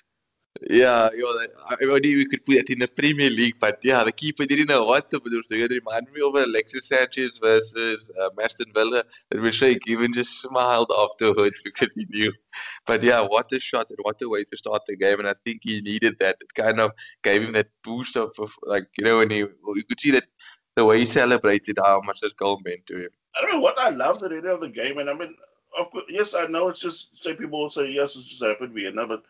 Yeah, 0.69 1.09
you 1.13 1.21
know, 1.21 1.47
I 1.69 1.75
only 1.85 2.15
we 2.15 2.25
could 2.25 2.45
put 2.45 2.55
that 2.55 2.69
in 2.69 2.79
the 2.79 2.87
Premier 2.87 3.29
League, 3.29 3.55
but 3.59 3.79
yeah, 3.83 4.03
the 4.03 4.11
keeper 4.11 4.45
didn't 4.45 4.67
know 4.67 4.85
what 4.85 5.09
to 5.11 5.19
do. 5.19 5.43
So 5.43 5.55
it 5.55 5.71
reminded 5.71 6.13
me 6.13 6.21
of 6.21 6.33
Alexis 6.35 6.87
Sanchez 6.87 7.37
versus 7.37 8.09
um, 8.21 8.31
Aston 8.41 8.71
Villa. 8.73 9.03
Was 9.33 9.55
Sheikh 9.55 9.83
even 9.87 10.13
just 10.13 10.41
smiled 10.41 10.91
afterwards 10.97 11.61
because 11.63 11.89
he 11.93 12.05
knew. 12.09 12.33
But 12.85 13.03
yeah, 13.03 13.21
what 13.21 13.51
a 13.51 13.59
shot 13.59 13.89
and 13.89 13.99
what 14.01 14.21
a 14.21 14.29
way 14.29 14.45
to 14.45 14.57
start 14.57 14.83
the 14.87 14.95
game. 14.95 15.19
And 15.19 15.29
I 15.29 15.35
think 15.45 15.61
he 15.63 15.81
needed 15.81 16.15
that. 16.21 16.37
It 16.41 16.53
kind 16.55 16.79
of 16.79 16.91
gave 17.23 17.43
him 17.43 17.53
that 17.53 17.67
boost 17.83 18.15
of, 18.15 18.31
of 18.39 18.51
like, 18.63 18.87
you 18.97 19.05
know, 19.05 19.19
when 19.19 19.29
he, 19.29 19.37
you 19.37 19.83
could 19.87 19.99
see 19.99 20.11
that 20.11 20.25
the 20.75 20.85
way 20.85 20.99
he 20.99 21.05
celebrated 21.05 21.77
how 21.83 22.01
much 22.01 22.21
this 22.21 22.33
goal 22.33 22.61
meant 22.63 22.85
to 22.87 22.97
him. 23.05 23.09
I 23.37 23.41
don't 23.41 23.51
know 23.53 23.59
what 23.59 23.79
I 23.79 23.89
love 23.89 24.19
the 24.19 24.27
idea 24.27 24.53
of 24.53 24.61
the 24.61 24.69
game, 24.69 24.97
and 24.97 25.09
I 25.09 25.13
mean, 25.13 25.35
of 25.77 25.91
course, 25.91 26.05
yes, 26.09 26.33
I 26.33 26.47
know 26.47 26.67
it's 26.69 26.79
just 26.79 27.23
say 27.23 27.35
people 27.35 27.59
will 27.59 27.69
say 27.69 27.91
yes, 27.91 28.15
it's 28.15 28.27
just 28.27 28.41
Rapid 28.41 28.73
Vienna, 28.73 29.05
but 29.05 29.23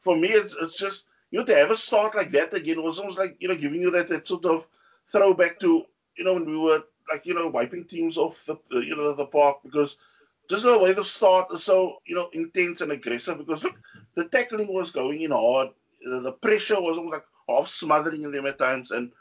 for 0.00 0.16
me, 0.16 0.28
it's 0.28 0.54
it's 0.60 0.78
just 0.78 1.04
you 1.30 1.38
know 1.38 1.44
to 1.44 1.54
have 1.54 1.70
a 1.70 1.76
start 1.76 2.14
like 2.14 2.30
that 2.30 2.54
again 2.54 2.82
was 2.82 2.98
almost 2.98 3.18
like 3.18 3.36
you 3.40 3.48
know 3.48 3.56
giving 3.56 3.80
you 3.80 3.90
that, 3.90 4.08
that 4.08 4.28
sort 4.28 4.44
of 4.44 4.66
throwback 5.06 5.58
to 5.60 5.84
you 6.16 6.24
know 6.24 6.34
when 6.34 6.46
we 6.46 6.58
were 6.58 6.82
like 7.10 7.24
you 7.24 7.34
know 7.34 7.48
wiping 7.48 7.84
teams 7.84 8.18
off 8.18 8.44
the, 8.46 8.56
the 8.70 8.84
you 8.84 8.96
know 8.96 9.14
the 9.14 9.26
park 9.26 9.58
because 9.62 9.96
just 10.48 10.64
the 10.64 10.78
way 10.78 10.92
the 10.92 11.04
start 11.04 11.50
is 11.52 11.64
so 11.64 11.98
you 12.06 12.14
know 12.14 12.28
intense 12.32 12.80
and 12.80 12.92
aggressive 12.92 13.38
because 13.38 13.64
look 13.64 13.74
the 14.14 14.28
tackling 14.28 14.72
was 14.72 14.90
going 14.90 15.20
in 15.22 15.30
hard, 15.30 15.68
the 16.02 16.32
pressure 16.32 16.80
was 16.80 16.96
almost 16.96 17.14
like 17.14 17.24
half 17.48 17.68
smothering 17.68 18.30
them 18.30 18.46
at 18.46 18.58
times, 18.58 18.90
and 18.90 19.12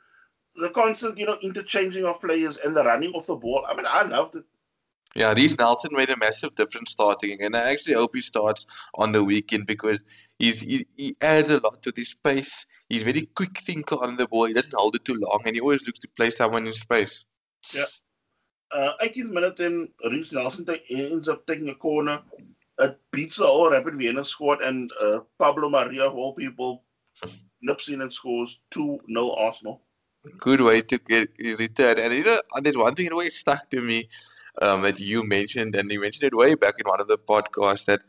the 0.55 0.69
constant 0.69 1.17
you 1.17 1.25
know 1.25 1.37
interchanging 1.41 2.05
of 2.05 2.21
players 2.21 2.57
and 2.57 2.75
the 2.75 2.83
running 2.83 3.13
of 3.15 3.25
the 3.25 3.35
ball. 3.35 3.65
I 3.67 3.75
mean, 3.75 3.85
I 3.87 4.03
loved 4.03 4.35
it. 4.35 4.45
Yeah, 5.15 5.31
Reiss 5.31 5.57
Nelson 5.57 5.91
made 5.93 6.09
a 6.09 6.17
massive 6.17 6.55
difference 6.55 6.91
starting, 6.91 7.41
and 7.41 7.55
I 7.55 7.71
actually 7.71 7.93
hope 7.93 8.15
he 8.15 8.21
starts 8.21 8.65
on 8.95 9.13
the 9.13 9.23
weekend 9.23 9.65
because 9.65 9.99
he's 10.39 10.59
he, 10.59 10.85
he 10.97 11.15
adds 11.21 11.49
a 11.49 11.59
lot 11.59 11.81
to 11.83 11.91
this 11.91 12.13
pace. 12.13 12.65
he's 12.89 13.03
very 13.03 13.27
quick 13.35 13.61
thinker 13.65 13.95
on 13.95 14.17
the 14.17 14.27
ball. 14.27 14.47
He 14.47 14.53
doesn't 14.53 14.73
hold 14.75 14.95
it 14.95 15.05
too 15.05 15.15
long, 15.15 15.41
and 15.45 15.55
he 15.55 15.61
always 15.61 15.85
looks 15.85 15.99
to 15.99 16.09
play 16.17 16.31
someone 16.31 16.67
in 16.67 16.73
space. 16.73 17.25
Yeah. 17.73 17.85
Uh, 18.71 18.91
18th 19.01 19.29
minute, 19.31 19.55
then 19.55 19.89
Reiss 20.11 20.33
Nelson 20.33 20.67
ends 20.89 21.29
up 21.29 21.45
taking 21.45 21.69
a 21.69 21.75
corner. 21.75 22.21
It 22.79 22.99
beats 23.11 23.37
the 23.37 23.45
whole 23.45 23.71
Rapid 23.71 23.95
Vienna 23.95 24.25
squad, 24.25 24.61
and 24.61 24.91
uh, 25.01 25.19
Pablo 25.39 25.69
Maria, 25.69 26.07
of 26.07 26.15
all 26.15 26.33
people, 26.33 26.83
nips 27.61 27.87
in 27.87 28.01
and 28.01 28.11
scores 28.11 28.59
2 28.71 28.99
0 29.09 29.35
Arsenal. 29.37 29.84
Good 30.39 30.61
way 30.61 30.81
to 30.81 30.97
get 30.97 31.29
return. 31.39 31.99
And 31.99 32.13
you 32.13 32.23
know, 32.23 32.41
there's 32.61 32.77
one 32.77 32.95
thing 32.95 33.05
that 33.05 33.13
always 33.13 33.37
stuck 33.37 33.69
to 33.71 33.81
me 33.81 34.09
um, 34.61 34.81
that 34.83 34.99
you 34.99 35.23
mentioned, 35.23 35.75
and 35.75 35.91
you 35.91 35.99
mentioned 35.99 36.23
it 36.23 36.35
way 36.35 36.55
back 36.55 36.75
in 36.79 36.87
one 36.89 37.01
of 37.01 37.07
the 37.07 37.17
podcasts 37.17 37.85
that 37.85 38.01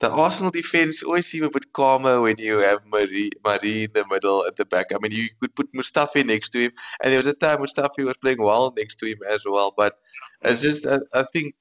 the 0.00 0.10
Arsenal 0.10 0.52
defense 0.52 1.02
always 1.02 1.26
seem 1.26 1.42
a 1.44 1.50
bit 1.50 1.72
calmer 1.72 2.20
when 2.20 2.38
you 2.38 2.58
have 2.58 2.84
Mari, 2.86 3.30
Mari 3.44 3.84
in 3.84 3.90
the 3.94 4.04
middle 4.08 4.46
at 4.46 4.56
the 4.56 4.64
back. 4.64 4.86
I 4.94 4.98
mean, 5.00 5.12
you 5.12 5.28
could 5.40 5.54
put 5.56 5.72
Mustafi 5.72 6.24
next 6.24 6.50
to 6.50 6.60
him, 6.60 6.72
and 7.02 7.12
there 7.12 7.18
was 7.18 7.26
a 7.26 7.32
time 7.32 7.58
Mustafi 7.58 8.04
was 8.04 8.16
playing 8.18 8.40
well 8.40 8.72
next 8.76 8.96
to 9.00 9.06
him 9.06 9.18
as 9.28 9.44
well. 9.44 9.74
But 9.76 9.98
it's 10.42 10.60
just, 10.60 10.86
I, 10.86 10.98
I 11.12 11.24
think 11.32 11.54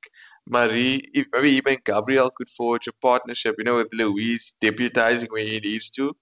Mari, 0.45 1.09
if, 1.13 1.25
maybe 1.33 1.51
even 1.51 1.77
Gabriel 1.83 2.29
could 2.29 2.49
forge 2.51 2.87
a 2.87 2.93
partnership, 3.01 3.55
you 3.57 3.63
know, 3.63 3.77
with 3.77 3.87
Luiz 3.91 4.53
deputizing 4.61 5.31
when 5.31 5.47
he 5.47 5.59
needs 5.59 5.89
to. 5.91 6.15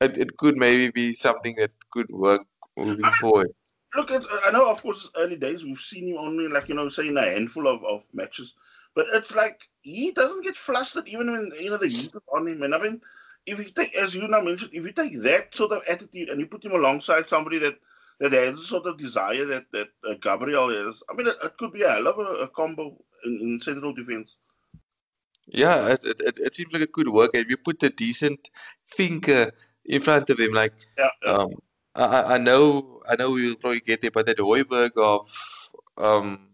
It, 0.00 0.18
it 0.18 0.36
could 0.38 0.56
maybe 0.56 0.90
be 0.90 1.14
something 1.14 1.54
that 1.58 1.70
could 1.92 2.10
work 2.10 2.42
moving 2.76 3.10
forward. 3.20 3.50
Look, 3.96 4.10
I 4.10 4.50
know, 4.50 4.70
of 4.70 4.82
course, 4.82 5.08
early 5.16 5.36
days 5.36 5.64
we've 5.64 5.78
seen 5.78 6.08
him 6.08 6.18
only 6.18 6.48
like 6.48 6.68
you 6.68 6.74
know, 6.74 6.88
say 6.88 7.08
in 7.08 7.16
a 7.16 7.22
handful 7.22 7.68
of, 7.68 7.84
of 7.84 8.04
matches, 8.12 8.54
but 8.94 9.06
it's 9.12 9.34
like 9.34 9.60
he 9.82 10.10
doesn't 10.10 10.44
get 10.44 10.56
flustered 10.56 11.06
even 11.08 11.30
when 11.30 11.52
you 11.60 11.70
know 11.70 11.76
the 11.76 11.88
heat 11.88 12.10
is 12.14 12.26
on 12.34 12.48
him. 12.48 12.62
And 12.62 12.74
I 12.74 12.78
mean, 12.78 13.00
if 13.46 13.58
you 13.58 13.70
take, 13.70 13.94
as 13.96 14.14
you 14.14 14.26
now 14.26 14.40
mentioned, 14.40 14.70
if 14.72 14.84
you 14.84 14.92
take 14.92 15.20
that 15.22 15.54
sort 15.54 15.72
of 15.72 15.82
attitude 15.88 16.28
and 16.28 16.40
you 16.40 16.46
put 16.46 16.64
him 16.64 16.72
alongside 16.72 17.28
somebody 17.28 17.58
that 17.58 17.78
that 18.20 18.32
has 18.32 18.56
the 18.56 18.62
sort 18.62 18.86
of 18.86 18.96
desire 18.96 19.44
that 19.44 19.70
that 19.72 19.88
uh, 20.08 20.14
Gabriel 20.20 20.70
is, 20.70 21.02
I 21.10 21.14
mean, 21.16 21.28
it, 21.28 21.36
it, 21.44 21.56
could 21.56 21.72
be 21.72 21.82
a 21.82 21.90
hell 21.90 22.06
of 22.06 22.18
a, 22.18 22.44
a 22.44 22.48
combo 22.48 22.96
in, 23.24 23.40
in, 23.40 23.60
central 23.60 23.92
defense. 23.92 24.36
Yeah, 25.46 25.88
it, 25.88 26.04
it, 26.04 26.38
it 26.38 26.54
seems 26.54 26.72
like 26.72 26.82
it 26.82 26.92
could 26.92 27.08
work. 27.08 27.32
If 27.34 27.48
you 27.48 27.56
put 27.58 27.82
a 27.82 27.90
decent 27.90 28.50
thinker 28.96 29.52
in 29.84 30.02
front 30.02 30.30
of 30.30 30.40
him, 30.40 30.52
like 30.52 30.72
yeah, 30.96 31.08
yeah. 31.24 31.32
um, 31.32 31.50
I, 31.94 32.34
I 32.34 32.38
know 32.38 33.02
I 33.08 33.16
know 33.16 33.30
we'll 33.32 33.56
probably 33.56 33.80
get 33.80 34.02
there, 34.02 34.10
but 34.10 34.26
that 34.26 34.38
Højbjerg 34.38 34.92
of 34.96 35.26
um 35.98 36.50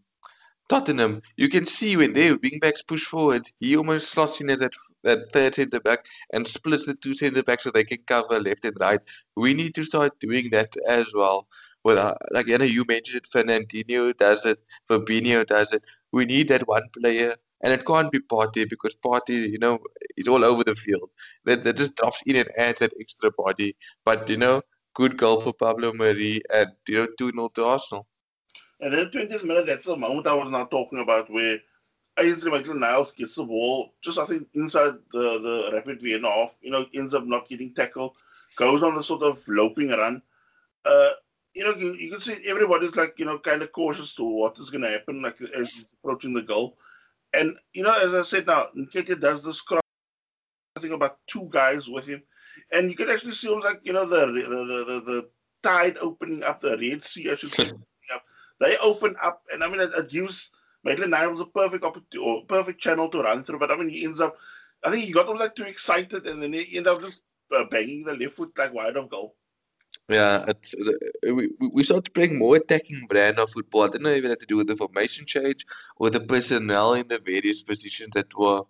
Tottenham, 0.69 1.23
you 1.37 1.49
can 1.49 1.67
see 1.67 1.97
when 1.97 2.15
their 2.15 2.37
wingbacks 2.39 2.87
push 2.87 3.05
forward, 3.05 3.43
he 3.61 3.77
almost 3.77 4.11
slots 4.11 4.41
in 4.41 4.51
as 4.51 4.61
that 4.61 4.73
that 5.05 5.33
third 5.33 5.55
centre 5.55 5.81
back 5.81 6.01
and 6.33 6.47
splits 6.47 6.87
the 6.87 6.95
two 6.95 7.15
centre 7.15 7.43
backs 7.43 7.65
so 7.65 7.71
they 7.71 7.85
can 7.85 7.99
cover 8.07 8.39
left 8.41 8.65
and 8.65 8.77
right. 8.81 9.01
We 9.37 9.55
need 9.55 9.75
to 9.77 9.85
start 9.85 10.19
doing 10.21 10.51
that 10.53 10.75
as 10.89 11.07
well. 11.15 11.49
Well, 11.85 11.99
uh, 11.99 12.15
like 12.33 12.47
you 12.49 12.59
know, 12.59 12.65
you 12.65 12.85
mentioned 12.87 13.23
it, 13.23 13.31
Fernandinho 13.35 14.17
does 14.17 14.45
it, 14.45 14.59
Fabinho 14.89 15.47
does 15.47 15.73
it. 15.73 15.83
We 16.13 16.27
need 16.27 16.49
that 16.49 16.67
one 16.69 16.85
player, 16.99 17.37
and 17.63 17.73
it 17.73 17.87
can't 17.87 18.11
be 18.13 18.21
Partey 18.21 18.69
because 18.69 18.95
Partey, 19.05 19.51
you 19.51 19.59
know, 19.59 19.79
is 20.17 20.29
all 20.29 20.45
over 20.45 20.65
the 20.65 20.75
field. 20.75 21.11
That 21.47 21.65
that 21.65 21.77
just 21.77 21.95
drops 21.97 22.21
in 22.27 22.37
and 22.37 22.49
adds 22.59 22.81
that 22.81 22.93
extra 23.01 23.31
body. 23.33 23.77
But 24.05 24.29
you 24.29 24.37
know, 24.37 24.63
good 25.01 25.17
goal 25.17 25.41
for 25.41 25.55
Pablo 25.55 25.95
Mari 25.95 26.43
at 26.53 26.77
you 26.87 26.99
know 26.99 27.09
2 27.19 27.33
0 27.33 27.49
to 27.55 27.65
Arsenal. 27.65 28.07
And 28.81 28.93
then 28.93 29.07
20th 29.07 29.45
minute, 29.45 29.67
that's 29.67 29.87
the 29.87 29.97
moment 29.97 30.27
I 30.27 30.35
was 30.35 30.51
not 30.51 30.71
talking 30.71 31.01
about 31.01 31.31
where 31.31 31.59
Ainsley 32.19 32.51
Maitland 32.51 32.81
Niles 32.81 33.13
gets 33.13 33.35
the 33.35 33.45
ball, 33.45 33.95
just 34.03 34.19
I 34.19 34.27
think 34.27 34.49
inside 34.55 34.95
the, 35.13 35.27
the 35.47 35.71
Rapid 35.73 36.03
Vienna 36.03 36.29
off, 36.29 36.59
you 36.61 36.71
know, 36.71 36.87
ends 36.95 37.15
up 37.15 37.25
not 37.25 37.49
getting 37.49 37.73
tackled, 37.73 38.17
goes 38.57 38.83
on 38.83 38.99
a 38.99 39.03
sort 39.03 39.23
of 39.23 39.43
loping 39.49 39.91
run. 39.91 40.21
Uh, 40.85 41.11
you 41.55 41.65
know, 41.65 41.75
you, 41.75 41.95
you, 41.95 42.11
can 42.11 42.21
see 42.21 42.37
everybody's 42.47 42.97
like, 42.97 43.19
you 43.19 43.25
know, 43.25 43.39
kind 43.39 43.63
of 43.63 43.73
cautious 43.73 44.15
to 44.15 44.25
what 44.25 44.59
is 44.59 44.71
going 44.71 44.83
to 44.83 44.91
happen, 44.91 45.23
like 45.23 45.41
as 45.41 45.71
he's 45.73 45.95
approaching 45.95 46.35
the 46.35 46.43
goal. 46.43 46.77
And, 47.33 47.57
you 47.73 47.85
know, 47.85 47.97
as 48.05 48.13
I 48.15 48.23
said 48.23 48.47
now, 48.47 48.69
Nketiah 48.77 49.21
does 49.21 49.43
this 49.43 49.61
cross, 49.61 49.83
I 50.77 50.81
think 50.81 50.95
about 50.95 51.19
two 51.27 51.49
guys 51.51 51.89
with 51.89 52.07
him 52.07 52.23
and 52.73 52.91
you 52.91 52.97
can 52.97 53.09
actually 53.09 53.33
see 53.33 53.49
almost 53.49 53.67
like 53.67 53.81
you 53.83 53.93
know 53.93 54.07
the 54.07 54.27
the 54.27 54.43
the, 54.43 54.85
the, 54.85 55.01
the 55.01 55.29
tide 55.63 55.97
opening 55.99 56.43
up, 56.43 56.61
the 56.61 56.77
Red 56.79 57.05
Sea, 57.05 57.31
I 57.31 57.35
should 57.35 57.55
say. 57.55 57.71
they 58.61 58.77
open 58.79 59.15
up, 59.23 59.43
and 59.53 59.65
I 59.65 59.69
mean, 59.69 59.81
it, 59.81 59.91
it 59.97 60.11
gives 60.11 60.51
Maitland 60.85 61.11
Niles 61.11 61.41
a 61.41 61.47
perfect 61.47 61.85
opportunity 61.85 62.19
or 62.19 62.45
perfect 62.45 62.81
channel 62.81 63.09
to 63.09 63.23
run 63.23 63.43
through. 63.43 63.59
But 63.59 63.71
I 63.71 63.77
mean, 63.77 63.89
he 63.89 64.05
ends 64.05 64.21
up, 64.21 64.37
I 64.85 64.91
think 64.91 65.05
he 65.05 65.13
got 65.13 65.27
them 65.27 65.37
like 65.37 65.55
too 65.55 65.65
excited, 65.65 66.27
and 66.27 66.43
then 66.43 66.53
he 66.53 66.77
ended 66.77 66.89
up 66.89 67.01
just 67.01 67.25
uh, 67.55 67.65
banging 67.71 68.05
the 68.05 68.15
left 68.15 68.35
foot 68.35 68.53
like 68.57 68.73
wide 68.73 68.97
of 68.97 69.09
goal. 69.09 69.35
Yeah, 70.09 70.45
it's, 70.49 70.75
we 71.23 71.51
we 71.73 71.85
started 71.85 72.13
playing 72.15 72.39
more 72.39 72.57
attacking 72.57 73.07
brand 73.09 73.39
of 73.39 73.51
football. 73.51 73.83
I 73.83 73.87
didn't 73.89 74.03
know 74.03 74.15
even 74.15 74.31
have 74.31 74.41
to 74.41 74.47
do 74.47 74.57
with 74.57 74.67
the 74.67 74.77
formation 74.77 75.25
change 75.27 75.65
or 75.97 76.11
the 76.11 76.21
personnel 76.21 76.95
in 76.95 77.09
the 77.09 77.19
various 77.19 77.63
positions 77.63 78.11
that 78.15 78.27
were, 78.37 78.63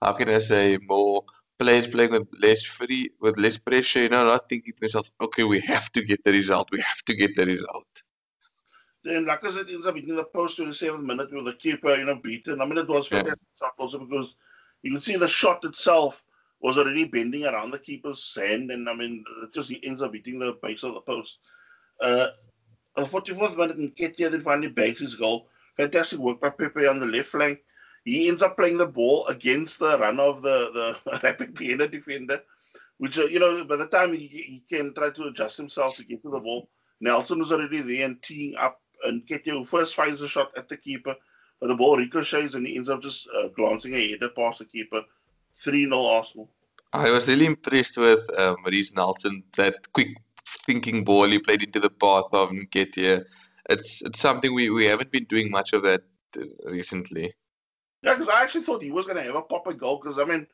how 0.00 0.12
can 0.12 0.28
I 0.28 0.38
say, 0.38 0.78
more 0.80 1.24
players 1.58 1.86
playing 1.86 2.10
with 2.10 2.28
less 2.40 2.62
free, 2.64 3.10
with 3.20 3.36
less 3.38 3.56
pressure, 3.56 4.00
you 4.00 4.08
know, 4.08 4.24
not 4.24 4.48
thinking 4.48 4.72
to 4.72 4.80
themselves, 4.80 5.10
okay, 5.20 5.44
we 5.44 5.60
have 5.60 5.90
to 5.92 6.02
get 6.02 6.22
the 6.24 6.32
result, 6.32 6.68
we 6.70 6.80
have 6.80 7.02
to 7.06 7.14
get 7.14 7.34
the 7.36 7.46
result. 7.46 7.86
Then, 9.04 9.26
like 9.26 9.44
I 9.44 9.50
said, 9.50 9.70
ends 9.70 9.86
up 9.86 9.94
hitting 9.94 10.16
the 10.16 10.24
post 10.24 10.58
in 10.58 10.66
the 10.66 10.74
seventh 10.74 11.04
minute 11.04 11.32
with 11.32 11.44
the 11.44 11.54
keeper, 11.54 11.94
you 11.94 12.04
know, 12.04 12.16
beaten. 12.16 12.60
I 12.60 12.66
mean, 12.66 12.78
it 12.78 12.88
was 12.88 13.06
fantastic 13.06 13.48
yeah. 13.54 13.66
shot 13.66 13.74
also 13.78 14.00
because 14.00 14.34
you 14.82 14.90
can 14.90 15.00
see 15.00 15.16
the 15.16 15.28
shot 15.28 15.64
itself 15.64 16.24
was 16.60 16.78
already 16.78 17.04
bending 17.04 17.44
around 17.44 17.70
the 17.70 17.78
keeper's 17.78 18.34
hand, 18.34 18.70
and 18.70 18.88
I 18.88 18.94
mean, 18.94 19.24
it 19.42 19.52
just 19.52 19.70
he 19.70 19.84
ends 19.84 20.02
up 20.02 20.12
hitting 20.12 20.38
the 20.38 20.58
base 20.62 20.82
of 20.82 20.94
the 20.94 21.00
post. 21.00 21.40
Uh, 22.00 22.28
the 22.96 23.02
44th 23.02 23.56
minute, 23.56 23.78
Nketiah 23.78 24.30
then 24.30 24.40
finally 24.40 24.68
bags 24.68 25.00
his 25.00 25.14
goal. 25.14 25.48
Fantastic 25.76 26.18
work 26.18 26.40
by 26.40 26.50
Pepe 26.50 26.86
on 26.86 26.98
the 26.98 27.06
left 27.06 27.28
flank 27.28 27.60
he 28.06 28.28
ends 28.28 28.40
up 28.40 28.56
playing 28.56 28.78
the 28.78 28.86
ball 28.86 29.26
against 29.26 29.80
the 29.80 29.98
run 29.98 30.20
of 30.20 30.40
the, 30.40 30.96
the 31.04 31.20
Rapid 31.22 31.58
Vienna 31.58 31.88
defender, 31.88 32.40
which, 32.98 33.18
uh, 33.18 33.24
you 33.24 33.40
know, 33.40 33.64
by 33.64 33.76
the 33.76 33.88
time 33.88 34.14
he, 34.14 34.28
he 34.28 34.64
can 34.70 34.94
try 34.94 35.10
to 35.10 35.24
adjust 35.24 35.56
himself 35.56 35.96
to 35.96 36.04
get 36.04 36.22
to 36.22 36.30
the 36.30 36.38
ball, 36.38 36.70
Nelson 37.00 37.40
was 37.40 37.50
already 37.52 37.82
there 37.82 38.06
and 38.06 38.22
teeing 38.22 38.56
up, 38.56 38.80
and 39.04 39.26
Nketiah 39.26 39.66
first 39.66 39.96
finds 39.96 40.22
a 40.22 40.28
shot 40.28 40.56
at 40.56 40.68
the 40.68 40.76
keeper, 40.76 41.16
but 41.60 41.66
the 41.66 41.74
ball 41.74 41.96
ricochets 41.96 42.54
and 42.54 42.64
he 42.64 42.76
ends 42.76 42.88
up 42.88 43.02
just 43.02 43.28
uh, 43.36 43.48
glancing 43.48 43.94
a 43.94 44.10
header 44.10 44.30
past 44.30 44.60
the 44.60 44.64
keeper. 44.64 45.02
3 45.56 45.84
0 45.84 46.04
Arsenal. 46.04 46.50
I 46.92 47.10
was 47.10 47.28
really 47.28 47.46
impressed 47.46 47.96
with 47.96 48.20
um, 48.38 48.56
Reiss 48.64 48.92
Nelson, 48.94 49.42
that 49.56 49.92
quick 49.92 50.08
thinking 50.64 51.02
ball 51.02 51.26
he 51.26 51.38
played 51.38 51.62
into 51.62 51.80
the 51.80 51.90
path 51.90 52.26
of 52.32 52.50
Nketiah. 52.50 53.24
It's, 53.68 54.02
it's 54.02 54.20
something 54.20 54.54
we, 54.54 54.70
we 54.70 54.84
haven't 54.84 55.10
been 55.10 55.24
doing 55.24 55.50
much 55.50 55.72
of 55.72 55.82
that 55.82 56.02
uh, 56.38 56.44
recently. 56.66 57.34
Yeah, 58.02 58.14
because 58.14 58.28
I 58.28 58.42
actually 58.42 58.62
thought 58.62 58.82
he 58.82 58.92
was 58.92 59.06
going 59.06 59.16
to 59.16 59.22
have 59.22 59.34
a 59.34 59.42
pop 59.42 59.66
a 59.66 59.74
goal. 59.74 59.98
Because 59.98 60.18
I 60.18 60.24
mean, 60.24 60.46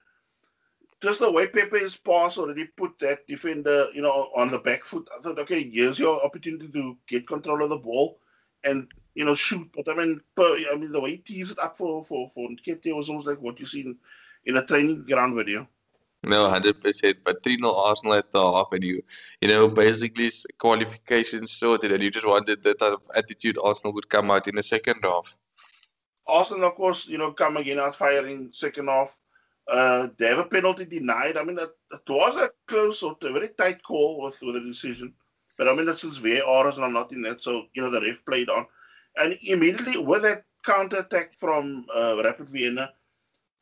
just 1.02 1.20
the 1.20 1.30
way 1.30 1.46
Pepe 1.46 1.70
Pepe's 1.70 1.96
pass 1.96 2.38
already 2.38 2.66
put 2.66 2.98
that 3.00 3.26
defender, 3.26 3.86
you 3.92 4.02
know, 4.02 4.30
on 4.36 4.50
the 4.50 4.58
back 4.58 4.84
foot. 4.84 5.08
I 5.16 5.20
thought, 5.20 5.38
okay, 5.40 5.68
here's 5.68 5.98
your 5.98 6.24
opportunity 6.24 6.68
to 6.68 6.96
get 7.06 7.26
control 7.26 7.62
of 7.62 7.70
the 7.70 7.76
ball 7.76 8.18
and 8.64 8.88
you 9.14 9.24
know 9.24 9.34
shoot. 9.34 9.68
But 9.74 9.88
I 9.88 9.94
mean, 9.94 10.20
per, 10.34 10.56
I 10.72 10.76
mean 10.76 10.90
the 10.90 11.00
way 11.00 11.12
he 11.12 11.16
tees 11.18 11.50
it 11.50 11.58
up 11.58 11.76
for 11.76 12.02
for 12.04 12.28
for 12.28 12.48
Nketiah 12.48 12.96
was 12.96 13.08
almost 13.08 13.26
like 13.26 13.40
what 13.40 13.60
you 13.60 13.66
see 13.66 13.82
in, 13.82 13.96
in 14.46 14.56
a 14.56 14.64
training 14.64 15.04
ground 15.04 15.34
video. 15.34 15.68
No, 16.24 16.48
hundred 16.48 16.80
percent. 16.82 17.18
But 17.24 17.42
three 17.42 17.56
0 17.56 17.72
Arsenal 17.72 18.14
at 18.14 18.32
the 18.32 18.40
half, 18.40 18.68
and 18.70 18.84
you, 18.84 19.02
you 19.40 19.48
know, 19.48 19.68
basically 19.68 20.30
qualifications 20.58 21.52
sorted, 21.52 21.90
and 21.90 22.02
you 22.02 22.12
just 22.12 22.26
wanted 22.26 22.62
the 22.62 22.74
type 22.74 22.92
of 22.92 23.02
attitude 23.14 23.58
Arsenal 23.62 23.92
would 23.94 24.08
come 24.08 24.30
out 24.30 24.46
in 24.46 24.54
the 24.54 24.62
second 24.62 25.00
half. 25.02 25.34
Arsenal, 26.26 26.68
of 26.68 26.74
course, 26.74 27.08
you 27.08 27.18
know, 27.18 27.32
come 27.32 27.56
again 27.56 27.78
out 27.78 27.94
firing 27.94 28.50
second 28.52 28.88
half. 28.88 29.18
Uh, 29.70 30.08
they 30.18 30.26
have 30.26 30.38
a 30.38 30.44
penalty 30.44 30.84
denied. 30.84 31.36
I 31.36 31.44
mean, 31.44 31.58
it, 31.58 31.70
it 31.92 32.02
was 32.08 32.36
a 32.36 32.50
close 32.66 33.02
or 33.02 33.16
a 33.22 33.32
very 33.32 33.48
tight 33.56 33.82
call 33.82 34.22
with, 34.22 34.38
with 34.42 34.54
the 34.54 34.60
decision. 34.60 35.14
But 35.56 35.68
I 35.68 35.74
mean, 35.74 35.88
it's 35.88 36.00
since 36.00 36.16
VAR 36.16 36.68
is 36.68 36.78
not 36.78 37.12
in 37.12 37.22
that, 37.22 37.42
so, 37.42 37.66
you 37.74 37.82
know, 37.82 37.90
the 37.90 38.00
ref 38.00 38.24
played 38.24 38.48
on. 38.48 38.66
And 39.16 39.38
immediately 39.42 40.02
with 40.02 40.22
that 40.22 40.44
counter 40.64 41.00
attack 41.00 41.34
from 41.34 41.86
uh, 41.94 42.20
Rapid 42.24 42.48
Vienna, 42.48 42.92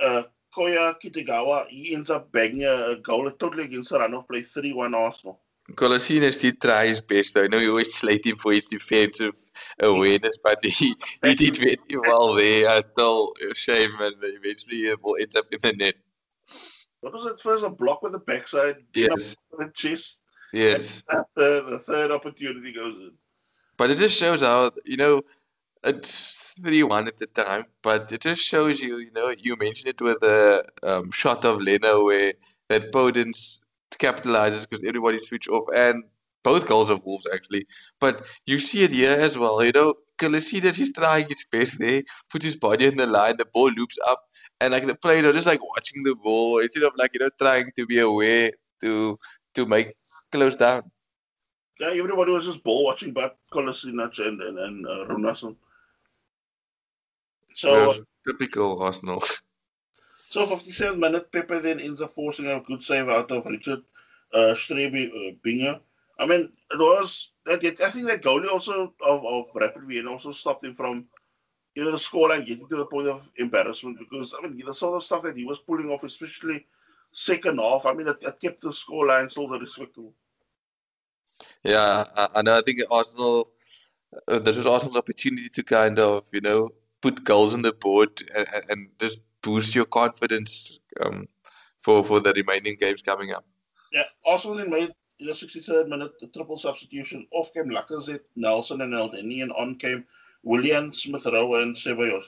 uh, 0.01 0.23
Koya 0.57 0.95
Kitagawa, 1.03 1.67
he 1.69 1.95
ends 1.95 2.11
up 2.11 2.33
bagging 2.33 2.65
a, 2.65 2.97
goal 2.97 3.31
totally 3.33 3.65
against 3.65 3.91
the 3.91 3.99
run 3.99 4.23
play 4.23 4.43
3 4.43 4.73
1 4.73 4.95
Arsenal. 4.95 5.41
Kolasinac 5.75 6.41
did 6.41 6.61
try 6.61 6.87
his 6.87 7.01
best. 7.01 7.37
I 7.37 7.47
know 7.47 7.59
you 7.59 7.71
always 7.71 7.95
slate 7.95 8.27
him 8.27 8.37
for 8.37 8.53
his 8.53 8.67
defensive 8.67 9.35
awareness, 9.81 10.37
but 10.43 10.65
he, 10.65 10.95
he 11.23 11.35
did 11.35 11.57
very 11.57 11.77
well 11.91 12.35
there 12.35 12.79
until 12.79 13.33
shame 13.55 13.93
and 14.01 14.15
eventually 14.23 14.89
it 14.89 15.03
will 15.03 15.17
end 15.21 15.37
up 15.37 15.47
in 15.53 15.59
the 15.63 15.73
net. 15.73 15.95
What 17.01 17.13
was 17.13 17.27
it 17.27 17.41
first? 17.41 17.65
A 17.65 17.71
block 17.71 18.03
with 18.03 18.13
the 18.13 18.19
backside, 18.19 18.77
yes. 18.95 19.35
the 19.57 19.71
chest. 19.75 20.21
Yes. 20.53 21.03
The, 21.37 21.65
the 21.69 21.79
third 21.79 22.11
opportunity 22.11 22.73
goes 22.73 22.95
in. 22.97 23.13
But 23.77 23.91
it 23.91 23.99
just 23.99 24.17
shows 24.17 24.41
how, 24.41 24.73
you 24.85 24.97
know, 24.97 25.23
it's 25.83 26.55
3 26.63 26.83
1 26.83 27.09
at 27.09 27.19
the 27.19 27.27
time, 27.27 27.65
but 27.83 28.13
it 28.13 28.21
just 28.21 28.43
shows 28.43 28.81
you, 28.81 28.99
you 28.99 29.11
know, 29.13 29.33
you 29.39 29.57
mentioned 29.57 29.89
it 29.89 30.01
with 30.01 30.23
a 30.23 30.65
um, 30.83 31.11
shot 31.11 31.45
of 31.45 31.61
Leno 31.63 32.05
where 32.05 32.35
that 32.69 32.93
Podence 32.93 33.61
capitalizes 33.99 34.69
because 34.69 34.85
everybody 34.85 35.21
switch 35.21 35.49
off 35.49 35.65
and 35.75 36.05
both 36.43 36.67
goals 36.67 36.91
of 36.91 37.05
Wolves 37.05 37.27
actually. 37.33 37.67
But 38.01 38.25
you 38.47 38.59
see 38.59 38.83
it 38.85 38.93
here 38.93 39.19
as 39.19 39.37
well. 39.37 39.63
You 39.65 39.73
know, 39.73 39.95
Kolisi 40.19 40.63
he's 40.75 40.93
trying 40.93 41.29
his 41.29 41.45
best 41.51 41.79
there, 41.79 42.03
put 42.31 42.43
his 42.43 42.57
body 42.57 42.87
in 42.87 42.97
the 42.97 43.07
line, 43.07 43.37
the 43.37 43.47
ball 43.47 43.71
loops 43.71 43.99
up, 44.07 44.23
and 44.61 44.73
like 44.73 44.87
the 44.87 44.95
players 44.95 45.25
are 45.25 45.33
just 45.33 45.47
like 45.47 45.63
watching 45.63 46.03
the 46.03 46.15
ball 46.15 46.61
instead 46.61 46.83
of 46.83 46.93
like 46.97 47.13
you 47.15 47.21
know 47.21 47.31
trying 47.39 47.71
to 47.77 47.87
be 47.87 47.99
aware 48.01 48.51
to 48.83 49.19
to 49.55 49.67
make 49.67 49.93
close 50.33 50.57
down. 50.57 50.91
Yeah, 51.79 51.93
everybody 51.95 52.33
was 52.33 52.45
just 52.45 52.63
ball 52.63 52.85
watching, 52.85 53.13
but 53.13 53.39
Kolasinac 53.53 54.19
and 54.27 54.41
and, 54.43 54.59
and 54.59 54.87
uh, 54.87 55.07
Runarsson. 55.09 55.57
So 57.55 57.95
typical 58.27 58.83
Arsenal. 58.83 59.25
So 60.31 60.47
57th 60.47 60.97
minute, 60.97 61.33
Pepe 61.33 61.59
then 61.59 61.81
ends 61.81 62.01
up 62.01 62.11
forcing 62.11 62.47
a 62.47 62.61
good 62.61 62.81
save 62.81 63.09
out 63.09 63.33
of 63.33 63.47
Richard 63.47 63.83
uh, 64.33 64.55
Strebe 64.55 65.09
uh, 65.09 65.33
Binger. 65.45 65.81
I 66.21 66.27
mean, 66.27 66.53
it 66.71 66.79
was 66.79 67.33
I 67.47 67.57
think 67.57 67.79
that 67.79 68.23
goalie 68.23 68.53
also 68.53 68.93
of, 69.05 69.25
of 69.25 69.47
Rapid 69.55 69.85
Vienna 69.85 70.13
also 70.13 70.33
stopped 70.33 70.65
him 70.65 70.75
from 70.75 71.07
you 71.75 71.85
know 71.85 71.91
the 71.91 71.97
scoreline 71.97 72.47
getting 72.47 72.69
to 72.69 72.77
the 72.77 72.87
point 72.87 73.09
of 73.09 73.27
embarrassment 73.39 73.99
because 73.99 74.35
I 74.39 74.47
mean 74.47 74.61
the 74.65 74.75
sort 74.75 74.97
of 74.97 75.05
stuff 75.05 75.23
that 75.23 75.37
he 75.37 75.45
was 75.45 75.61
pulling 75.61 75.89
off, 75.89 76.05
especially 76.05 76.67
second 77.11 77.59
half. 77.59 77.87
I 77.87 77.95
mean, 77.95 78.07
it, 78.07 78.17
it 78.21 78.39
kept 78.41 78.61
the 78.61 78.69
scoreline 78.69 79.31
still 79.31 79.49
very 79.49 79.61
respectable. 79.61 80.13
Yeah, 81.65 82.05
and 82.35 82.49
I 82.49 82.61
think 82.63 82.81
Arsenal. 82.91 83.49
Uh, 84.27 84.41
this 84.41 84.57
was 84.57 84.67
Arsenal's 84.67 84.97
opportunity 84.97 85.49
to 85.49 85.63
kind 85.63 85.99
of 85.99 86.25
you 86.33 86.43
know 86.43 86.69
put 87.01 87.25
goals 87.25 87.55
on 87.55 87.63
the 87.63 87.73
board 87.73 88.11
and, 88.35 88.47
and 88.69 88.89
just 88.99 89.19
boost 89.41 89.75
your 89.75 89.87
confidence 89.87 90.81
um, 91.01 91.27
for 91.83 92.05
for 92.05 92.21
the 92.21 92.33
remaining 92.35 92.77
games 92.79 93.01
coming 93.01 93.33
up. 93.33 93.47
Yeah, 93.93 94.05
Arsenal 94.27 94.57
then 94.57 94.71
made 94.71 94.93
in 95.21 95.27
the 95.27 95.33
63rd 95.33 95.89
minute 95.89 96.13
the 96.21 96.27
triple 96.29 96.57
substitution. 96.57 97.27
Off 97.33 97.53
came 97.53 97.71
Lacazette, 97.71 98.25
Nelson, 98.37 98.81
and 98.81 98.95
Elneny, 98.95 99.43
and 99.43 99.53
on 99.53 99.77
came 99.77 100.05
Willian, 100.43 100.93
Smith 100.93 101.27
Rowe, 101.27 101.55
and 101.63 101.77
Ceballos. 101.77 102.25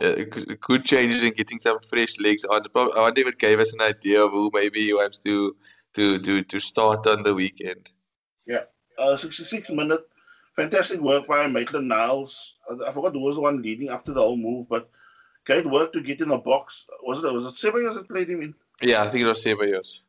Uh, 0.00 0.24
good 0.60 0.84
changes 0.84 1.22
in 1.22 1.32
getting 1.34 1.60
some 1.60 1.78
fresh 1.88 2.18
legs 2.18 2.44
on. 2.44 2.62
I 2.74 3.00
wonder 3.00 3.20
if 3.20 3.28
it 3.28 3.38
gave 3.38 3.60
us 3.60 3.72
an 3.72 3.82
idea 3.82 4.24
of 4.24 4.30
who 4.30 4.50
maybe 4.52 4.86
he 4.86 4.94
wants 4.94 5.18
to 5.20 5.54
to 5.94 6.18
to 6.18 6.42
to 6.42 6.60
start 6.60 7.06
on 7.06 7.22
the 7.22 7.34
weekend. 7.34 7.90
Yeah, 8.46 8.64
uh, 8.98 9.16
66 9.16 9.70
minute, 9.70 10.08
fantastic 10.56 11.00
work 11.00 11.26
by 11.26 11.46
Maitland 11.46 11.88
Niles. 11.88 12.56
I 12.86 12.90
forgot 12.90 13.12
who 13.12 13.20
was 13.20 13.36
the 13.36 13.42
one 13.42 13.60
leading 13.60 13.90
up 13.90 14.04
to 14.04 14.12
the 14.12 14.22
whole 14.22 14.38
move, 14.38 14.68
but 14.70 14.88
great 15.44 15.66
work 15.66 15.92
to 15.92 16.00
get 16.00 16.22
in 16.22 16.28
the 16.28 16.38
box. 16.38 16.86
Was 17.02 17.22
it 17.22 17.32
was 17.32 17.44
it 17.46 17.66
Ceballos 17.66 17.94
that 17.94 18.08
played 18.08 18.30
him 18.30 18.40
in? 18.40 18.54
Yeah, 18.80 19.02
I 19.02 19.10
think 19.10 19.22
it 19.22 19.26
was 19.26 19.44
Ceballos. 19.44 20.00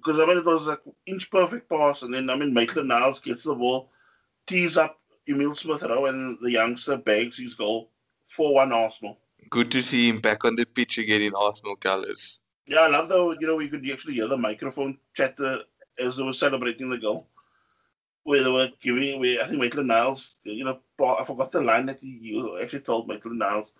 Because 0.00 0.18
I 0.18 0.26
mean 0.26 0.38
it 0.38 0.44
was 0.44 0.66
like 0.66 0.80
inch 1.06 1.30
perfect 1.30 1.68
pass, 1.68 2.02
and 2.02 2.12
then 2.12 2.30
I 2.30 2.36
mean 2.36 2.54
Maitland 2.54 2.88
Niles 2.88 3.20
gets 3.20 3.44
the 3.44 3.54
ball, 3.54 3.90
tees 4.46 4.76
up 4.76 4.98
Emil 5.28 5.54
Smith 5.54 5.82
Rowe, 5.82 6.06
and 6.06 6.38
the 6.40 6.50
youngster 6.50 6.96
bags 6.96 7.38
his 7.38 7.54
goal. 7.54 7.90
4 8.26 8.54
1 8.54 8.72
Arsenal. 8.72 9.18
Good 9.50 9.72
to 9.72 9.82
see 9.82 10.08
him 10.08 10.18
back 10.18 10.44
on 10.44 10.54
the 10.54 10.64
pitch 10.64 10.98
again 10.98 11.22
in 11.22 11.34
Arsenal 11.34 11.74
colours. 11.76 12.38
Yeah, 12.66 12.80
I 12.80 12.86
love 12.88 13.08
though, 13.08 13.32
you 13.32 13.46
know, 13.46 13.56
we 13.56 13.68
could 13.68 13.88
actually 13.90 14.14
hear 14.14 14.28
the 14.28 14.36
microphone 14.36 14.98
chatter 15.16 15.62
as 15.98 16.16
they 16.16 16.22
were 16.22 16.32
celebrating 16.32 16.90
the 16.90 16.98
goal. 16.98 17.26
Where 18.22 18.44
they 18.44 18.50
were 18.50 18.68
giving, 18.80 19.18
where 19.18 19.42
I 19.42 19.46
think 19.46 19.60
Maitland 19.60 19.88
Niles, 19.88 20.36
you 20.44 20.62
know, 20.62 20.78
I 21.04 21.24
forgot 21.24 21.50
the 21.50 21.62
line 21.62 21.86
that 21.86 21.98
he, 22.00 22.40
actually 22.62 22.80
told 22.80 23.08
Maitland 23.08 23.40
Niles 23.40 23.72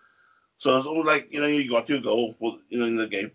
so 0.61 0.77
it's 0.77 0.87
almost 0.87 1.07
like 1.07 1.27
you 1.33 1.41
know 1.41 1.47
you 1.47 1.71
got 1.71 1.89
your 1.89 2.03
goal 2.03 2.35
for 2.35 2.59
you 2.69 2.79
know 2.79 2.85
in 2.85 2.97
the 2.97 3.07
game. 3.07 3.33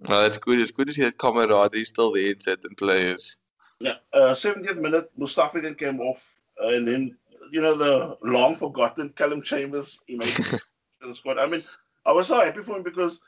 Well, 0.00 0.22
that's 0.22 0.36
good. 0.36 0.60
It's 0.60 0.70
good 0.70 0.86
to 0.86 0.92
see 0.92 1.02
that 1.02 1.18
camaraderie 1.18 1.84
still 1.84 2.12
there 2.12 2.30
in 2.30 2.40
certain 2.40 2.74
players. 2.76 3.36
Yeah, 3.80 3.94
uh, 4.12 4.34
70th 4.34 4.80
minute, 4.80 5.10
Mustafi 5.18 5.62
then 5.62 5.74
came 5.74 6.00
off, 6.00 6.40
uh, 6.62 6.68
and 6.68 6.86
then 6.86 7.16
you 7.52 7.60
know 7.60 7.76
the 7.76 8.18
long 8.22 8.54
forgotten 8.54 9.10
Callum 9.10 9.42
Chambers 9.42 10.00
he 10.06 10.16
made 10.16 10.34
the 11.00 11.14
squad. 11.14 11.38
I 11.38 11.46
mean, 11.46 11.64
I 12.04 12.12
was 12.12 12.26
so 12.26 12.44
happy 12.44 12.62
for 12.62 12.76
him 12.76 12.82
because 12.82 13.20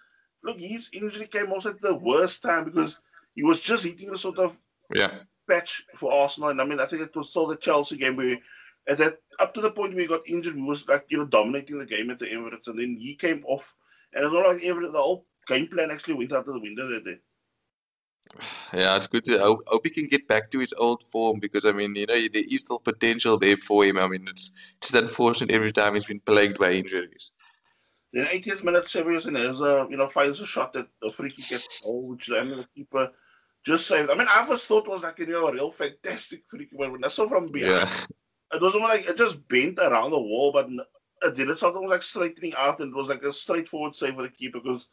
look, 0.42 0.58
his 0.58 0.88
injury 0.92 1.26
came 1.26 1.52
also 1.52 1.70
at 1.70 1.80
the 1.80 1.96
worst 1.96 2.42
time 2.42 2.64
because 2.64 2.98
he 3.34 3.42
was 3.42 3.60
just 3.60 3.84
hitting 3.84 4.10
a 4.10 4.18
sort 4.18 4.38
of 4.38 4.60
yeah 4.94 5.18
patch 5.48 5.82
for 5.96 6.12
Arsenal, 6.12 6.50
and 6.50 6.60
I 6.60 6.64
mean, 6.64 6.80
I 6.80 6.86
think 6.86 7.02
it 7.02 7.16
was 7.16 7.30
still 7.30 7.46
the 7.46 7.56
Chelsea 7.56 7.96
game 7.96 8.16
where 8.16 8.38
at 8.88 8.98
that 8.98 9.18
up 9.38 9.54
to 9.54 9.60
the 9.60 9.70
point 9.70 9.94
where 9.94 10.02
he 10.02 10.08
got 10.08 10.28
injured, 10.28 10.56
he 10.56 10.62
was 10.62 10.86
like 10.88 11.06
you 11.08 11.18
know 11.18 11.26
dominating 11.26 11.78
the 11.78 11.86
game 11.86 12.10
at 12.10 12.18
the 12.18 12.26
Emirates, 12.26 12.66
and 12.66 12.78
then 12.78 12.96
he 12.98 13.14
came 13.14 13.44
off, 13.46 13.74
and 14.12 14.24
it's 14.24 14.34
not 14.34 14.46
like 14.46 14.64
every 14.64 14.86
the 14.90 14.98
whole 14.98 15.26
game 15.52 15.66
plan 15.66 15.90
actually 15.90 16.14
went 16.14 16.32
out 16.32 16.48
of 16.48 16.54
the 16.54 16.60
window 16.60 16.88
that 16.88 17.04
day. 17.04 17.18
Yeah, 18.72 18.96
it's 18.96 19.08
good 19.08 19.24
to 19.24 19.38
I 19.38 19.46
hope 19.46 19.84
he 19.84 19.90
can 19.90 20.06
get 20.06 20.28
back 20.28 20.50
to 20.52 20.60
his 20.60 20.72
old 20.76 21.02
form 21.10 21.40
because 21.40 21.64
I 21.64 21.72
mean, 21.72 21.94
you 21.96 22.06
know, 22.06 22.14
there 22.32 22.44
is 22.48 22.62
still 22.62 22.78
potential 22.78 23.38
there 23.38 23.56
for 23.56 23.84
him. 23.84 23.98
I 23.98 24.06
mean, 24.06 24.26
it's 24.28 24.52
just 24.80 24.94
unfortunate 24.94 25.50
every 25.50 25.72
time 25.72 25.94
he's 25.94 26.04
been 26.04 26.20
plagued 26.20 26.58
by 26.58 26.72
injuries. 26.72 27.32
Then 28.12 28.26
80th 28.26 28.64
minute, 28.64 28.84
Ceballos 28.84 29.26
and 29.26 29.36
Ezra, 29.36 29.86
you 29.90 29.96
know, 29.96 30.06
finds 30.06 30.40
a 30.40 30.46
shot 30.46 30.76
at 30.76 30.88
a 31.02 31.10
free 31.10 31.30
kick 31.30 31.52
at 31.52 31.62
goal, 31.82 32.08
which 32.08 32.26
then 32.28 32.50
the 32.50 32.66
keeper 32.74 33.10
just 33.64 33.86
saved. 33.86 34.10
I 34.10 34.14
mean, 34.14 34.28
I 34.28 34.44
first 34.44 34.66
thought 34.66 34.86
it 34.86 34.90
was 34.90 35.02
like 35.02 35.18
you 35.18 35.26
know 35.26 35.48
a 35.48 35.52
real 35.52 35.70
fantastic 35.70 36.44
free 36.48 36.66
kick, 36.66 36.78
but 36.78 36.92
when 36.92 37.04
I 37.04 37.08
saw 37.08 37.28
from 37.28 37.50
behind, 37.50 37.72
yeah 37.72 38.06
it 38.52 38.62
wasn't 38.62 38.82
like 38.82 39.08
it 39.08 39.16
just 39.16 39.46
bent 39.48 39.78
around 39.78 40.10
the 40.10 40.20
wall, 40.20 40.52
but 40.52 40.68
it 41.22 41.34
did 41.34 41.50
it 41.50 41.58
something 41.58 41.88
like 41.88 42.02
straightening 42.02 42.52
out, 42.56 42.80
and 42.80 42.92
it 42.92 42.96
was 42.96 43.08
like 43.08 43.22
a 43.22 43.32
straightforward 43.32 43.94
save 43.94 44.14
for 44.14 44.22
the 44.22 44.28
keeper 44.28 44.58
because 44.60 44.88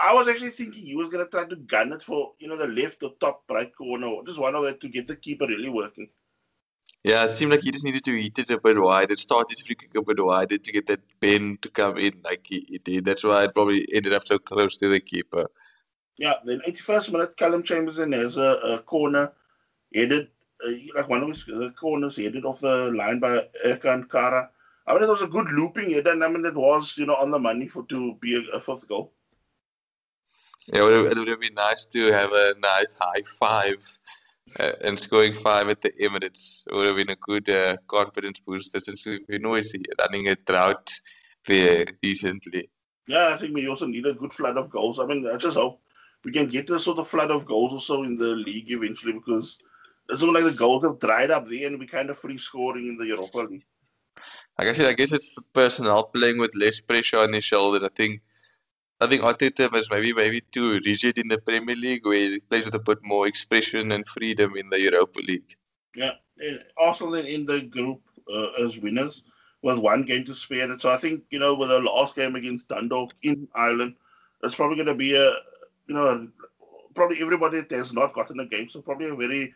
I 0.00 0.14
was 0.14 0.28
actually 0.28 0.50
thinking 0.50 0.84
he 0.84 0.94
was 0.94 1.08
gonna 1.08 1.26
try 1.26 1.44
to 1.46 1.56
gun 1.56 1.92
it 1.92 2.02
for 2.02 2.32
you 2.38 2.48
know 2.48 2.56
the 2.56 2.66
left 2.66 3.02
or 3.02 3.12
top 3.20 3.42
right 3.50 3.74
corner, 3.74 4.08
just 4.26 4.38
one 4.38 4.54
of 4.54 4.62
that 4.64 4.80
to 4.80 4.88
get 4.88 5.06
the 5.06 5.16
keeper 5.16 5.46
really 5.46 5.68
working. 5.68 6.08
Yeah, 7.04 7.24
it 7.24 7.36
seemed 7.36 7.52
like 7.52 7.62
he 7.62 7.70
just 7.70 7.84
needed 7.84 8.04
to 8.04 8.20
hit 8.20 8.38
it 8.38 8.50
a 8.50 8.60
bit 8.60 8.80
wide. 8.80 9.10
It 9.10 9.20
started 9.20 9.58
free 9.64 9.76
kick 9.76 9.90
a 9.96 10.02
bit 10.02 10.22
wider 10.22 10.58
to 10.58 10.72
get 10.72 10.86
that 10.88 11.00
bend 11.20 11.62
to 11.62 11.70
come 11.70 11.96
in 11.96 12.20
like 12.24 12.44
he, 12.44 12.66
he 12.68 12.78
did. 12.78 13.04
That's 13.04 13.24
why 13.24 13.44
it 13.44 13.54
probably 13.54 13.86
ended 13.92 14.12
up 14.12 14.26
so 14.26 14.38
close 14.38 14.76
to 14.78 14.88
the 14.88 15.00
keeper. 15.00 15.46
Yeah, 16.18 16.34
then 16.44 16.60
81st 16.66 17.12
minute, 17.12 17.36
Callum 17.36 17.62
Chambers 17.62 18.00
in 18.00 18.10
there's 18.10 18.36
a, 18.36 18.58
a 18.64 18.78
corner 18.80 19.32
headed 19.94 20.28
uh, 20.64 20.72
like 20.96 21.08
one 21.08 21.22
of 21.22 21.28
his 21.28 21.44
the 21.44 21.72
corners 21.78 22.16
headed 22.16 22.44
off 22.44 22.60
the 22.60 22.90
line 22.90 23.20
by 23.20 23.46
Ercan 23.64 24.10
Kara. 24.10 24.50
I 24.86 24.94
mean, 24.94 25.02
it 25.02 25.08
was 25.08 25.22
a 25.22 25.28
good 25.28 25.50
looping 25.52 25.90
header, 25.90 26.12
and 26.12 26.24
I 26.24 26.28
mean, 26.28 26.44
it 26.44 26.54
was 26.54 26.96
you 26.98 27.06
know 27.06 27.14
on 27.16 27.30
the 27.30 27.38
money 27.38 27.68
for 27.68 27.84
to 27.86 28.14
be 28.14 28.36
a, 28.36 28.56
a 28.56 28.60
fifth 28.60 28.88
goal. 28.88 29.12
Yeah, 30.72 30.80
it 30.80 30.82
would, 30.82 30.92
have, 30.94 31.06
it 31.06 31.18
would 31.18 31.28
have 31.28 31.40
been 31.40 31.54
nice 31.54 31.86
to 31.86 32.12
have 32.12 32.30
a 32.32 32.54
nice 32.60 32.94
high 33.00 33.22
five 33.38 33.76
uh, 34.60 34.72
and 34.82 35.00
scoring 35.00 35.34
five 35.34 35.68
at 35.68 35.80
the 35.80 35.90
Emirates. 35.92 36.62
It 36.66 36.74
would 36.74 36.86
have 36.86 36.96
been 36.96 37.10
a 37.10 37.16
good 37.16 37.48
uh, 37.48 37.78
confidence 37.86 38.38
booster 38.40 38.78
since 38.78 39.06
we've 39.06 39.26
been 39.26 39.46
always 39.46 39.74
running 39.98 40.28
a 40.28 40.36
drought 40.36 40.92
there 41.46 41.86
recently. 42.02 42.68
Yeah, 43.06 43.30
I 43.32 43.36
think 43.36 43.54
we 43.54 43.66
also 43.66 43.86
need 43.86 44.04
a 44.04 44.12
good 44.12 44.32
flood 44.32 44.58
of 44.58 44.68
goals. 44.68 44.98
I 44.98 45.06
mean, 45.06 45.26
I 45.26 45.38
just 45.38 45.56
hope 45.56 45.80
we 46.22 46.32
can 46.32 46.48
get 46.48 46.68
a 46.68 46.78
sort 46.78 46.98
of 46.98 47.08
flood 47.08 47.30
of 47.30 47.46
goals 47.46 47.72
also 47.72 48.02
in 48.02 48.16
the 48.16 48.36
league 48.36 48.70
eventually 48.70 49.14
because 49.14 49.58
it's 50.10 50.20
almost 50.22 50.44
like 50.44 50.52
the 50.52 50.58
goals 50.58 50.84
have 50.84 50.98
dried 50.98 51.30
up 51.30 51.46
there 51.46 51.66
and 51.66 51.78
we 51.78 51.86
kind 51.86 52.10
of 52.10 52.18
free 52.18 52.36
scoring 52.36 52.88
in 52.88 52.98
the 52.98 53.06
Europa 53.06 53.38
League. 53.38 53.64
I 54.58 54.64
guess 54.64 54.78
I 54.80 54.92
guess 54.92 55.12
it's 55.12 55.32
the 55.34 55.42
personnel 55.54 56.04
playing 56.04 56.38
with 56.38 56.54
less 56.54 56.80
pressure 56.80 57.18
on 57.18 57.32
his 57.32 57.44
shoulders. 57.44 57.84
I 57.84 57.90
think 57.96 58.20
I 59.00 59.06
think 59.06 59.22
Arteta 59.22 59.70
was 59.70 59.88
maybe 59.90 60.12
maybe 60.12 60.40
too 60.52 60.80
rigid 60.84 61.18
in 61.18 61.28
the 61.28 61.38
Premier 61.38 61.76
League, 61.76 62.04
where 62.04 62.18
he 62.18 62.40
plays 62.40 62.64
with 62.64 62.74
a 62.74 62.80
bit 62.80 62.98
more 63.02 63.26
expression 63.26 63.92
and 63.92 64.06
freedom 64.08 64.56
in 64.56 64.68
the 64.70 64.80
Europa 64.80 65.20
League. 65.20 65.56
Yeah, 65.94 66.12
Arsenal 66.76 67.14
in 67.14 67.46
the 67.46 67.62
group 67.62 68.00
uh, 68.32 68.50
as 68.62 68.78
winners 68.78 69.22
with 69.62 69.78
one 69.78 70.02
game 70.02 70.24
to 70.24 70.34
spare, 70.34 70.70
and 70.70 70.80
so 70.80 70.90
I 70.90 70.96
think 70.96 71.24
you 71.30 71.38
know 71.38 71.54
with 71.54 71.68
the 71.68 71.80
last 71.80 72.16
game 72.16 72.34
against 72.34 72.68
Dundalk 72.68 73.12
in 73.22 73.46
Ireland, 73.54 73.94
it's 74.42 74.54
probably 74.54 74.76
going 74.76 74.86
to 74.86 74.94
be 74.94 75.14
a 75.14 75.30
you 75.86 75.94
know 75.94 76.28
probably 76.94 77.22
everybody 77.22 77.60
that 77.60 77.70
has 77.70 77.92
not 77.92 78.14
gotten 78.14 78.40
a 78.40 78.46
game, 78.46 78.68
so 78.68 78.82
probably 78.82 79.08
a 79.08 79.14
very 79.14 79.54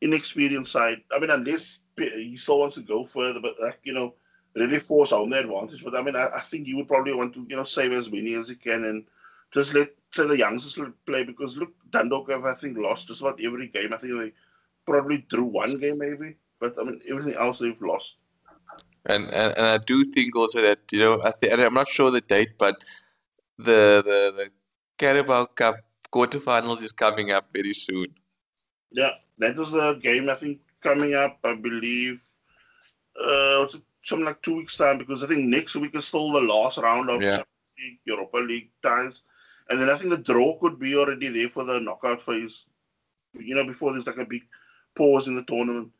inexperienced 0.00 0.70
side. 0.70 1.00
I 1.12 1.18
mean, 1.18 1.30
unless 1.30 1.80
he 1.96 2.36
still 2.36 2.60
wants 2.60 2.76
to 2.76 2.82
go 2.82 3.02
further, 3.04 3.40
but 3.40 3.56
like, 3.60 3.80
you 3.82 3.92
know, 3.92 4.14
really 4.54 4.78
force 4.78 5.10
home 5.10 5.30
the 5.30 5.40
advantage. 5.40 5.84
But 5.84 5.96
I 5.96 6.02
mean, 6.02 6.16
I, 6.16 6.28
I, 6.36 6.40
think 6.40 6.66
you 6.66 6.76
would 6.76 6.88
probably 6.88 7.12
want 7.12 7.34
to, 7.34 7.46
you 7.48 7.56
know, 7.56 7.64
save 7.64 7.92
as 7.92 8.10
many 8.10 8.34
as 8.34 8.48
you 8.50 8.56
can 8.56 8.84
and 8.84 9.04
just 9.52 9.74
let 9.74 9.90
say 10.12 10.26
the 10.26 10.38
youngsters 10.38 10.78
play 11.06 11.24
because 11.24 11.56
look, 11.56 11.72
Dundalk 11.90 12.30
have 12.30 12.44
I 12.44 12.54
think 12.54 12.78
lost 12.78 13.08
just 13.08 13.20
about 13.20 13.40
every 13.40 13.68
game. 13.68 13.92
I 13.92 13.96
think 13.96 14.18
they 14.18 14.32
probably 14.86 15.18
drew 15.28 15.44
one 15.44 15.78
game 15.78 15.98
maybe, 15.98 16.36
but 16.60 16.76
I 16.78 16.84
mean 16.84 17.00
everything 17.08 17.34
else 17.34 17.58
they've 17.58 17.82
lost. 17.82 18.16
And 19.06 19.24
and, 19.26 19.56
and 19.56 19.66
I 19.66 19.78
do 19.78 20.04
think 20.12 20.36
also 20.36 20.60
that 20.62 20.80
you 20.92 20.98
know, 21.00 21.20
I 21.22 21.32
th- 21.32 21.52
and 21.52 21.60
I'm 21.60 21.74
not 21.74 21.88
sure 21.88 22.10
the 22.10 22.20
date, 22.20 22.56
but 22.58 22.76
the 23.58 24.02
the 24.04 24.34
the 24.36 24.50
Carabao 24.98 25.46
Cup 25.46 25.76
quarterfinals 26.12 26.82
is 26.82 26.92
coming 26.92 27.32
up 27.32 27.46
very 27.52 27.74
soon. 27.74 28.06
Yeah, 28.92 29.14
that 29.38 29.58
is 29.58 29.74
a 29.74 29.98
game 30.00 30.30
I 30.30 30.34
think 30.34 30.60
coming 30.80 31.14
up. 31.14 31.38
I 31.42 31.54
believe 31.54 32.22
uh, 33.20 33.66
something 34.04 34.26
like 34.26 34.42
two 34.42 34.56
weeks 34.56 34.76
time 34.76 34.98
because 34.98 35.22
I 35.22 35.26
think 35.26 35.46
next 35.46 35.74
week 35.76 35.94
is 35.94 36.06
still 36.06 36.30
the 36.30 36.40
last 36.40 36.78
round 36.78 37.08
of 37.08 37.22
yeah. 37.22 37.30
Champions 37.30 37.74
League, 37.78 37.98
Europa 38.04 38.36
League 38.36 38.70
ties, 38.82 39.22
And 39.70 39.80
then 39.80 39.88
I 39.88 39.94
think 39.94 40.10
the 40.10 40.32
draw 40.32 40.58
could 40.58 40.78
be 40.78 40.94
already 40.94 41.28
there 41.28 41.48
for 41.48 41.64
the 41.64 41.80
knockout 41.80 42.20
phase. 42.20 42.66
You 43.32 43.54
know, 43.54 43.64
before 43.64 43.92
there's 43.92 44.06
like 44.06 44.18
a 44.18 44.26
big 44.26 44.42
pause 44.94 45.26
in 45.26 45.34
the 45.34 45.42
tournament. 45.44 45.90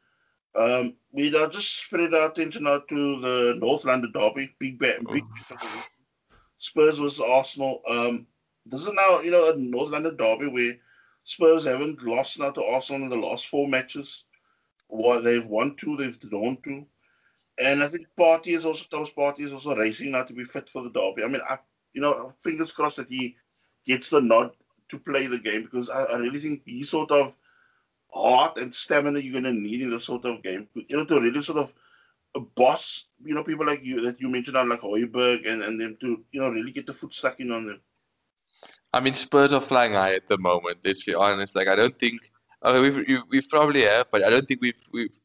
Um, 0.55 0.95
we 1.11 1.31
now 1.31 1.49
just 1.49 1.85
spread 1.85 2.15
our 2.15 2.29
attention 2.29 2.67
out 2.67 2.87
to 2.89 3.21
the 3.21 3.55
North 3.59 3.85
London 3.85 4.13
derby, 4.13 4.55
big 4.61 4.79
bet, 4.79 5.05
big 5.11 5.25
oh. 5.51 5.83
Spurs 6.59 6.99
versus 6.99 7.21
Arsenal. 7.21 7.81
Um, 7.89 8.27
this 8.67 8.83
is 8.83 8.93
now 8.93 9.21
you 9.21 9.33
know 9.33 9.51
a 9.51 9.57
North 9.57 9.91
London 9.91 10.17
derby 10.17 10.47
where 10.47 10.75
Spurs 11.25 11.65
haven't 11.65 12.03
lost 12.03 12.39
now 12.39 12.51
to 12.51 12.63
Arsenal 12.63 13.03
in 13.03 13.09
the 13.09 13.17
last 13.17 13.49
four 13.49 13.67
matches. 13.67 14.25
Well, 14.89 15.21
they've 15.21 15.47
won 15.47 15.75
two, 15.75 15.97
they've 15.97 16.19
drawn 16.21 16.59
two, 16.63 16.87
and 17.59 17.83
I 17.83 17.89
think 17.89 18.07
Partey 18.19 18.57
is 18.57 18.65
also 18.65 18.87
Thomas 18.91 19.11
Partey 19.11 19.41
is 19.41 19.53
also 19.53 19.77
racing 19.77 20.13
now 20.13 20.23
to 20.25 20.33
be 20.33 20.45
fit 20.45 20.69
for 20.69 20.83
the 20.83 20.91
derby. 20.91 21.25
I 21.25 21.29
mean, 21.29 21.43
I, 21.49 21.59
you 21.93 22.01
know, 22.01 22.33
fingers 22.43 22.73
crossed 22.73 22.97
that 22.97 23.09
he 23.09 23.37
gets 23.87 24.11
the 24.11 24.21
nod 24.21 24.51
to 24.89 24.99
play 24.99 25.27
the 25.27 25.39
game 25.39 25.63
because 25.63 25.89
I, 25.89 26.05
I 26.05 26.17
really 26.19 26.39
think 26.39 26.63
he 26.65 26.83
sort 26.83 27.11
of 27.11 27.37
heart 28.13 28.59
and 28.59 28.75
stamina 28.75 29.19
you're 29.19 29.41
going 29.41 29.45
to 29.45 29.61
need 29.61 29.83
in 29.83 29.91
this 29.91 30.05
sort 30.05 30.25
of 30.25 30.43
game. 30.43 30.69
You 30.75 30.97
know, 30.97 31.05
to 31.05 31.21
really 31.21 31.43
sort 31.43 31.59
of 31.59 31.73
boss, 32.57 33.05
you 33.25 33.35
know, 33.35 33.45
people 33.45 33.67
like 33.67 33.83
you 33.83 34.01
that 34.03 34.21
you 34.21 34.29
mentioned 34.29 34.57
on 34.57 34.69
like 34.69 34.81
Højbjerg 34.81 35.49
and, 35.49 35.63
and 35.63 35.81
them 35.81 35.97
to, 36.01 36.23
you 36.33 36.41
know, 36.41 36.51
really 36.51 36.73
get 36.73 36.87
the 36.87 36.93
foot 36.93 37.15
stuck 37.15 37.41
in 37.41 37.53
on 37.53 37.67
them. 37.67 37.81
I 38.93 39.01
mean, 39.01 39.15
Spurs 39.15 39.53
are 39.53 39.61
flying 39.61 39.93
high 39.93 40.15
at 40.15 40.29
the 40.29 40.39
moment. 40.39 40.79
Let's 40.85 41.03
be 41.03 41.15
honest. 41.15 41.57
Like, 41.57 41.69
I 41.69 41.77
don't 41.77 41.99
think 41.99 42.21
we've 42.65 43.23
we've 43.29 43.49
probably 43.49 43.83
have, 43.83 44.07
but 44.11 44.25
I 44.25 44.31
don't 44.31 44.47
think 44.47 44.61
we've 44.61 44.83
we've 44.93 45.19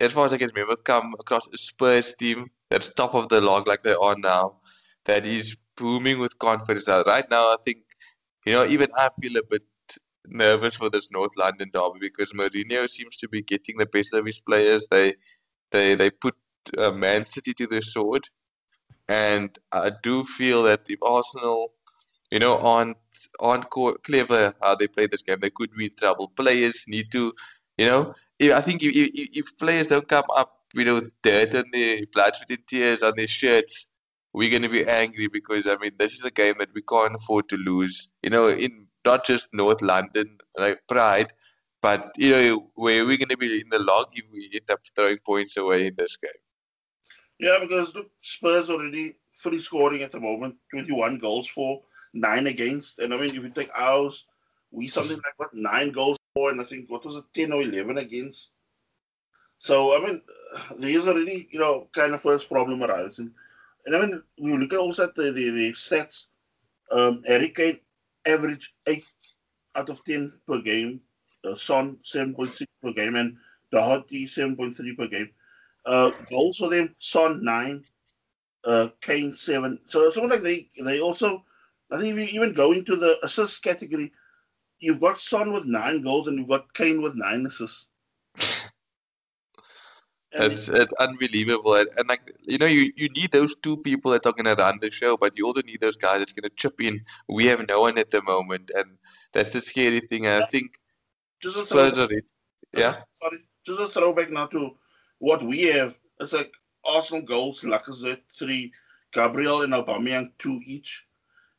as 0.00 0.12
far 0.12 0.26
as 0.26 0.32
I 0.32 0.38
can 0.38 0.50
remember 0.54 0.76
come 0.76 1.14
across 1.20 1.46
a 1.52 1.58
Spurs 1.58 2.14
team 2.18 2.50
that's 2.70 2.92
top 2.94 3.14
of 3.14 3.28
the 3.28 3.40
log 3.40 3.66
like 3.66 3.82
they 3.82 3.94
are 3.94 4.16
now, 4.16 4.56
that 5.04 5.26
is 5.26 5.56
booming 5.76 6.18
with 6.18 6.38
confidence. 6.38 6.88
Right 6.88 7.28
now, 7.30 7.48
I 7.52 7.56
think 7.64 7.78
you 8.46 8.52
know 8.52 8.66
even 8.66 8.88
I 8.96 9.10
feel 9.20 9.36
a 9.36 9.42
bit 9.42 9.62
nervous 10.26 10.76
for 10.76 10.90
this 10.90 11.08
North 11.10 11.32
London 11.36 11.70
derby 11.72 11.98
because 12.00 12.32
Mourinho 12.32 12.88
seems 12.88 13.16
to 13.18 13.28
be 13.28 13.42
getting 13.42 13.76
the 13.78 13.86
best 13.86 14.12
of 14.14 14.26
his 14.26 14.38
players. 14.40 14.86
They 14.90 15.14
they 15.70 15.94
they 15.94 16.10
put 16.10 16.34
uh, 16.78 16.90
Man 16.92 17.26
City 17.26 17.54
to 17.54 17.66
the 17.66 17.82
sword, 17.82 18.28
and 19.08 19.58
I 19.72 19.90
do 20.02 20.24
feel 20.24 20.62
that 20.64 20.82
if 20.88 21.02
Arsenal, 21.02 21.72
you 22.30 22.38
know, 22.38 22.58
aren't 22.58 22.96
aren't 23.40 23.66
clever 24.04 24.54
how 24.62 24.74
they 24.74 24.88
play 24.88 25.06
this 25.06 25.22
game, 25.22 25.38
they 25.40 25.50
could 25.50 25.70
be 25.76 25.86
in 25.86 25.96
trouble. 25.96 26.28
Players 26.36 26.84
need 26.86 27.10
to, 27.12 27.32
you 27.78 27.86
know, 27.86 28.14
I 28.40 28.60
think 28.62 28.82
if, 28.82 28.94
if, 28.94 29.28
if 29.32 29.58
players 29.58 29.88
don't 29.88 30.08
come 30.08 30.24
up, 30.34 30.56
you 30.74 30.84
know, 30.84 31.02
dirt 31.22 31.54
on 31.54 31.64
their 31.72 32.00
blood, 32.12 32.34
and 32.48 32.58
tears 32.66 33.02
on 33.02 33.14
their 33.16 33.28
shirts, 33.28 33.86
we're 34.32 34.50
going 34.50 34.62
to 34.62 34.68
be 34.68 34.86
angry 34.86 35.26
because 35.26 35.66
I 35.66 35.76
mean 35.76 35.92
this 35.98 36.12
is 36.12 36.24
a 36.24 36.30
game 36.30 36.54
that 36.58 36.72
we 36.74 36.82
can't 36.82 37.14
afford 37.14 37.48
to 37.50 37.56
lose. 37.56 38.08
You 38.22 38.30
know, 38.30 38.48
in 38.48 38.86
not 39.04 39.26
just 39.26 39.48
North 39.52 39.82
London, 39.82 40.38
like 40.56 40.80
Pride, 40.88 41.32
but 41.82 42.12
you 42.16 42.30
know 42.30 42.70
where 42.74 43.04
we're 43.04 43.18
going 43.18 43.28
to 43.28 43.36
be 43.36 43.60
in 43.60 43.68
the 43.70 43.78
log 43.78 44.08
if 44.12 44.24
we 44.32 44.50
end 44.52 44.70
up 44.70 44.80
throwing 44.94 45.18
points 45.18 45.56
away 45.56 45.88
in 45.88 45.94
this 45.98 46.16
game. 46.16 46.30
Yeah, 47.38 47.58
because 47.60 47.94
look, 47.94 48.10
Spurs 48.20 48.70
already 48.70 49.16
free 49.32 49.58
scoring 49.58 50.02
at 50.02 50.12
the 50.12 50.20
moment, 50.20 50.56
21 50.70 51.18
goals 51.18 51.48
for, 51.48 51.82
nine 52.12 52.46
against. 52.46 52.98
And 52.98 53.14
I 53.14 53.16
mean, 53.16 53.34
if 53.34 53.42
you 53.42 53.48
take 53.48 53.70
ours, 53.74 54.26
we 54.70 54.86
something 54.86 55.16
like 55.16 55.38
what 55.38 55.54
nine 55.54 55.90
goals 55.90 56.18
and 56.48 56.60
I 56.60 56.64
think 56.64 56.90
what 56.90 57.04
was 57.04 57.16
it, 57.16 57.24
10 57.34 57.52
or 57.52 57.62
11 57.62 57.98
against. 57.98 58.52
So, 59.58 59.94
I 59.94 60.04
mean, 60.06 60.22
there's 60.78 61.06
already, 61.06 61.48
you 61.50 61.60
know, 61.60 61.88
kind 61.92 62.14
of 62.14 62.22
first 62.22 62.48
problem 62.48 62.82
arising. 62.82 63.30
And 63.84 63.94
I 63.94 64.00
mean, 64.00 64.22
we 64.40 64.56
look 64.56 64.72
at 64.72 64.78
also 64.78 65.04
at 65.04 65.14
the, 65.14 65.30
the, 65.30 65.50
the 65.50 65.72
stats. 65.72 66.26
Um, 66.90 67.22
Harry 67.26 67.50
Kane 67.50 67.78
average 68.26 68.74
8 68.86 69.04
out 69.76 69.88
of 69.88 70.02
10 70.04 70.40
per 70.46 70.60
game, 70.60 71.00
uh, 71.48 71.54
Son 71.54 71.98
7.6 72.02 72.64
per 72.82 72.92
game, 72.92 73.16
and 73.16 73.36
Doherty 73.70 74.24
7.3 74.24 74.96
per 74.96 75.06
game. 75.06 75.30
Uh, 75.86 76.10
goals 76.28 76.56
for 76.56 76.68
them, 76.68 76.94
Son 76.98 77.44
9, 77.44 77.84
uh, 78.64 78.88
Kane 79.00 79.32
7. 79.32 79.78
So 79.84 80.02
it's 80.02 80.16
like 80.16 80.40
they, 80.40 80.68
they 80.84 81.00
also, 81.00 81.44
I 81.92 81.98
think 81.98 82.16
if 82.16 82.32
you 82.32 82.40
even 82.40 82.54
go 82.54 82.72
into 82.72 82.96
the 82.96 83.18
assist 83.22 83.62
category, 83.62 84.12
you've 84.80 85.00
got 85.00 85.18
Son 85.20 85.52
with 85.52 85.66
9 85.66 86.02
goals 86.02 86.26
and 86.26 86.38
you've 86.38 86.48
got 86.48 86.72
Kane 86.74 87.02
with 87.02 87.14
9 87.14 87.46
assists. 87.46 87.86
It's, 90.32 90.68
it's 90.68 90.92
unbelievable. 91.00 91.74
And, 91.74 91.88
and, 91.96 92.08
like 92.08 92.32
you 92.42 92.58
know, 92.58 92.66
you, 92.66 92.92
you 92.94 93.08
need 93.08 93.32
those 93.32 93.54
two 93.62 93.76
people 93.78 94.12
that 94.12 94.26
are 94.26 94.32
gonna 94.32 94.54
run 94.54 94.78
the 94.80 94.90
show, 94.90 95.16
but 95.16 95.36
you 95.36 95.46
also 95.46 95.62
need 95.62 95.80
those 95.80 95.96
guys 95.96 96.20
that's 96.20 96.32
gonna 96.32 96.50
chip 96.56 96.80
in. 96.80 97.00
We 97.28 97.46
have 97.46 97.66
no 97.66 97.80
one 97.80 97.98
at 97.98 98.10
the 98.10 98.22
moment, 98.22 98.70
and 98.76 98.96
that's 99.32 99.50
the 99.50 99.60
scary 99.60 100.00
thing. 100.00 100.26
And 100.26 100.42
I 100.42 100.46
think 100.46 100.78
just 101.42 101.56
a 101.56 101.64
throwback, 101.64 102.22
yeah. 102.72 102.94
Sorry, 103.12 103.38
just 103.66 103.80
a 103.80 103.88
throwback 103.88 104.30
now 104.30 104.46
to 104.46 104.70
what 105.18 105.42
we 105.42 105.62
have. 105.62 105.98
It's 106.20 106.32
like 106.32 106.52
Arsenal 106.84 107.22
goals, 107.22 107.62
Lacazette 107.62 108.22
three, 108.32 108.72
Gabriel 109.12 109.62
and 109.62 109.72
Aubameyang 109.72 110.28
two 110.38 110.60
each. 110.64 111.06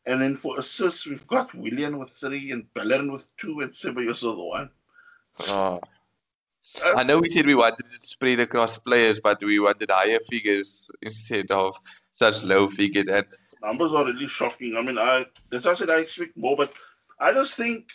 And 0.06 0.20
then 0.20 0.36
for 0.36 0.58
assists, 0.60 1.06
we've 1.06 1.28
got 1.28 1.54
Willian 1.54 2.00
with 2.00 2.10
three 2.10 2.52
and 2.52 2.72
Bellerin 2.74 3.12
with 3.12 3.36
two 3.38 3.60
and 3.60 3.72
Ceballos 3.72 4.24
with 4.24 4.38
one. 4.38 4.70
Oh. 5.50 5.80
I 6.96 7.04
know 7.04 7.20
we 7.20 7.30
said 7.30 7.46
we 7.46 7.56
wanted 7.56 7.86
to 7.86 8.08
spread 8.08 8.40
across 8.40 8.78
players, 8.78 9.20
but 9.20 9.44
we 9.44 9.60
wanted 9.60 9.92
higher 9.92 10.20
figures 10.30 10.90
instead 11.02 11.52
of 11.52 11.76
such 12.14 12.44
low 12.44 12.70
figures. 12.70 13.08
And 13.08 13.26
numbers 13.62 13.94
are 13.94 14.06
really 14.06 14.28
shocking. 14.28 14.78
I 14.78 14.82
mean, 14.82 14.98
I 14.98 15.26
that's 15.50 15.66
I 15.66 15.74
said 15.74 15.90
I 15.90 16.00
expect 16.00 16.38
more, 16.38 16.56
but 16.56 16.74
I 17.20 17.34
just 17.34 17.56
think, 17.56 17.90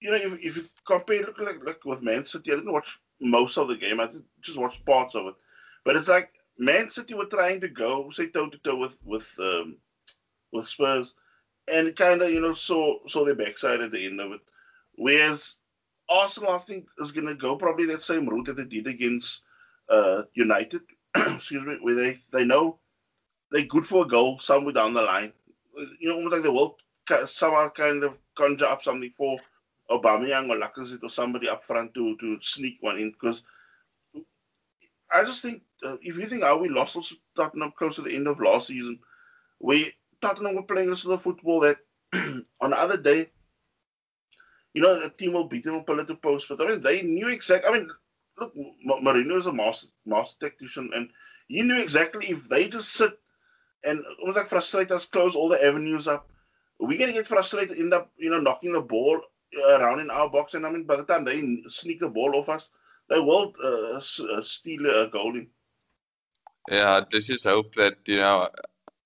you 0.00 0.10
know, 0.10 0.16
if, 0.16 0.32
if 0.42 0.56
you 0.56 0.64
compare 0.86 1.22
look 1.22 1.38
like 1.38 1.64
like 1.64 1.84
with 1.84 2.02
Man 2.02 2.24
City, 2.24 2.52
I 2.52 2.56
didn't 2.56 2.72
watch 2.72 2.98
most 3.20 3.58
of 3.58 3.68
the 3.68 3.76
game. 3.76 4.00
I 4.00 4.08
just 4.40 4.58
watched 4.58 4.84
parts 4.84 5.14
of 5.14 5.26
it, 5.26 5.34
but 5.84 5.96
it's 5.96 6.08
like 6.08 6.30
Man 6.58 6.88
City 6.88 7.14
were 7.14 7.26
trying 7.26 7.60
to 7.60 7.68
go 7.68 8.10
say 8.10 8.28
toe 8.28 8.48
to 8.48 8.58
toe 8.58 8.76
with 8.76 8.98
with 9.04 9.34
um, 9.38 9.76
with 10.56 10.66
Spurs, 10.68 11.14
and 11.72 11.94
kind 11.96 12.22
of 12.22 12.30
you 12.30 12.40
know 12.40 12.52
saw 12.52 12.98
saw 13.06 13.24
their 13.24 13.34
backside 13.34 13.80
at 13.80 13.92
the 13.92 14.06
end 14.06 14.20
of 14.20 14.32
it. 14.32 14.40
Whereas 14.96 15.56
Arsenal, 16.08 16.52
I 16.52 16.58
think, 16.58 16.86
is 16.98 17.12
going 17.12 17.26
to 17.26 17.34
go 17.34 17.56
probably 17.56 17.86
that 17.86 18.02
same 18.02 18.28
route 18.28 18.46
that 18.46 18.56
they 18.56 18.64
did 18.64 18.86
against 18.86 19.42
uh, 19.88 20.22
United. 20.34 20.82
excuse 21.16 21.64
me, 21.64 21.78
where 21.80 21.94
they 21.94 22.16
they 22.32 22.44
know 22.44 22.78
they're 23.50 23.64
good 23.64 23.84
for 23.84 24.04
a 24.04 24.08
goal 24.08 24.38
somewhere 24.38 24.74
down 24.74 24.94
the 24.94 25.02
line. 25.02 25.32
You 26.00 26.08
know, 26.08 26.16
almost 26.16 26.34
like 26.34 26.42
they 26.42 26.48
will 26.48 26.76
somehow 27.26 27.68
kind 27.70 28.02
of 28.02 28.18
conjure 28.34 28.66
up 28.66 28.82
something 28.82 29.10
for 29.10 29.38
Aubameyang 29.90 30.48
or 30.50 30.56
Lacazette 30.58 31.02
or 31.02 31.08
somebody 31.08 31.48
up 31.48 31.62
front 31.62 31.94
to 31.94 32.16
to 32.16 32.38
sneak 32.40 32.78
one 32.80 32.98
in 32.98 33.10
because. 33.10 33.42
I 35.14 35.22
just 35.22 35.40
think 35.40 35.62
uh, 35.84 35.96
if 36.02 36.18
you 36.18 36.26
think 36.26 36.42
how 36.42 36.58
we 36.58 36.68
lost 36.68 36.96
also 36.96 37.14
Tottenham 37.36 37.72
close 37.78 37.94
to 37.94 38.02
the 38.02 38.12
end 38.12 38.26
of 38.26 38.40
last 38.40 38.66
season, 38.66 38.98
we 39.60 39.92
Tottenham 40.26 40.56
were 40.56 40.62
playing 40.62 40.90
us 40.90 41.02
the 41.02 41.18
football 41.18 41.60
that 41.60 41.76
on 42.60 42.70
the 42.70 42.78
other 42.78 42.96
day, 42.96 43.30
you 44.74 44.82
know, 44.82 44.98
the 44.98 45.10
team 45.10 45.32
will 45.32 45.48
beat 45.48 45.64
them 45.64 45.74
on 45.74 45.84
political 45.84 46.16
post, 46.16 46.48
but 46.48 46.60
I 46.60 46.68
mean, 46.68 46.82
they 46.82 47.02
knew 47.02 47.28
exactly. 47.28 47.70
I 47.70 47.78
mean, 47.78 47.90
look, 48.38 48.52
Mourinho 49.02 49.38
is 49.38 49.46
a 49.46 49.52
master 49.52 49.86
master 50.04 50.36
tactician, 50.40 50.90
and 50.94 51.08
he 51.48 51.62
knew 51.62 51.80
exactly 51.80 52.26
if 52.26 52.48
they 52.48 52.68
just 52.68 52.92
sit 52.92 53.18
and 53.84 54.04
almost 54.20 54.36
like 54.36 54.46
frustrate 54.46 54.90
us, 54.90 55.06
close 55.06 55.36
all 55.36 55.48
the 55.48 55.64
avenues 55.64 56.08
up, 56.08 56.28
we're 56.78 56.98
gonna 56.98 57.12
get 57.12 57.28
frustrated, 57.28 57.78
end 57.78 57.94
up, 57.94 58.10
you 58.16 58.28
know, 58.28 58.40
knocking 58.40 58.72
the 58.72 58.80
ball 58.80 59.20
around 59.68 60.00
in 60.00 60.10
our 60.10 60.28
box, 60.28 60.54
and 60.54 60.66
I 60.66 60.70
mean, 60.70 60.84
by 60.84 60.96
the 60.96 61.04
time 61.04 61.24
they 61.24 61.62
sneak 61.68 62.00
the 62.00 62.08
ball 62.08 62.34
off 62.34 62.48
us, 62.48 62.70
they 63.08 63.20
will 63.20 63.52
uh, 63.62 63.96
uh 63.98 64.42
steal 64.42 64.86
a 64.86 65.08
goal 65.08 65.36
in. 65.36 65.46
Yeah, 66.68 67.00
let's 67.12 67.26
just 67.26 67.44
hope 67.44 67.74
that 67.76 67.98
you 68.06 68.16
know 68.16 68.50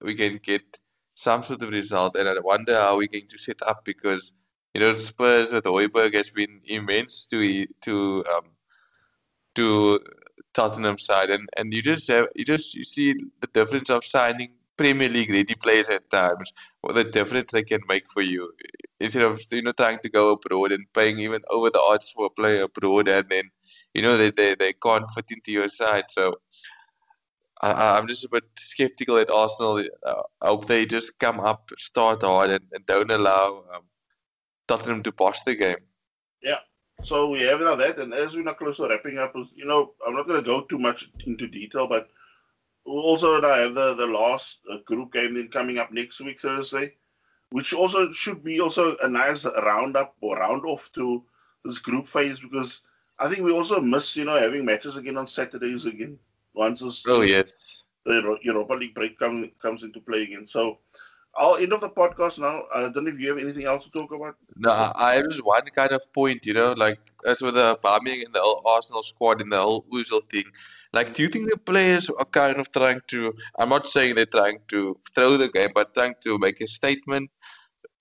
we 0.00 0.14
can 0.14 0.40
get 0.42 0.79
some 1.20 1.44
sort 1.44 1.62
of 1.62 1.70
result. 1.70 2.16
And 2.16 2.28
I 2.28 2.38
wonder 2.40 2.74
how 2.76 2.96
we're 2.96 3.14
going 3.16 3.28
to 3.28 3.38
set 3.38 3.60
up 3.66 3.84
because 3.84 4.32
you 4.74 4.80
know 4.80 4.94
Spurs 4.94 5.52
with 5.52 5.64
Højbjerg 5.64 6.14
has 6.14 6.30
been 6.30 6.60
immense 6.64 7.26
to 7.26 7.66
to 7.86 8.24
um, 8.32 8.46
to 9.56 10.00
Tottenham 10.54 10.98
side, 10.98 11.30
and 11.30 11.48
and 11.56 11.74
you 11.74 11.82
just 11.82 12.08
have 12.08 12.28
you 12.34 12.44
just 12.44 12.74
you 12.74 12.84
see 12.84 13.14
the 13.42 13.50
difference 13.58 13.90
of 13.90 14.04
signing 14.04 14.52
Premier 14.76 15.10
League 15.10 15.30
ready 15.30 15.54
players 15.54 15.88
at 15.88 16.10
times. 16.10 16.52
What 16.80 16.94
the 16.94 17.04
difference 17.04 17.52
they 17.52 17.64
can 17.64 17.82
make 17.88 18.06
for 18.14 18.22
you 18.22 18.52
instead 19.00 19.22
of 19.22 19.40
you 19.50 19.62
know 19.62 19.72
trying 19.72 19.98
to 20.04 20.08
go 20.08 20.30
abroad 20.30 20.72
and 20.72 20.86
paying 20.94 21.18
even 21.18 21.42
over 21.50 21.70
the 21.70 21.80
odds 21.80 22.10
for 22.10 22.26
a 22.26 22.30
player 22.30 22.62
abroad, 22.62 23.08
and 23.08 23.28
then 23.28 23.50
you 23.94 24.02
know 24.02 24.16
they 24.16 24.30
they, 24.30 24.54
they 24.54 24.72
can't 24.72 25.10
fit 25.14 25.26
into 25.30 25.52
your 25.52 25.68
side. 25.68 26.04
So 26.18 26.36
I, 27.62 27.98
am 27.98 28.08
just 28.08 28.24
a 28.24 28.28
bit 28.28 28.44
skeptical 28.58 29.18
at 29.18 29.30
Arsenal. 29.30 29.84
Uh, 30.02 30.22
I 30.40 30.48
hope 30.48 30.66
they 30.66 30.86
just 30.86 31.18
come 31.18 31.40
up, 31.40 31.70
start 31.78 32.22
hard, 32.22 32.50
and, 32.50 32.64
and 32.72 32.86
don't 32.86 33.10
allow 33.10 33.64
um, 33.74 33.82
Tottenham 34.66 35.02
to 35.02 35.12
boss 35.12 35.42
the 35.44 35.54
game. 35.54 35.76
Yeah. 36.42 36.60
So 37.02 37.28
we 37.30 37.42
have 37.42 37.60
now 37.60 37.74
that, 37.76 37.98
and 37.98 38.14
as 38.14 38.34
we're 38.34 38.42
not 38.42 38.58
close 38.58 38.78
to 38.78 38.88
wrapping 38.88 39.18
up, 39.18 39.34
you 39.54 39.66
know, 39.66 39.92
I'm 40.06 40.14
not 40.14 40.26
going 40.26 40.40
to 40.40 40.46
go 40.46 40.62
too 40.62 40.78
much 40.78 41.10
into 41.26 41.48
detail, 41.48 41.86
but 41.86 42.08
also 42.84 43.40
now 43.40 43.54
have 43.54 43.74
the 43.74 43.94
the 43.94 44.06
last 44.06 44.60
uh, 44.70 44.78
group 44.86 45.12
game 45.12 45.34
then 45.34 45.48
coming 45.48 45.78
up 45.78 45.92
next 45.92 46.20
week 46.20 46.40
Thursday. 46.40 46.94
which 47.50 47.74
also 47.74 48.10
should 48.12 48.42
be 48.44 48.60
also 48.60 48.96
a 48.98 49.08
nice 49.08 49.44
roundup 49.44 50.14
or 50.20 50.36
round 50.36 50.64
off 50.64 50.90
to 50.92 51.22
this 51.64 51.78
group 51.78 52.06
phase 52.06 52.40
because 52.40 52.82
I 53.18 53.28
think 53.28 53.42
we 53.42 53.52
also 53.52 53.80
miss, 53.80 54.16
you 54.16 54.24
know, 54.24 54.38
having 54.38 54.64
matches 54.64 54.96
again 54.96 55.18
on 55.18 55.26
Saturdays 55.26 55.84
again. 55.86 56.18
Once 56.54 56.80
this, 56.80 57.04
oh 57.06 57.20
yes, 57.22 57.84
the 58.04 58.38
Europa 58.42 58.74
League 58.74 58.94
break 58.94 59.18
come, 59.18 59.50
comes 59.60 59.82
into 59.82 60.00
play 60.00 60.22
again. 60.22 60.46
So 60.46 60.78
I'll 61.36 61.56
end 61.56 61.72
of 61.72 61.80
the 61.80 61.88
podcast 61.88 62.38
now. 62.38 62.64
I 62.74 62.88
don't 62.88 63.04
know 63.04 63.10
if 63.10 63.20
you 63.20 63.28
have 63.28 63.38
anything 63.38 63.64
else 63.64 63.84
to 63.84 63.90
talk 63.90 64.12
about. 64.12 64.36
No, 64.56 64.92
I 64.94 65.14
have 65.14 65.30
just 65.30 65.44
one 65.44 65.64
kind 65.74 65.92
of 65.92 66.02
point, 66.12 66.44
you 66.44 66.54
know, 66.54 66.72
like 66.72 66.98
as 67.24 67.40
with 67.40 67.54
the 67.54 67.78
Aubameyang 67.82 68.24
in 68.24 68.32
the 68.32 68.60
Arsenal 68.64 69.02
squad 69.02 69.40
in 69.40 69.48
the 69.48 69.60
whole 69.60 69.84
Ozil 69.92 70.28
thing. 70.30 70.44
Like, 70.92 71.14
do 71.14 71.22
you 71.22 71.28
think 71.28 71.48
the 71.48 71.56
players 71.56 72.10
are 72.10 72.24
kind 72.24 72.56
of 72.56 72.72
trying 72.72 73.00
to? 73.08 73.32
I'm 73.58 73.68
not 73.68 73.88
saying 73.88 74.16
they're 74.16 74.26
trying 74.26 74.58
to 74.68 74.98
throw 75.14 75.36
the 75.36 75.48
game, 75.48 75.70
but 75.72 75.94
trying 75.94 76.14
to 76.22 76.36
make 76.38 76.60
a 76.60 76.66
statement 76.66 77.30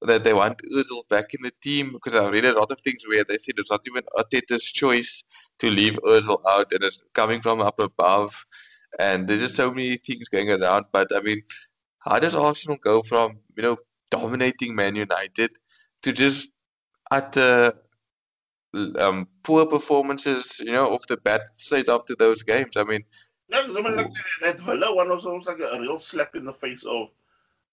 that 0.02 0.24
they 0.24 0.34
want 0.34 0.60
Ozil 0.74 1.08
back 1.10 1.34
in 1.34 1.42
the 1.44 1.52
team 1.62 1.92
because 1.94 2.16
I 2.16 2.28
read 2.30 2.46
a 2.46 2.58
lot 2.58 2.72
of 2.72 2.80
things 2.82 3.04
where 3.08 3.24
they 3.24 3.38
said 3.38 3.56
it's 3.58 3.70
not 3.70 3.82
even 3.86 4.04
Arteta's 4.18 4.64
choice 4.64 5.24
to 5.60 5.70
leave 5.70 5.94
Ozil 6.06 6.42
out 6.48 6.72
and 6.72 6.84
it's 6.84 7.04
coming 7.14 7.42
from 7.42 7.62
up 7.62 7.80
above. 7.80 8.34
And 9.00 9.28
there's 9.28 9.42
just 9.42 9.56
so 9.56 9.72
many 9.72 9.98
things 9.98 10.28
going 10.30 10.50
around. 10.50 10.86
But 10.92 11.08
I 11.16 11.22
mean, 11.22 11.42
how 12.00 12.20
does 12.20 12.36
Arsenal 12.36 12.78
go 12.84 13.04
from, 13.04 13.38
you 13.56 13.64
know, 13.64 13.78
dominating 14.10 14.76
Man 14.76 14.96
United 14.96 15.52
to 16.04 16.12
just 16.12 16.50
utter 17.12 17.74
um, 18.98 19.28
poor 19.44 19.66
performances, 19.66 20.60
you 20.60 20.72
know, 20.72 20.88
off 20.88 21.06
the 21.08 21.18
bat 21.18 21.42
straight 21.58 21.90
after 21.90 22.16
those 22.16 22.42
games? 22.42 22.78
I 22.78 22.84
mean, 22.84 23.04
yeah, 23.50 23.64
I 23.68 23.82
mean, 23.82 23.96
like 23.96 24.14
that 24.42 24.60
Villa 24.60 24.96
one 24.96 25.10
was 25.10 25.26
almost 25.26 25.48
like 25.48 25.60
a 25.60 25.80
real 25.80 25.98
slap 25.98 26.36
in 26.36 26.46
the 26.46 26.54
face 26.54 26.84
of 26.86 27.10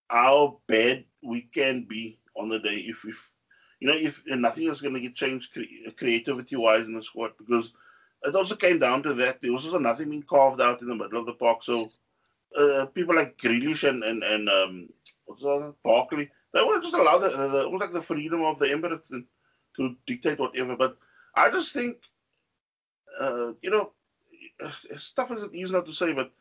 how 0.08 0.60
bad 0.66 1.04
we 1.22 1.42
can 1.42 1.84
be 1.84 2.18
on 2.36 2.48
the 2.48 2.58
day 2.58 2.76
if 2.76 3.04
if 3.06 3.35
you 3.80 3.88
know 3.88 3.94
if 3.96 4.22
nothing 4.26 4.70
is 4.70 4.80
going 4.80 4.94
to 4.94 5.00
get 5.00 5.14
changed 5.14 5.52
cre- 5.52 5.90
creativity 5.96 6.56
wise 6.56 6.86
in 6.86 6.94
the 6.94 7.02
squad 7.02 7.32
because 7.38 7.72
it 8.22 8.34
also 8.34 8.54
came 8.54 8.78
down 8.78 9.02
to 9.02 9.14
that 9.14 9.40
there 9.40 9.52
was 9.52 9.64
also 9.64 9.78
nothing 9.78 10.10
being 10.10 10.22
carved 10.22 10.60
out 10.60 10.80
in 10.80 10.88
the 10.88 10.94
middle 10.94 11.18
of 11.18 11.26
the 11.26 11.32
park 11.34 11.62
so 11.62 11.90
uh, 12.58 12.86
people 12.86 13.14
like 13.14 13.36
Grealish 13.38 13.88
and 13.88 14.02
and, 14.02 14.22
and 14.22 14.48
um 14.48 14.88
what's 15.26 15.42
that 15.42 15.74
Barkley 15.84 16.30
they 16.54 16.62
were 16.62 16.80
just 16.80 16.94
allow 16.94 17.18
the, 17.18 17.28
the, 17.28 17.64
almost 17.64 17.82
like 17.82 17.92
the 17.92 18.00
freedom 18.00 18.42
of 18.42 18.58
the 18.58 18.66
Emirates 18.66 19.08
to, 19.08 19.24
to 19.76 19.96
dictate 20.06 20.38
whatever 20.38 20.76
but 20.76 20.96
I 21.34 21.50
just 21.50 21.72
think 21.72 21.98
uh, 23.20 23.52
you 23.62 23.70
know 23.70 23.92
stuff 24.96 25.32
is 25.32 25.48
easy 25.52 25.72
not 25.72 25.86
to 25.86 25.92
say 25.92 26.12
but 26.12 26.32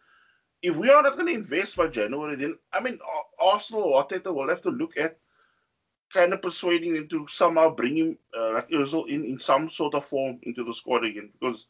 if 0.62 0.76
we 0.76 0.90
are 0.90 1.04
not 1.04 1.14
going 1.14 1.28
to 1.28 1.34
invest 1.34 1.76
by 1.76 1.88
January, 1.88 2.36
then 2.36 2.58
I 2.74 2.82
mean, 2.82 2.98
Arsenal 3.40 3.84
or 3.84 4.04
Arteta 4.04 4.34
will 4.34 4.50
have 4.50 4.62
to 4.62 4.72
look 4.72 4.98
at 4.98 5.20
kind 6.16 6.34
of 6.34 6.42
persuading 6.42 6.94
them 6.94 7.08
to 7.10 7.28
somehow 7.30 7.70
bring 7.70 7.96
him 7.98 8.18
uh, 8.38 8.54
like 8.54 8.70
Ozil 8.70 9.08
in 9.08 9.26
in 9.26 9.40
some 9.40 9.70
sort 9.70 9.96
of 9.96 10.06
form 10.06 10.40
into 10.44 10.64
the 10.64 10.74
squad 10.74 11.04
again 11.06 11.30
because 11.34 11.66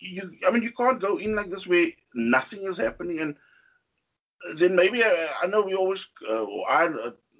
you 0.00 0.22
I 0.46 0.50
mean 0.50 0.62
you 0.62 0.72
can't 0.72 1.00
go 1.00 1.16
in 1.18 1.36
like 1.36 1.50
this 1.50 1.66
where 1.66 1.86
nothing 2.14 2.64
is 2.64 2.76
happening 2.76 3.20
and 3.20 3.36
then 4.58 4.74
maybe 4.74 5.04
I, 5.04 5.08
uh, 5.08 5.44
I 5.44 5.46
know 5.46 5.62
we 5.62 5.74
always 5.74 6.06
uh, 6.28 6.46
I 6.68 6.88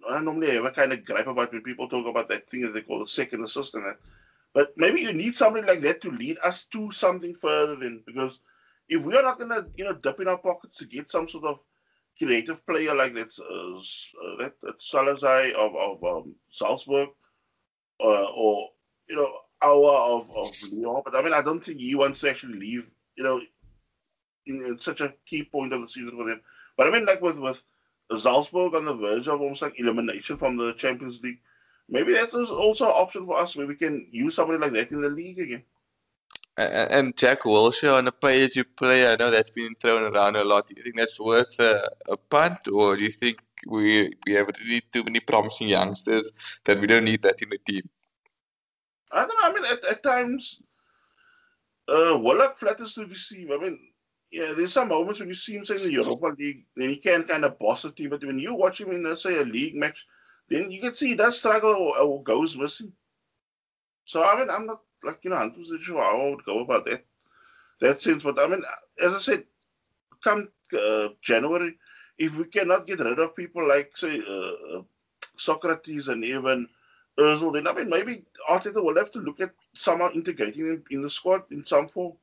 I 0.09 0.21
normally 0.21 0.51
have 0.53 0.65
a 0.65 0.71
kind 0.71 0.93
of 0.93 1.05
gripe 1.05 1.27
about 1.27 1.53
when 1.53 1.63
people 1.63 1.89
talk 1.89 2.07
about 2.07 2.29
that 2.29 2.49
thing 2.49 2.63
that 2.63 2.75
they 2.75 2.83
call 2.83 3.01
the 3.01 3.07
second 3.07 3.45
assistant, 3.45 3.85
but 4.53 4.73
maybe 4.77 5.01
you 5.01 5.13
need 5.13 5.35
somebody 5.35 5.67
like 5.67 5.81
that 5.81 6.01
to 6.03 6.11
lead 6.11 6.39
us 6.45 6.65
to 6.73 6.91
something 6.91 7.35
further 7.35 7.77
than 7.77 8.03
because 8.07 8.39
if 8.89 9.05
we 9.05 9.17
are 9.17 9.23
not 9.23 9.39
gonna 9.39 9.67
you 9.77 9.85
know 9.85 9.95
dip 9.95 10.21
in 10.21 10.29
our 10.29 10.39
pockets 10.39 10.79
to 10.79 10.87
get 10.87 11.11
some 11.11 11.29
sort 11.29 11.45
of 11.45 11.59
creative 12.19 12.65
player 12.67 12.95
like 12.95 13.15
that, 13.15 13.31
uh, 13.39 13.77
uh, 13.77 14.37
that, 14.39 14.53
that 14.63 14.81
Salazar 14.81 15.51
of 15.57 15.75
of 15.75 16.05
um, 16.05 16.35
Salzburg, 16.47 17.09
uh, 18.01 18.27
or 18.37 18.69
you 19.09 19.17
know 19.17 19.29
Aouar 19.63 20.17
of 20.17 20.31
of 20.37 20.55
Lyon. 20.71 21.03
But 21.05 21.15
I 21.15 21.23
mean, 21.23 21.33
I 21.33 21.41
don't 21.41 21.63
think 21.63 21.81
he 21.81 21.95
wants 21.95 22.21
to 22.21 22.29
actually 22.29 22.59
leave. 22.59 22.89
You 23.17 23.25
know, 23.25 23.41
in, 24.47 24.65
in, 24.67 24.79
such 24.81 25.01
a 25.01 25.13
key 25.27 25.43
point 25.43 25.73
of 25.73 25.81
the 25.81 25.87
season 25.87 26.17
for 26.17 26.25
them. 26.25 26.41
But 26.77 26.87
I 26.87 26.91
mean, 26.91 27.05
like 27.05 27.21
with 27.21 27.39
with 27.39 27.63
Salzburg 28.17 28.75
on 28.75 28.85
the 28.85 28.95
verge 28.95 29.29
of 29.29 29.41
almost 29.41 29.63
like 29.63 29.79
elimination 29.79 30.37
from 30.37 30.57
the 30.57 30.73
Champions 30.73 31.21
League, 31.23 31.39
maybe 31.89 32.13
that's 32.13 32.35
also 32.35 32.87
an 32.87 32.93
option 32.95 33.25
for 33.25 33.39
us 33.39 33.57
where 33.57 33.67
we 33.67 33.75
can 33.75 34.07
use 34.11 34.35
somebody 34.35 34.59
like 34.59 34.73
that 34.73 34.93
in 34.93 35.01
the 35.01 35.09
league 35.09 35.39
again. 35.39 35.63
And 36.59 37.17
Jack 37.17 37.43
Wilshere 37.43 37.97
on 37.97 38.07
a 38.07 38.13
pay 38.13 38.45
as 38.45 38.55
you 38.55 38.65
play, 38.65 39.11
I 39.11 39.17
know 39.17 39.31
that's 39.31 39.51
been 39.51 39.75
thrown 39.81 40.15
around 40.15 40.37
a 40.37 40.45
lot. 40.45 40.69
Do 40.69 40.75
you 40.77 40.83
think 40.83 40.99
that's 40.99 41.19
worth 41.19 41.59
a, 41.59 41.89
a 42.09 42.17
punt, 42.17 42.59
or 42.71 42.97
do 42.97 43.03
you 43.03 43.13
think 43.13 43.39
we 43.67 44.13
we 44.27 44.35
have 44.35 44.49
really 44.61 44.83
too 44.93 45.03
many 45.03 45.21
promising 45.21 45.69
youngsters 45.69 46.31
that 46.67 46.79
we 46.79 46.87
don't 46.87 47.05
need 47.05 47.23
that 47.23 47.41
in 47.41 47.49
the 47.49 47.59
team? 47.67 47.89
I 49.13 49.27
don't 49.27 49.29
know. 49.29 49.49
I 49.49 49.53
mean, 49.55 49.65
at, 49.73 49.85
at 49.85 50.03
times, 50.03 50.61
uh, 51.89 52.19
Willock 52.19 52.59
flatters 52.59 52.93
to 52.95 53.07
receive. 53.07 53.51
I 53.51 53.57
mean, 53.57 53.79
yeah, 54.31 54.53
there's 54.55 54.75
some 54.75 54.89
moments 54.89 55.21
when 55.21 55.31
you 55.31 55.35
see 55.35 55.55
him 55.55 55.65
say 55.65 55.77
in 55.77 55.85
the 55.85 55.93
Europa 55.93 56.35
League, 56.39 56.67
then 56.77 56.91
he 56.91 56.97
can 56.97 57.25
kind 57.25 57.47
of 57.47 57.59
boss 57.59 57.87
a 57.87 57.91
team. 57.91 58.11
But 58.11 58.25
when 58.25 58.39
you 58.39 58.55
watch 58.55 58.81
him 58.81 58.91
in, 58.91 59.05
let's 59.05 59.23
say, 59.23 59.39
a 59.39 59.45
league 59.45 59.77
match, 59.77 60.07
then 60.51 60.71
you 60.71 60.83
can 60.83 60.93
see 60.93 61.09
he 61.09 61.15
does 61.15 61.39
struggle 61.39 61.73
or, 61.73 61.99
or 61.99 62.23
goes 62.23 62.57
missing. 62.57 62.93
So 64.05 64.23
I 64.23 64.39
mean, 64.39 64.51
I'm 64.51 64.67
not 64.67 64.81
like 65.05 65.21
you 65.23 65.31
know, 65.31 65.37
I'm 65.37 65.55
not 65.57 65.81
sure 65.81 66.01
how 66.01 66.21
I 66.21 66.31
would 66.31 66.45
go 66.45 66.61
about 66.61 66.87
that 66.87 67.05
that 67.81 68.01
sense. 68.01 68.23
But 68.23 68.41
I 68.41 68.47
mean, 68.47 68.63
as 69.03 69.15
I 69.15 69.19
said, 69.19 69.45
come 70.23 70.49
uh, 70.79 71.09
January, 71.21 71.77
if 72.19 72.37
we 72.37 72.45
cannot 72.45 72.87
get 72.87 73.01
rid 73.01 73.19
of 73.19 73.37
people 73.37 73.67
like 73.67 73.97
say 73.97 74.21
uh, 74.21 74.79
uh 74.79 74.83
Sokratis 75.37 76.09
and 76.09 76.25
even 76.25 76.69
Özil, 77.19 77.53
then 77.53 77.67
I 77.67 77.73
mean 77.73 77.91
maybe 77.91 78.25
Arteta 78.49 78.83
will 78.83 78.97
have 78.97 79.13
to 79.13 79.19
look 79.19 79.41
at 79.41 79.53
somehow 79.75 80.11
integrating 80.13 80.67
them 80.67 80.85
in 80.91 81.01
the 81.01 81.11
squad 81.11 81.43
in 81.51 81.65
some 81.65 81.89
form. 81.89 82.15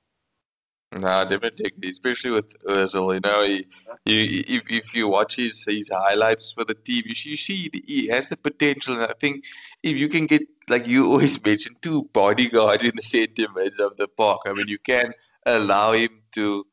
Nah, 0.91 1.23
definitely, 1.23 1.89
especially 1.89 2.31
with 2.31 2.57
Özil. 2.63 3.13
You 3.13 3.19
know, 3.19 3.43
he, 3.43 3.67
he, 4.05 4.39
if, 4.55 4.63
if 4.69 4.93
you 4.95 5.07
watch 5.07 5.35
his 5.35 5.63
his 5.67 5.87
highlights 5.93 6.51
for 6.51 6.65
the 6.65 6.73
team, 6.73 7.03
you, 7.05 7.13
you 7.31 7.37
see 7.37 7.69
he 7.85 8.07
has 8.07 8.27
the 8.27 8.37
potential. 8.37 8.95
And 8.95 9.03
I 9.03 9.13
think 9.21 9.43
if 9.83 9.97
you 9.97 10.09
can 10.09 10.25
get, 10.25 10.41
like 10.67 10.87
you 10.87 11.05
always 11.05 11.43
mention, 11.45 11.75
two 11.83 12.09
bodyguards 12.13 12.83
in 12.83 12.93
the 12.95 13.47
mid 13.55 13.79
of 13.79 13.97
the 13.97 14.07
park, 14.07 14.41
I 14.47 14.53
mean, 14.53 14.67
you 14.67 14.79
can 14.79 15.13
allow 15.45 15.91
him 15.91 16.21
to 16.33 16.65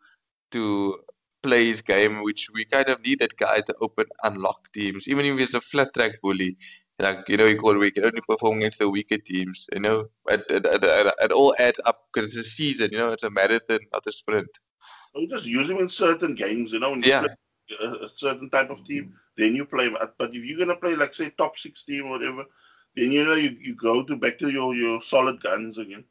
to 0.53 0.99
play 1.43 1.67
his 1.69 1.83
game, 1.83 2.23
which 2.23 2.49
we 2.55 2.65
kind 2.65 2.89
of 2.89 3.03
need 3.03 3.19
that 3.21 3.37
guy 3.37 3.61
to 3.61 3.75
open 3.83 4.07
unlock 4.25 4.73
teams, 4.73 5.07
even 5.09 5.27
if 5.27 5.39
he's 5.39 5.55
a 5.55 5.61
flat 5.61 5.93
track 5.95 6.13
bully 6.23 6.57
like 6.99 7.29
you 7.29 7.37
know 7.37 7.47
you 7.47 7.59
call 7.59 7.75
we 7.75 7.91
can 7.91 8.05
only 8.05 8.21
perform 8.29 8.59
against 8.59 8.79
the 8.79 8.89
weaker 8.89 9.19
teams 9.19 9.67
you 9.73 9.81
know 9.81 10.07
it, 10.29 10.43
it, 10.49 10.65
it, 10.65 11.15
it 11.21 11.33
all 11.33 11.55
adds 11.59 11.81
up 11.85 12.05
because 12.13 12.35
it's 12.35 12.47
a 12.47 12.51
season 12.51 12.89
you 12.93 12.99
know 12.99 13.09
it's 13.09 13.23
a 13.23 13.31
marathon 13.31 13.79
not 13.93 14.07
a 14.07 14.13
sprint 14.13 14.49
you 15.15 15.29
just 15.29 15.47
use 15.47 15.69
them 15.69 15.79
in 15.79 15.89
certain 15.89 16.35
games 16.35 16.73
you 16.73 16.81
know 16.81 16.91
when 16.91 17.03
you 17.03 17.11
yeah. 17.11 17.21
play 17.21 17.35
a 17.83 18.09
certain 18.15 18.49
type 18.51 18.71
of 18.71 18.83
team 18.85 19.13
then 19.37 19.55
you 19.55 19.65
play 19.65 19.89
but 19.89 20.35
if 20.35 20.45
you're 20.45 20.59
gonna 20.59 20.79
play 20.79 20.95
like 20.95 21.13
say 21.13 21.31
top 21.31 21.57
six 21.57 21.85
team 21.85 22.07
or 22.07 22.11
whatever 22.11 22.45
then 22.95 23.11
you 23.11 23.25
know 23.25 23.35
you, 23.35 23.57
you 23.61 23.75
go 23.75 24.03
to 24.03 24.17
back 24.17 24.39
to 24.39 24.49
your 24.49 24.75
your 24.75 25.01
solid 25.01 25.41
guns 25.43 25.79
again 25.79 26.05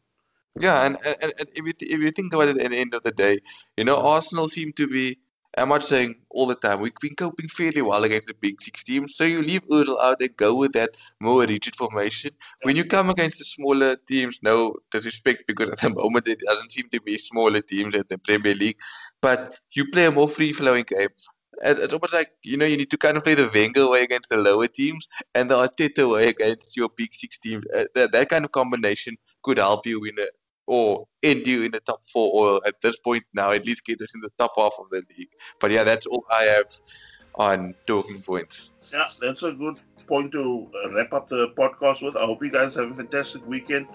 yeah 0.59 0.85
and, 0.85 0.97
and, 1.05 1.33
and 1.39 1.49
if, 1.55 1.65
you, 1.65 1.73
if 1.79 1.99
you 1.99 2.11
think 2.11 2.33
about 2.33 2.49
it 2.49 2.57
at 2.57 2.71
the 2.71 2.77
end 2.77 2.93
of 2.93 3.03
the 3.03 3.11
day 3.11 3.39
you 3.77 3.85
know 3.85 3.97
arsenal 3.97 4.49
seem 4.49 4.71
to 4.73 4.87
be 4.87 5.17
I'm 5.57 5.69
not 5.69 5.85
saying 5.85 6.15
all 6.29 6.47
the 6.47 6.55
time. 6.55 6.81
We've 6.81 6.93
been 6.99 7.15
coping 7.15 7.47
fairly 7.47 7.81
well 7.81 8.03
against 8.03 8.27
the 8.27 8.33
big 8.33 8.61
six 8.61 8.83
teams. 8.83 9.15
So 9.15 9.23
you 9.23 9.41
leave 9.41 9.61
Ozil 9.71 10.01
out 10.01 10.21
and 10.21 10.35
go 10.35 10.55
with 10.55 10.73
that 10.73 10.91
more 11.21 11.41
rigid 11.41 11.75
formation. 11.75 12.31
When 12.63 12.75
you 12.75 12.83
come 12.83 13.09
against 13.09 13.37
the 13.37 13.45
smaller 13.45 13.95
teams, 14.07 14.39
no 14.41 14.75
disrespect, 14.91 15.43
because 15.47 15.69
at 15.69 15.79
the 15.79 15.89
moment 15.89 16.27
it 16.27 16.39
doesn't 16.45 16.71
seem 16.71 16.89
to 16.91 16.99
be 17.01 17.17
smaller 17.17 17.61
teams 17.61 17.95
at 17.95 18.09
the 18.09 18.17
Premier 18.17 18.53
League. 18.53 18.77
But 19.21 19.55
you 19.71 19.89
play 19.91 20.05
a 20.05 20.11
more 20.11 20.27
free 20.29 20.51
flowing 20.51 20.85
game. 20.87 21.09
It's 21.63 21.93
almost 21.93 22.13
like 22.13 22.31
you 22.43 22.57
know 22.57 22.65
you 22.65 22.75
need 22.75 22.91
to 22.91 22.97
kind 22.97 23.15
of 23.15 23.23
play 23.23 23.35
the 23.35 23.49
Wenger 23.53 23.87
way 23.87 24.03
against 24.03 24.27
the 24.29 24.35
lower 24.35 24.67
teams 24.67 25.07
and 25.35 25.49
the 25.49 25.55
Arteta 25.55 26.11
way 26.11 26.27
against 26.27 26.75
your 26.75 26.89
big 26.97 27.13
six 27.13 27.39
teams. 27.39 27.63
Uh, 27.73 27.85
that, 27.95 28.11
that 28.11 28.27
kind 28.27 28.43
of 28.43 28.51
combination 28.51 29.15
could 29.41 29.57
help 29.57 29.87
you 29.87 30.01
win 30.01 30.19
a, 30.19 30.25
or 30.67 31.07
end 31.23 31.45
you 31.45 31.63
in 31.63 31.71
the 31.71 31.79
top 31.81 32.01
four, 32.11 32.31
or 32.33 32.67
at 32.67 32.75
this 32.81 32.97
point 32.97 33.23
now, 33.33 33.51
at 33.51 33.65
least 33.65 33.85
get 33.85 34.01
us 34.01 34.13
in 34.15 34.21
the 34.21 34.31
top 34.39 34.53
half 34.57 34.73
of 34.79 34.89
the 34.91 35.03
league. 35.17 35.29
But 35.59 35.71
yeah, 35.71 35.83
that's 35.83 36.05
all 36.05 36.25
I 36.31 36.43
have 36.43 36.73
on 37.35 37.75
talking 37.87 38.21
points. 38.21 38.69
Yeah, 38.91 39.07
that's 39.21 39.43
a 39.43 39.53
good 39.53 39.79
point 40.07 40.31
to 40.31 40.69
uh, 40.83 40.93
wrap 40.93 41.13
up 41.13 41.27
the 41.27 41.49
podcast 41.49 42.03
with. 42.03 42.15
I 42.15 42.25
hope 42.25 42.43
you 42.43 42.51
guys 42.51 42.75
have 42.75 42.91
a 42.91 42.93
fantastic 42.93 43.45
weekend. 43.47 43.87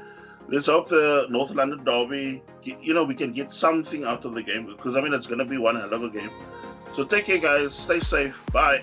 Let's 0.48 0.66
hope 0.66 0.88
the 0.88 1.26
North 1.30 1.54
London 1.54 1.84
Derby, 1.84 2.42
you 2.80 2.92
know, 2.92 3.04
we 3.04 3.14
can 3.14 3.32
get 3.32 3.52
something 3.52 4.04
out 4.04 4.24
of 4.24 4.34
the 4.34 4.42
game 4.42 4.66
because 4.66 4.96
I 4.96 5.00
mean 5.00 5.12
it's 5.12 5.26
going 5.26 5.38
to 5.38 5.44
be 5.44 5.58
one 5.58 5.76
hell 5.76 5.92
of 5.92 6.02
a 6.02 6.10
game. 6.10 6.30
So 6.92 7.04
take 7.04 7.26
care, 7.26 7.38
guys. 7.38 7.74
Stay 7.74 8.00
safe. 8.00 8.44
Bye. 8.52 8.82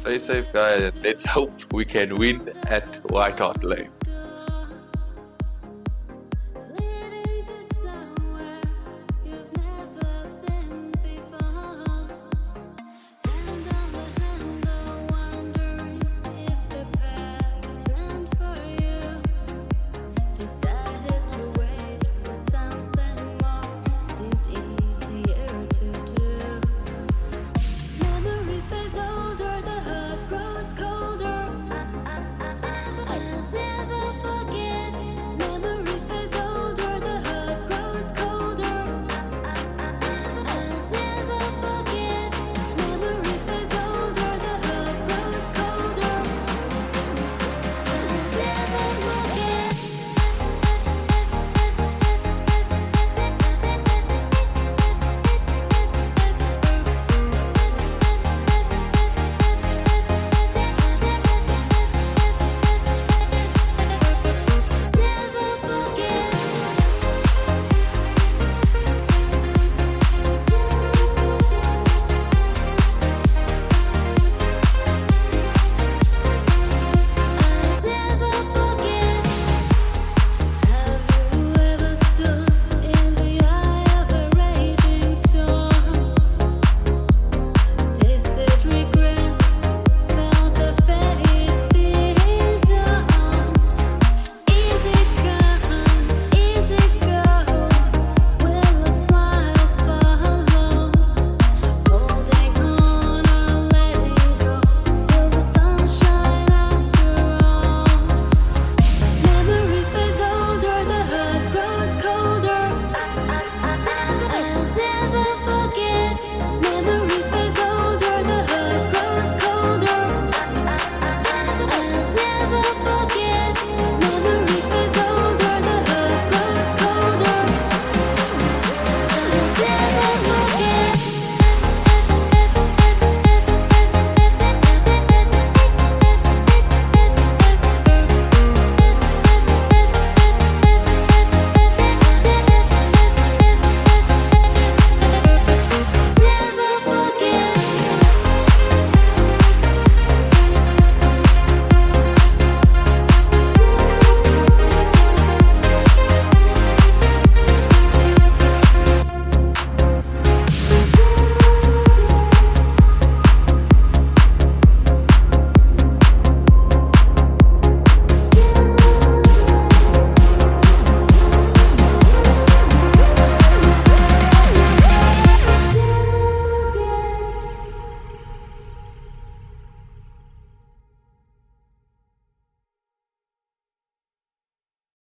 Stay 0.00 0.18
safe, 0.20 0.52
guys. 0.52 0.96
Let's 0.96 1.24
hope 1.24 1.52
we 1.72 1.84
can 1.84 2.16
win 2.16 2.48
at 2.68 2.86
White 3.10 3.38
Hart 3.38 3.62
Lane. 3.62 3.90